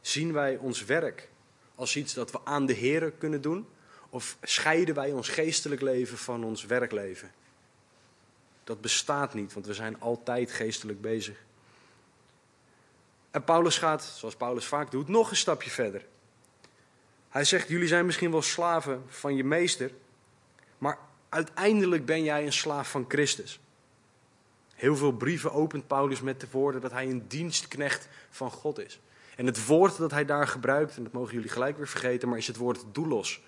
Zien 0.00 0.32
wij 0.32 0.56
ons 0.56 0.84
werk 0.84 1.28
als 1.74 1.96
iets 1.96 2.14
dat 2.14 2.30
we 2.30 2.40
aan 2.44 2.66
de 2.66 2.74
Here 2.74 3.10
kunnen 3.10 3.40
doen? 3.40 3.68
Of 4.10 4.36
scheiden 4.42 4.94
wij 4.94 5.12
ons 5.12 5.28
geestelijk 5.28 5.80
leven 5.80 6.18
van 6.18 6.44
ons 6.44 6.64
werkleven? 6.64 7.32
Dat 8.64 8.80
bestaat 8.80 9.34
niet, 9.34 9.52
want 9.52 9.66
we 9.66 9.74
zijn 9.74 10.00
altijd 10.00 10.52
geestelijk 10.52 11.00
bezig. 11.00 11.44
En 13.30 13.44
Paulus 13.44 13.78
gaat, 13.78 14.02
zoals 14.02 14.36
Paulus 14.36 14.64
vaak 14.64 14.90
doet, 14.90 15.08
nog 15.08 15.30
een 15.30 15.36
stapje 15.36 15.70
verder. 15.70 16.06
Hij 17.28 17.44
zegt: 17.44 17.68
Jullie 17.68 17.88
zijn 17.88 18.06
misschien 18.06 18.30
wel 18.30 18.42
slaven 18.42 19.04
van 19.08 19.36
je 19.36 19.44
meester, 19.44 19.90
maar 20.78 20.98
uiteindelijk 21.28 22.06
ben 22.06 22.22
jij 22.22 22.46
een 22.46 22.52
slaaf 22.52 22.90
van 22.90 23.04
Christus. 23.08 23.60
Heel 24.74 24.96
veel 24.96 25.12
brieven 25.12 25.52
opent 25.52 25.86
Paulus 25.86 26.20
met 26.20 26.40
de 26.40 26.46
woorden 26.50 26.80
dat 26.80 26.92
hij 26.92 27.06
een 27.06 27.28
dienstknecht 27.28 28.08
van 28.30 28.50
God 28.50 28.78
is. 28.78 29.00
En 29.36 29.46
het 29.46 29.66
woord 29.66 29.96
dat 29.96 30.10
hij 30.10 30.24
daar 30.24 30.48
gebruikt, 30.48 30.96
en 30.96 31.02
dat 31.02 31.12
mogen 31.12 31.34
jullie 31.34 31.50
gelijk 31.50 31.76
weer 31.76 31.88
vergeten, 31.88 32.28
maar 32.28 32.38
is 32.38 32.46
het 32.46 32.56
woord 32.56 32.84
doulos. 32.92 33.40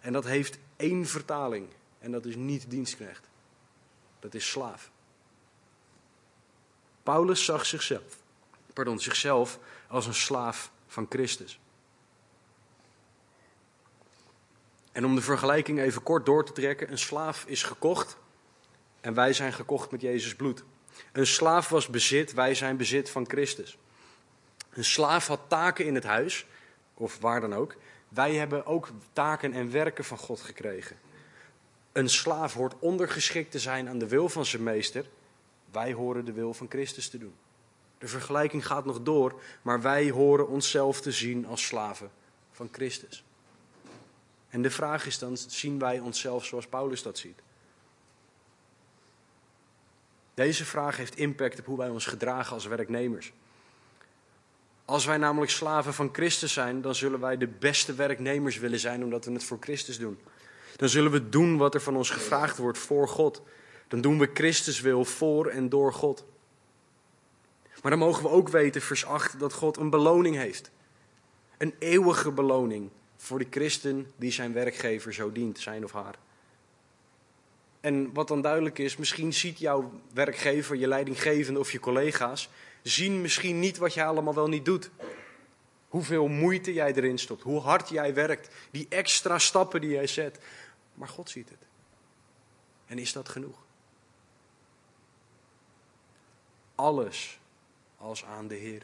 En 0.00 0.12
dat 0.12 0.24
heeft 0.24 0.58
één 0.76 1.06
vertaling, 1.06 1.68
en 1.98 2.10
dat 2.10 2.24
is 2.24 2.36
niet 2.36 2.70
dienstknecht. 2.70 3.28
Dat 4.18 4.34
is 4.34 4.50
slaaf. 4.50 4.90
Paulus 7.02 7.44
zag 7.44 7.66
zichzelf, 7.66 8.18
pardon, 8.72 9.00
zichzelf 9.00 9.58
als 9.88 10.06
een 10.06 10.14
slaaf 10.14 10.70
van 10.86 11.06
Christus. 11.08 11.60
En 14.92 15.04
om 15.04 15.14
de 15.14 15.22
vergelijking 15.22 15.80
even 15.80 16.02
kort 16.02 16.26
door 16.26 16.44
te 16.44 16.52
trekken: 16.52 16.90
een 16.90 16.98
slaaf 16.98 17.44
is 17.46 17.62
gekocht 17.62 18.16
en 19.00 19.14
wij 19.14 19.32
zijn 19.32 19.52
gekocht 19.52 19.90
met 19.90 20.00
Jezus 20.00 20.34
bloed. 20.34 20.64
Een 21.12 21.26
slaaf 21.26 21.68
was 21.68 21.88
bezit, 21.88 22.32
wij 22.32 22.54
zijn 22.54 22.76
bezit 22.76 23.10
van 23.10 23.28
Christus. 23.28 23.78
Een 24.70 24.84
slaaf 24.84 25.26
had 25.26 25.40
taken 25.48 25.86
in 25.86 25.94
het 25.94 26.04
huis, 26.04 26.46
of 26.94 27.18
waar 27.18 27.40
dan 27.40 27.54
ook. 27.54 27.76
Wij 28.08 28.34
hebben 28.34 28.66
ook 28.66 28.88
taken 29.12 29.52
en 29.52 29.70
werken 29.70 30.04
van 30.04 30.18
God 30.18 30.40
gekregen. 30.40 30.98
Een 31.92 32.08
slaaf 32.08 32.54
hoort 32.54 32.74
ondergeschikt 32.78 33.50
te 33.50 33.58
zijn 33.58 33.88
aan 33.88 33.98
de 33.98 34.08
wil 34.08 34.28
van 34.28 34.46
zijn 34.46 34.62
meester. 34.62 35.04
Wij 35.70 35.92
horen 35.92 36.24
de 36.24 36.32
wil 36.32 36.54
van 36.54 36.66
Christus 36.68 37.08
te 37.08 37.18
doen. 37.18 37.34
De 37.98 38.08
vergelijking 38.08 38.66
gaat 38.66 38.84
nog 38.84 39.02
door, 39.02 39.40
maar 39.62 39.80
wij 39.80 40.10
horen 40.10 40.48
onszelf 40.48 41.00
te 41.00 41.12
zien 41.12 41.46
als 41.46 41.66
slaven 41.66 42.10
van 42.50 42.68
Christus. 42.72 43.24
En 44.50 44.62
de 44.62 44.70
vraag 44.70 45.06
is 45.06 45.18
dan, 45.18 45.36
zien 45.36 45.78
wij 45.78 45.98
onszelf 45.98 46.44
zoals 46.44 46.66
Paulus 46.66 47.02
dat 47.02 47.18
ziet? 47.18 47.38
Deze 50.34 50.64
vraag 50.64 50.96
heeft 50.96 51.16
impact 51.16 51.58
op 51.58 51.66
hoe 51.66 51.78
wij 51.78 51.88
ons 51.88 52.06
gedragen 52.06 52.54
als 52.54 52.66
werknemers. 52.66 53.32
Als 54.84 55.04
wij 55.04 55.16
namelijk 55.16 55.50
slaven 55.50 55.94
van 55.94 56.08
Christus 56.12 56.52
zijn, 56.52 56.80
dan 56.80 56.94
zullen 56.94 57.20
wij 57.20 57.36
de 57.36 57.46
beste 57.46 57.94
werknemers 57.94 58.58
willen 58.58 58.78
zijn 58.78 59.04
omdat 59.04 59.24
we 59.24 59.32
het 59.32 59.44
voor 59.44 59.58
Christus 59.60 59.98
doen. 59.98 60.18
Dan 60.76 60.88
zullen 60.88 61.10
we 61.10 61.28
doen 61.28 61.56
wat 61.56 61.74
er 61.74 61.80
van 61.80 61.96
ons 61.96 62.10
gevraagd 62.10 62.56
wordt 62.56 62.78
voor 62.78 63.08
God. 63.08 63.42
Dan 63.88 64.00
doen 64.00 64.18
we 64.18 64.30
Christus 64.34 64.80
wil 64.80 65.04
voor 65.04 65.46
en 65.46 65.68
door 65.68 65.92
God. 65.92 66.24
Maar 67.82 67.90
dan 67.90 68.00
mogen 68.00 68.22
we 68.22 68.28
ook 68.28 68.48
weten, 68.48 68.82
vers 68.82 69.04
8, 69.04 69.38
dat 69.38 69.52
God 69.52 69.76
een 69.76 69.90
beloning 69.90 70.36
heeft. 70.36 70.70
Een 71.58 71.74
eeuwige 71.78 72.30
beloning 72.30 72.90
voor 73.20 73.38
de 73.38 73.46
christen 73.50 74.12
die 74.16 74.30
zijn 74.30 74.52
werkgever 74.52 75.14
zo 75.14 75.32
dient, 75.32 75.58
zijn 75.58 75.84
of 75.84 75.92
haar. 75.92 76.18
En 77.80 78.12
wat 78.12 78.28
dan 78.28 78.42
duidelijk 78.42 78.78
is, 78.78 78.96
misschien 78.96 79.32
ziet 79.32 79.58
jouw 79.58 80.00
werkgever, 80.12 80.76
je 80.76 80.88
leidinggevende 80.88 81.60
of 81.60 81.72
je 81.72 81.80
collega's, 81.80 82.48
zien 82.82 83.20
misschien 83.20 83.58
niet 83.58 83.76
wat 83.76 83.94
jij 83.94 84.06
allemaal 84.06 84.34
wel 84.34 84.48
niet 84.48 84.64
doet. 84.64 84.90
Hoeveel 85.88 86.28
moeite 86.28 86.72
jij 86.72 86.94
erin 86.94 87.18
stopt, 87.18 87.42
hoe 87.42 87.60
hard 87.60 87.88
jij 87.88 88.14
werkt, 88.14 88.54
die 88.70 88.86
extra 88.88 89.38
stappen 89.38 89.80
die 89.80 89.90
jij 89.90 90.06
zet. 90.06 90.38
Maar 90.94 91.08
God 91.08 91.30
ziet 91.30 91.48
het. 91.48 91.66
En 92.86 92.98
is 92.98 93.12
dat 93.12 93.28
genoeg? 93.28 93.64
Alles 96.74 97.40
als 97.96 98.24
aan 98.24 98.48
de 98.48 98.54
Heer. 98.54 98.82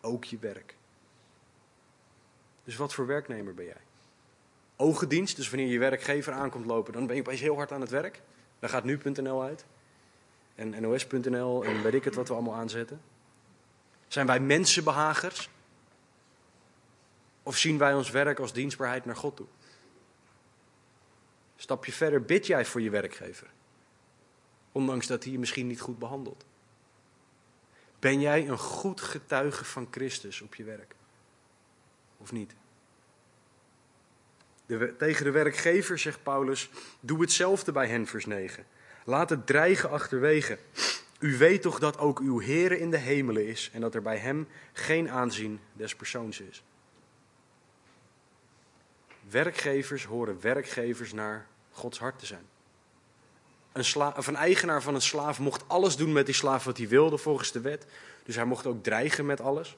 Ook 0.00 0.24
je 0.24 0.38
werk. 0.38 0.77
Dus 2.68 2.76
wat 2.76 2.94
voor 2.94 3.06
werknemer 3.06 3.54
ben 3.54 3.64
jij? 3.64 3.80
Ogendienst, 4.76 5.36
dus 5.36 5.50
wanneer 5.50 5.68
je 5.68 5.78
werkgever 5.78 6.32
aankomt 6.32 6.66
lopen, 6.66 6.92
dan 6.92 7.06
ben 7.06 7.16
je 7.16 7.22
opeens 7.22 7.40
heel 7.40 7.56
hard 7.56 7.72
aan 7.72 7.80
het 7.80 7.90
werk. 7.90 8.22
Dan 8.58 8.68
gaat 8.68 8.84
nu.nl 8.84 9.42
uit. 9.42 9.64
En 10.54 10.82
nos.nl 10.82 11.64
en 11.64 11.82
weet 11.82 11.94
ik 11.94 12.04
het 12.04 12.14
wat 12.14 12.28
we 12.28 12.34
allemaal 12.34 12.54
aanzetten. 12.54 13.00
Zijn 14.08 14.26
wij 14.26 14.40
mensenbehagers? 14.40 15.50
Of 17.42 17.56
zien 17.56 17.78
wij 17.78 17.94
ons 17.94 18.10
werk 18.10 18.38
als 18.38 18.52
dienstbaarheid 18.52 19.04
naar 19.04 19.16
God 19.16 19.36
toe? 19.36 19.46
Stap 21.56 21.84
je 21.84 21.92
verder, 21.92 22.22
bid 22.22 22.46
jij 22.46 22.64
voor 22.64 22.80
je 22.80 22.90
werkgever. 22.90 23.50
Ondanks 24.72 25.06
dat 25.06 25.22
hij 25.22 25.32
je 25.32 25.38
misschien 25.38 25.66
niet 25.66 25.80
goed 25.80 25.98
behandelt. 25.98 26.44
Ben 27.98 28.20
jij 28.20 28.48
een 28.48 28.58
goed 28.58 29.00
getuige 29.00 29.64
van 29.64 29.88
Christus 29.90 30.40
op 30.40 30.54
je 30.54 30.64
werk? 30.64 30.96
Of 32.18 32.32
niet? 32.32 32.54
De, 34.66 34.94
tegen 34.98 35.24
de 35.24 35.30
werkgever 35.30 35.98
zegt 35.98 36.22
Paulus: 36.22 36.70
Doe 37.00 37.20
hetzelfde 37.20 37.72
bij 37.72 37.88
hen, 37.88 38.06
vers 38.06 38.26
9. 38.26 38.66
Laat 39.04 39.30
het 39.30 39.46
dreigen 39.46 39.90
achterwege. 39.90 40.58
U 41.18 41.36
weet 41.36 41.62
toch 41.62 41.78
dat 41.78 41.98
ook 41.98 42.18
uw 42.18 42.40
Heere 42.40 42.78
in 42.78 42.90
de 42.90 42.96
hemelen 42.96 43.46
is 43.46 43.70
en 43.72 43.80
dat 43.80 43.94
er 43.94 44.02
bij 44.02 44.18
hem 44.18 44.48
geen 44.72 45.10
aanzien 45.10 45.60
des 45.72 45.96
persoons 45.96 46.40
is. 46.40 46.62
Werkgevers 49.30 50.04
horen 50.04 50.40
werkgevers 50.40 51.12
naar 51.12 51.46
Gods 51.70 51.98
hart 51.98 52.18
te 52.18 52.26
zijn. 52.26 52.46
Een, 53.72 53.84
een 54.26 54.36
eigenaar 54.36 54.82
van 54.82 54.94
een 54.94 55.02
slaaf 55.02 55.38
mocht 55.38 55.68
alles 55.68 55.96
doen 55.96 56.12
met 56.12 56.26
die 56.26 56.34
slaaf 56.34 56.64
wat 56.64 56.76
hij 56.76 56.88
wilde 56.88 57.18
volgens 57.18 57.52
de 57.52 57.60
wet. 57.60 57.86
Dus 58.22 58.34
hij 58.34 58.44
mocht 58.44 58.66
ook 58.66 58.82
dreigen 58.82 59.26
met 59.26 59.40
alles. 59.40 59.76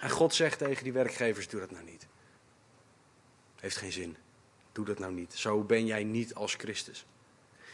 En 0.00 0.10
God 0.10 0.34
zegt 0.34 0.58
tegen 0.58 0.84
die 0.84 0.92
werkgevers: 0.92 1.48
Doe 1.48 1.60
dat 1.60 1.70
nou 1.70 1.84
niet. 1.84 2.06
Heeft 3.60 3.76
geen 3.76 3.92
zin. 3.92 4.16
Doe 4.72 4.84
dat 4.84 4.98
nou 4.98 5.12
niet. 5.12 5.34
Zo 5.34 5.62
ben 5.62 5.86
jij 5.86 6.04
niet 6.04 6.34
als 6.34 6.54
Christus. 6.54 7.06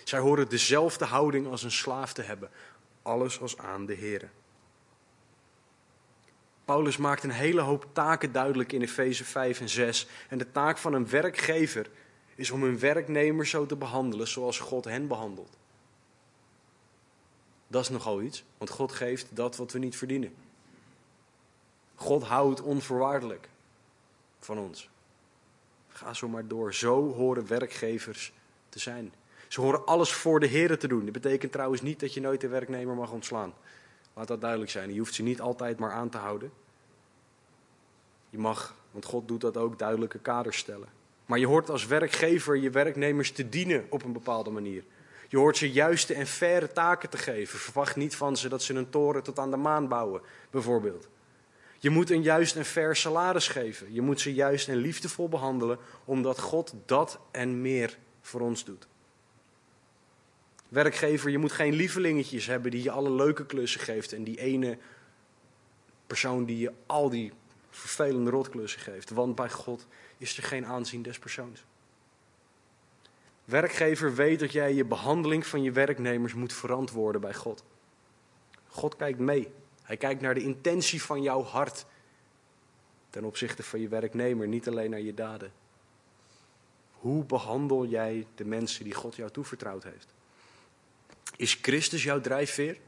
Zij 0.04 0.18
horen 0.18 0.48
dezelfde 0.48 1.04
houding 1.04 1.46
als 1.46 1.62
een 1.62 1.70
slaaf 1.70 2.12
te 2.12 2.22
hebben. 2.22 2.50
Alles 3.02 3.40
als 3.40 3.59
aan 3.59 3.86
de 3.86 3.94
Heer. 3.94 4.30
Paulus 6.64 6.96
maakt 6.96 7.22
een 7.22 7.30
hele 7.30 7.61
hoop 7.61 7.86
taken 7.92 8.32
duidelijk 8.32 8.72
in 8.72 8.82
Efeze 8.82 9.24
5 9.24 9.61
en 9.61 9.68
6. 9.68 10.07
En 10.28 10.38
de 10.38 10.50
taak 10.50 10.78
van 10.78 10.92
een 10.92 11.09
werkgever 11.09 11.90
is 12.34 12.50
om 12.50 12.62
hun 12.62 12.78
werknemers 12.78 13.50
zo 13.50 13.66
te 13.66 13.76
behandelen 13.76 14.28
zoals 14.28 14.59
God 14.59 14.84
hen 14.84 15.07
behandelt. 15.07 15.57
Dat 17.68 17.82
is 17.82 17.88
nogal 17.88 18.22
iets, 18.22 18.44
want 18.59 18.70
God 18.70 18.92
geeft 18.92 19.26
dat 19.30 19.57
wat 19.57 19.72
we 19.72 19.78
niet 19.78 19.96
verdienen. 19.96 20.34
God 21.97 22.22
houdt 22.22 22.62
onvoorwaardelijk 22.62 23.49
van 24.38 24.59
ons. 24.59 24.88
Ga 25.88 26.14
zo 26.14 26.28
maar 26.28 26.47
door. 26.47 26.74
Zo 26.74 27.12
horen 27.12 27.47
werkgevers 27.47 28.32
te 28.68 28.78
zijn. 28.78 29.12
Ze 29.49 29.61
horen 29.61 29.86
alles 29.86 30.12
voor 30.12 30.40
de 30.40 30.47
Heer 30.47 30.78
te 30.78 30.88
doen. 30.88 31.05
Dat 31.05 31.12
betekent 31.12 31.53
trouwens 31.53 31.82
niet 31.82 32.01
dat 32.01 32.14
je 32.14 32.20
nooit 32.20 32.40
de 32.40 32.49
werknemer 32.49 32.94
mag 32.94 33.11
ontslaan. 33.11 33.55
Laat 34.14 34.28
dat 34.28 34.40
duidelijk 34.40 34.70
zijn. 34.70 34.92
Je 34.92 34.99
hoeft 34.99 35.14
ze 35.14 35.22
niet 35.22 35.40
altijd 35.40 35.78
maar 35.78 35.92
aan 35.92 36.09
te 36.09 36.18
houden. 36.18 36.53
Je 38.30 38.38
mag, 38.38 38.74
want 38.90 39.05
God 39.05 39.28
doet 39.28 39.40
dat 39.40 39.57
ook, 39.57 39.78
duidelijke 39.78 40.18
kaders 40.18 40.59
stellen. 40.59 40.88
Maar 41.26 41.38
je 41.38 41.47
hoort 41.47 41.70
als 41.70 41.86
werkgever 41.86 42.57
je 42.57 42.70
werknemers 42.70 43.32
te 43.32 43.49
dienen 43.49 43.86
op 43.90 44.05
een 44.05 44.12
bepaalde 44.12 44.51
manier. 44.51 44.84
Je 45.28 45.36
hoort 45.36 45.57
ze 45.57 45.70
juiste 45.72 46.14
en 46.14 46.26
faire 46.26 46.72
taken 46.72 47.11
te 47.11 47.16
geven. 47.16 47.59
Verwacht 47.59 47.97
niet 47.97 48.16
van 48.16 48.36
ze 48.36 48.49
dat 48.49 48.62
ze 48.62 48.74
een 48.74 48.90
toren 48.90 49.22
tot 49.22 49.38
aan 49.38 49.51
de 49.51 49.57
maan 49.57 49.88
bouwen, 49.88 50.20
bijvoorbeeld. 50.51 51.09
Je 51.79 51.91
moet 51.91 52.11
een 52.11 52.22
juist 52.22 52.57
en 52.57 52.64
fair 52.64 52.97
salaris 52.97 53.49
geven. 53.49 53.93
Je 53.93 54.01
moet 54.01 54.20
ze 54.20 54.35
juist 54.35 54.68
en 54.68 54.77
liefdevol 54.77 55.29
behandelen, 55.29 55.79
omdat 56.05 56.41
God 56.41 56.74
dat 56.87 57.18
en 57.31 57.61
meer 57.61 57.99
voor 58.20 58.41
ons 58.41 58.64
doet. 58.64 58.87
Werkgever, 60.68 61.31
je 61.31 61.39
moet 61.39 61.53
geen 61.53 61.74
lievelingetjes 61.74 62.47
hebben 62.47 62.70
die 62.70 62.83
je 62.83 62.91
alle 62.91 63.11
leuke 63.11 63.47
klussen 63.47 63.81
geeft 63.81 64.12
en 64.12 64.24
die 64.24 64.39
ene 64.39 64.79
persoon 66.07 66.45
die 66.45 66.59
je 66.59 66.72
al 66.87 67.11
die 67.11 67.33
vervelende 67.70 68.31
rotklussen 68.31 68.81
geeft. 68.81 69.11
Want 69.11 69.35
bij 69.35 69.51
God 69.51 69.87
is 70.18 70.37
er 70.37 70.43
geen 70.43 70.66
aanzien 70.66 71.03
des 71.03 71.18
persoons. 71.18 71.64
Werkgever 73.45 74.14
weet 74.14 74.41
dat 74.41 74.53
jij 74.53 74.74
je 74.74 74.85
behandeling 74.85 75.47
van 75.47 75.62
je 75.62 75.72
werknemers 75.72 76.35
moet 76.35 76.53
verantwoorden 76.53 77.20
bij 77.20 77.35
God. 77.35 77.64
God 78.66 78.97
kijkt 78.97 79.18
mee. 79.18 79.53
Hij 79.87 79.97
kijkt 79.97 80.20
naar 80.20 80.34
de 80.34 80.43
intentie 80.43 81.03
van 81.03 81.22
jouw 81.22 81.43
hart 81.43 81.87
ten 83.11 83.24
opzichte 83.24 83.62
van 83.62 83.80
je 83.80 83.89
werknemer, 83.89 84.49
niet 84.49 84.68
alleen 84.68 84.91
naar 84.91 85.01
je 85.01 85.14
daden. 85.14 85.53
Hoe 86.91 87.24
behandel 87.24 87.87
jij 87.87 88.26
de 88.34 88.45
mensen 88.45 88.84
die 88.84 88.95
God 88.95 89.16
jou 89.16 89.30
toevertrouwd 89.30 89.84
heeft? 89.84 90.14
Is 91.37 91.59
Christus 91.62 92.03
jouw 92.03 92.20
drijfveer? 92.20 92.78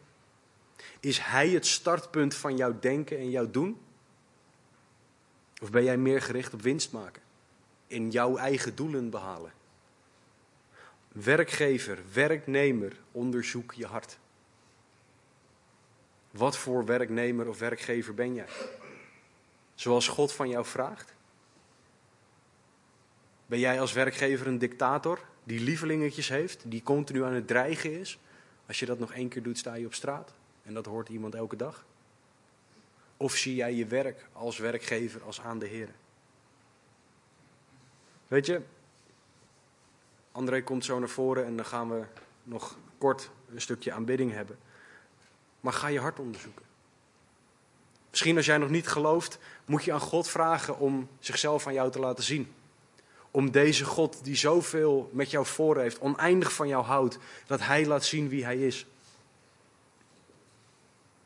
Is 1.01 1.18
Hij 1.18 1.49
het 1.49 1.66
startpunt 1.66 2.34
van 2.34 2.57
jouw 2.57 2.78
denken 2.78 3.18
en 3.18 3.30
jouw 3.30 3.51
doen? 3.51 3.80
Of 5.62 5.70
ben 5.70 5.84
jij 5.84 5.96
meer 5.96 6.22
gericht 6.22 6.55
op 6.55 6.62
winst 6.62 6.92
maken? 6.92 7.22
In 7.86 8.11
jouw 8.11 8.36
eigen 8.36 8.74
doelen 8.74 9.11
behalen? 9.11 9.53
Werkgever, 11.09 11.99
werknemer, 12.12 12.92
onderzoek 13.12 13.72
je 13.72 13.86
hart. 13.86 14.18
Wat 16.39 16.57
voor 16.57 16.84
werknemer 16.84 17.49
of 17.49 17.59
werkgever 17.59 18.14
ben 18.14 18.34
jij? 18.34 18.47
Zoals 19.74 20.09
God 20.09 20.32
van 20.32 20.49
jou 20.49 20.64
vraagt? 20.64 21.14
Ben 23.47 23.59
jij 23.59 23.80
als 23.80 23.93
werkgever 23.93 24.47
een 24.47 24.59
dictator 24.59 25.20
die 25.45 25.61
lievelingetjes 25.61 26.28
heeft, 26.28 26.70
die 26.70 26.82
continu 26.82 27.24
aan 27.24 27.32
het 27.32 27.47
dreigen 27.47 28.01
is? 28.01 28.18
Als 28.66 28.78
je 28.78 28.86
dat 28.86 28.99
nog 28.99 29.12
één 29.12 29.28
keer 29.28 29.43
doet, 29.43 29.59
sta 29.59 29.74
je 29.74 29.86
op 29.86 29.95
straat 29.95 30.32
en 30.62 30.74
dat 30.74 30.86
hoort 30.86 31.09
iemand 31.09 31.34
elke 31.34 31.57
dag. 31.57 31.84
Of 33.16 33.34
zie 33.36 33.55
jij 33.55 33.74
je 33.74 33.86
werk 33.86 34.26
als 34.32 34.59
werkgever 34.59 35.22
als 35.22 35.41
aan 35.41 35.59
de 35.59 35.66
Heer? 35.66 35.89
Weet 38.28 38.47
je, 38.47 38.62
André 40.32 40.62
komt 40.62 40.84
zo 40.84 40.99
naar 40.99 41.09
voren 41.09 41.45
en 41.45 41.57
dan 41.57 41.66
gaan 41.66 41.91
we 41.91 42.05
nog 42.43 42.78
kort 42.99 43.30
een 43.51 43.61
stukje 43.61 43.93
aanbidding 43.93 44.32
hebben. 44.32 44.59
Maar 45.61 45.72
ga 45.72 45.88
je 45.88 46.00
hart 46.00 46.18
onderzoeken. 46.18 46.64
Misschien 48.11 48.36
als 48.36 48.46
jij 48.46 48.59
nog 48.59 48.70
niet 48.70 48.88
gelooft, 48.88 49.38
moet 49.64 49.84
je 49.84 49.92
aan 49.92 50.00
God 50.00 50.28
vragen 50.28 50.78
om 50.78 51.09
zichzelf 51.20 51.66
aan 51.66 51.72
jou 51.72 51.90
te 51.90 51.98
laten 51.98 52.24
zien. 52.24 52.52
Om 53.30 53.50
deze 53.50 53.84
God 53.84 54.24
die 54.24 54.36
zoveel 54.36 55.11
met 55.12 55.30
jou 55.30 55.46
voor 55.46 55.78
heeft, 55.78 55.98
oneindig 55.98 56.52
van 56.52 56.68
jou 56.68 56.84
houdt, 56.84 57.18
dat 57.46 57.61
Hij 57.61 57.86
laat 57.86 58.04
zien 58.04 58.28
wie 58.28 58.44
Hij 58.44 58.59
is. 58.59 58.86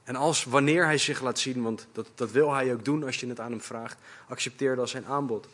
En 0.04 0.16
als 0.16 0.44
wanneer 0.44 0.84
hij 0.84 0.98
zich 0.98 1.20
laat 1.20 1.38
zien, 1.38 1.62
want 1.62 1.86
dat, 1.92 2.08
dat 2.14 2.30
wil 2.30 2.52
hij 2.52 2.72
ook 2.72 2.84
doen 2.84 3.04
als 3.04 3.20
je 3.20 3.26
het 3.26 3.40
aan 3.40 3.50
hem 3.50 3.60
vraagt, 3.60 3.98
accepteer 4.28 4.80
als 4.80 4.90
zijn 4.90 5.06
aanbod. 5.06 5.46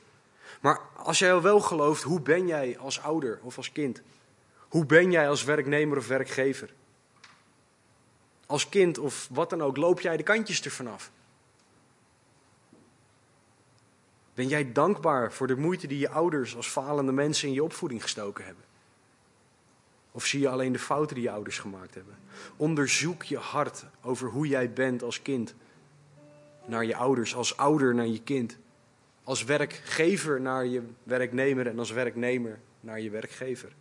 Maar 0.60 0.80
als 0.96 1.18
jij 1.18 1.40
wel 1.40 1.60
gelooft, 1.60 2.02
hoe 2.02 2.20
ben 2.20 2.46
jij 2.46 2.78
als 2.78 3.00
ouder 3.00 3.38
of 3.42 3.56
als 3.56 3.72
kind? 3.72 4.00
Hoe 4.68 4.86
ben 4.86 5.10
jij 5.10 5.28
als 5.28 5.44
werknemer 5.44 5.96
of 5.96 6.06
werkgever? 6.06 6.72
Als 8.48 8.68
kind 8.68 8.98
of 8.98 9.28
wat 9.30 9.50
dan 9.50 9.62
ook, 9.62 9.76
loop 9.76 10.00
jij 10.00 10.16
de 10.16 10.22
kantjes 10.22 10.64
er 10.64 10.70
vanaf? 10.70 11.10
Ben 14.34 14.48
jij 14.48 14.72
dankbaar 14.72 15.32
voor 15.32 15.46
de 15.46 15.56
moeite 15.56 15.86
die 15.86 15.98
je 15.98 16.08
ouders 16.08 16.56
als 16.56 16.68
falende 16.68 17.12
mensen 17.12 17.48
in 17.48 17.54
je 17.54 17.62
opvoeding 17.62 18.02
gestoken 18.02 18.44
hebben? 18.44 18.64
Of 20.12 20.26
zie 20.26 20.40
je 20.40 20.48
alleen 20.48 20.72
de 20.72 20.78
fouten 20.78 21.14
die 21.14 21.24
je 21.24 21.30
ouders 21.30 21.58
gemaakt 21.58 21.94
hebben? 21.94 22.18
Onderzoek 22.56 23.22
je 23.22 23.38
hart 23.38 23.84
over 24.02 24.28
hoe 24.28 24.46
jij 24.46 24.72
bent 24.72 25.02
als 25.02 25.22
kind. 25.22 25.54
Naar 26.64 26.84
je 26.84 26.96
ouders, 26.96 27.34
als 27.34 27.56
ouder 27.56 27.94
naar 27.94 28.06
je 28.06 28.22
kind. 28.22 28.56
Als 29.24 29.44
werkgever 29.44 30.40
naar 30.40 30.66
je 30.66 30.82
werknemer 31.02 31.66
en 31.66 31.78
als 31.78 31.90
werknemer 31.90 32.60
naar 32.80 33.00
je 33.00 33.10
werkgever. 33.10 33.72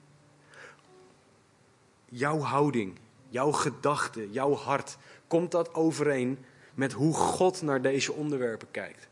Jouw 2.06 2.40
houding, 2.40 2.98
jouw 3.30 3.52
gedachte, 3.52 4.32
jouw 4.32 4.54
hart, 4.54 4.98
komt 5.28 5.52
dat 5.52 5.74
overeen 5.74 6.46
met 6.74 6.92
hoe 6.92 7.14
God 7.14 7.62
naar 7.62 7.82
deze 7.82 8.14
onderwerpen 8.14 8.72
kijkt? 8.72 9.08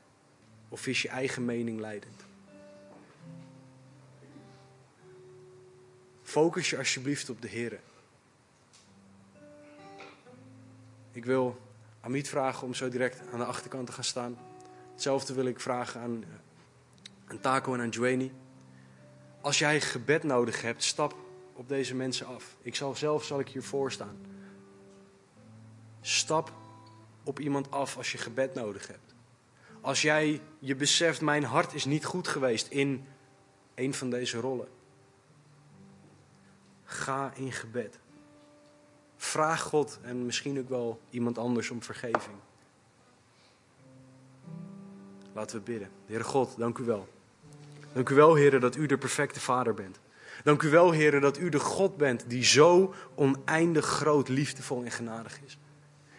Of 0.70 0.88
is 0.88 1.01
je 1.01 1.09
eigen 1.09 1.45
mening 1.45 1.80
leidend? 1.80 2.26
Focus 6.24 6.70
je 6.70 6.78
alsjeblieft 6.78 7.30
op 7.30 7.41
de 7.41 7.47
Heer. 7.47 7.80
Ik 11.11 11.26
wil 11.26 11.57
Amit 12.05 12.28
vragen 12.28 12.68
om 12.68 12.74
zo 12.74 12.89
direct 12.89 13.22
aan 13.32 13.39
de 13.39 13.45
achterkant 13.45 13.86
te 13.88 13.91
gaan 13.91 14.03
staan. 14.03 14.38
Hetzelfde 14.91 15.34
wil 15.34 15.45
ik 15.45 15.59
vragen 15.59 16.01
aan, 16.01 16.24
aan 17.28 17.39
Taco 17.39 17.74
en 17.74 17.80
aan 17.80 17.89
Joanie. 17.89 18.32
Als 19.41 19.59
jij 19.59 19.82
gebed 19.82 20.24
nodig 20.24 20.61
hebt, 20.61 20.84
stap 20.84 21.16
op 21.55 21.67
deze 21.67 21.95
mensen 21.95 22.25
af. 22.27 22.55
Ik 22.61 22.75
zal 22.75 22.95
zelf 22.95 23.23
zal 23.23 23.39
ik 23.39 23.47
hiervoor 23.47 23.91
staan. 23.91 24.17
Stap 26.01 26.51
op 27.23 27.39
iemand 27.39 27.71
af 27.71 27.97
als 27.97 28.11
je 28.11 28.17
gebed 28.17 28.53
nodig 28.53 28.87
hebt. 28.87 29.15
Als 29.81 30.01
jij 30.01 30.41
je 30.59 30.75
beseft, 30.75 31.21
mijn 31.21 31.43
hart 31.43 31.73
is 31.73 31.85
niet 31.85 32.05
goed 32.05 32.27
geweest 32.27 32.67
in 32.67 33.07
een 33.75 33.93
van 33.93 34.09
deze 34.09 34.39
rollen. 34.39 34.67
Ga 36.83 37.31
in 37.35 37.51
gebed. 37.51 37.99
Vraag 39.17 39.61
God 39.61 39.99
en 40.01 40.25
misschien 40.25 40.59
ook 40.59 40.69
wel 40.69 40.99
iemand 41.09 41.37
anders 41.37 41.69
om 41.69 41.83
vergeving. 41.83 42.37
Laten 45.33 45.57
we 45.57 45.63
bidden. 45.63 45.89
Heere 46.05 46.23
God, 46.23 46.57
dank 46.57 46.77
u 46.77 46.83
wel. 46.83 47.07
Dank 47.93 48.09
u 48.09 48.15
wel, 48.15 48.35
Heer, 48.35 48.59
dat 48.59 48.75
u 48.75 48.85
de 48.85 48.97
perfecte 48.97 49.39
Vader 49.39 49.73
bent. 49.73 49.99
Dank 50.43 50.61
u 50.61 50.69
wel, 50.69 50.91
Heer, 50.91 51.19
dat 51.19 51.38
u 51.38 51.49
de 51.49 51.59
God 51.59 51.97
bent 51.97 52.23
die 52.27 52.43
zo 52.43 52.93
oneindig 53.15 53.86
groot, 53.86 54.29
liefdevol 54.29 54.83
en 54.83 54.91
genadig 54.91 55.39
is. 55.45 55.57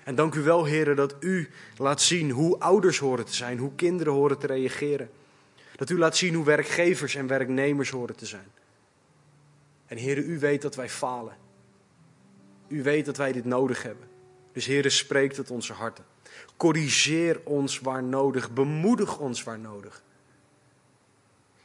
En 0.04 0.14
dank 0.14 0.34
u 0.34 0.42
wel, 0.42 0.64
Heer, 0.64 0.94
dat 0.94 1.14
u 1.20 1.50
laat 1.76 2.02
zien 2.02 2.30
hoe 2.30 2.58
ouders 2.58 2.98
horen 2.98 3.24
te 3.24 3.34
zijn, 3.34 3.58
hoe 3.58 3.74
kinderen 3.74 4.12
horen 4.12 4.38
te 4.38 4.46
reageren. 4.46 5.10
Dat 5.76 5.90
u 5.90 5.98
laat 5.98 6.16
zien 6.16 6.34
hoe 6.34 6.44
werkgevers 6.44 7.14
en 7.14 7.26
werknemers 7.26 7.90
horen 7.90 8.16
te 8.16 8.26
zijn. 8.26 8.50
En 9.86 9.96
Heer, 9.96 10.18
u 10.18 10.38
weet 10.38 10.62
dat 10.62 10.74
wij 10.74 10.88
falen. 10.88 11.36
U 12.68 12.82
weet 12.82 13.06
dat 13.06 13.16
wij 13.16 13.32
dit 13.32 13.44
nodig 13.44 13.82
hebben. 13.82 14.08
Dus 14.52 14.66
Heer, 14.66 14.90
spreek 14.90 15.32
tot 15.32 15.50
onze 15.50 15.72
harten. 15.72 16.04
Corrigeer 16.56 17.40
ons 17.44 17.80
waar 17.80 18.02
nodig. 18.02 18.50
Bemoedig 18.50 19.18
ons 19.18 19.42
waar 19.42 19.58
nodig. 19.58 20.02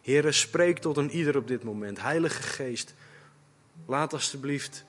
Heer, 0.01 0.33
spreek 0.33 0.77
tot 0.77 0.97
een 0.97 1.11
ieder 1.11 1.37
op 1.37 1.47
dit 1.47 1.63
moment. 1.63 2.01
Heilige 2.01 2.41
Geest, 2.41 2.93
laat 3.85 4.13
alstublieft 4.13 4.85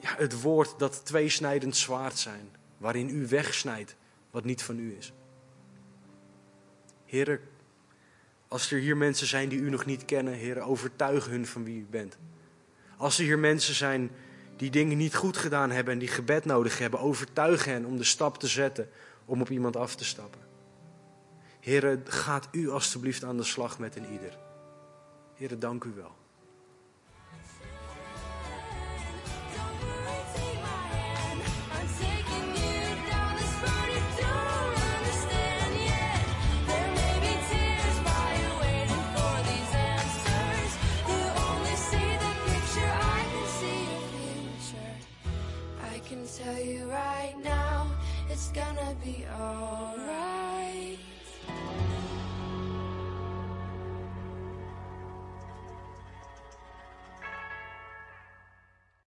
ja, 0.00 0.14
het 0.16 0.40
woord 0.40 0.78
dat 0.78 1.04
tweesnijdend 1.04 1.76
zwaard 1.76 2.18
zijn, 2.18 2.50
waarin 2.78 3.08
u 3.08 3.26
wegsnijdt 3.26 3.96
wat 4.30 4.44
niet 4.44 4.62
van 4.62 4.78
u 4.78 4.96
is. 4.98 5.12
Heer, 7.04 7.40
als 8.48 8.70
er 8.70 8.78
hier 8.78 8.96
mensen 8.96 9.26
zijn 9.26 9.48
die 9.48 9.58
u 9.58 9.70
nog 9.70 9.84
niet 9.84 10.04
kennen, 10.04 10.34
Heer, 10.34 10.60
overtuig 10.60 11.26
hun 11.26 11.46
van 11.46 11.64
wie 11.64 11.78
u 11.78 11.86
bent. 11.90 12.16
Als 12.96 13.18
er 13.18 13.24
hier 13.24 13.38
mensen 13.38 13.74
zijn 13.74 14.10
die 14.56 14.70
dingen 14.70 14.96
niet 14.96 15.14
goed 15.14 15.36
gedaan 15.36 15.70
hebben 15.70 15.92
en 15.92 15.98
die 15.98 16.08
gebed 16.08 16.44
nodig 16.44 16.78
hebben, 16.78 17.00
overtuig 17.00 17.64
hen 17.64 17.84
om 17.84 17.96
de 17.96 18.04
stap 18.04 18.38
te 18.38 18.46
zetten 18.46 18.88
om 19.24 19.40
op 19.40 19.50
iemand 19.50 19.76
af 19.76 19.96
te 19.96 20.04
stappen. 20.04 20.43
Heren, 21.64 22.02
gaat 22.04 22.48
u 22.50 22.70
alstublieft 22.70 23.24
aan 23.24 23.36
de 23.36 23.42
slag 23.42 23.78
met 23.78 23.96
een 23.96 24.12
ieder. 24.12 24.38
Heren, 25.34 25.58
dank 25.58 25.84
u 25.84 25.92
wel. 25.94 26.22
tell 46.42 46.64
you 46.64 46.86
right 46.88 47.34
now, 47.44 47.86
it's 48.28 48.50
gonna 48.52 48.94
be 49.04 49.24
alright. 49.38 50.03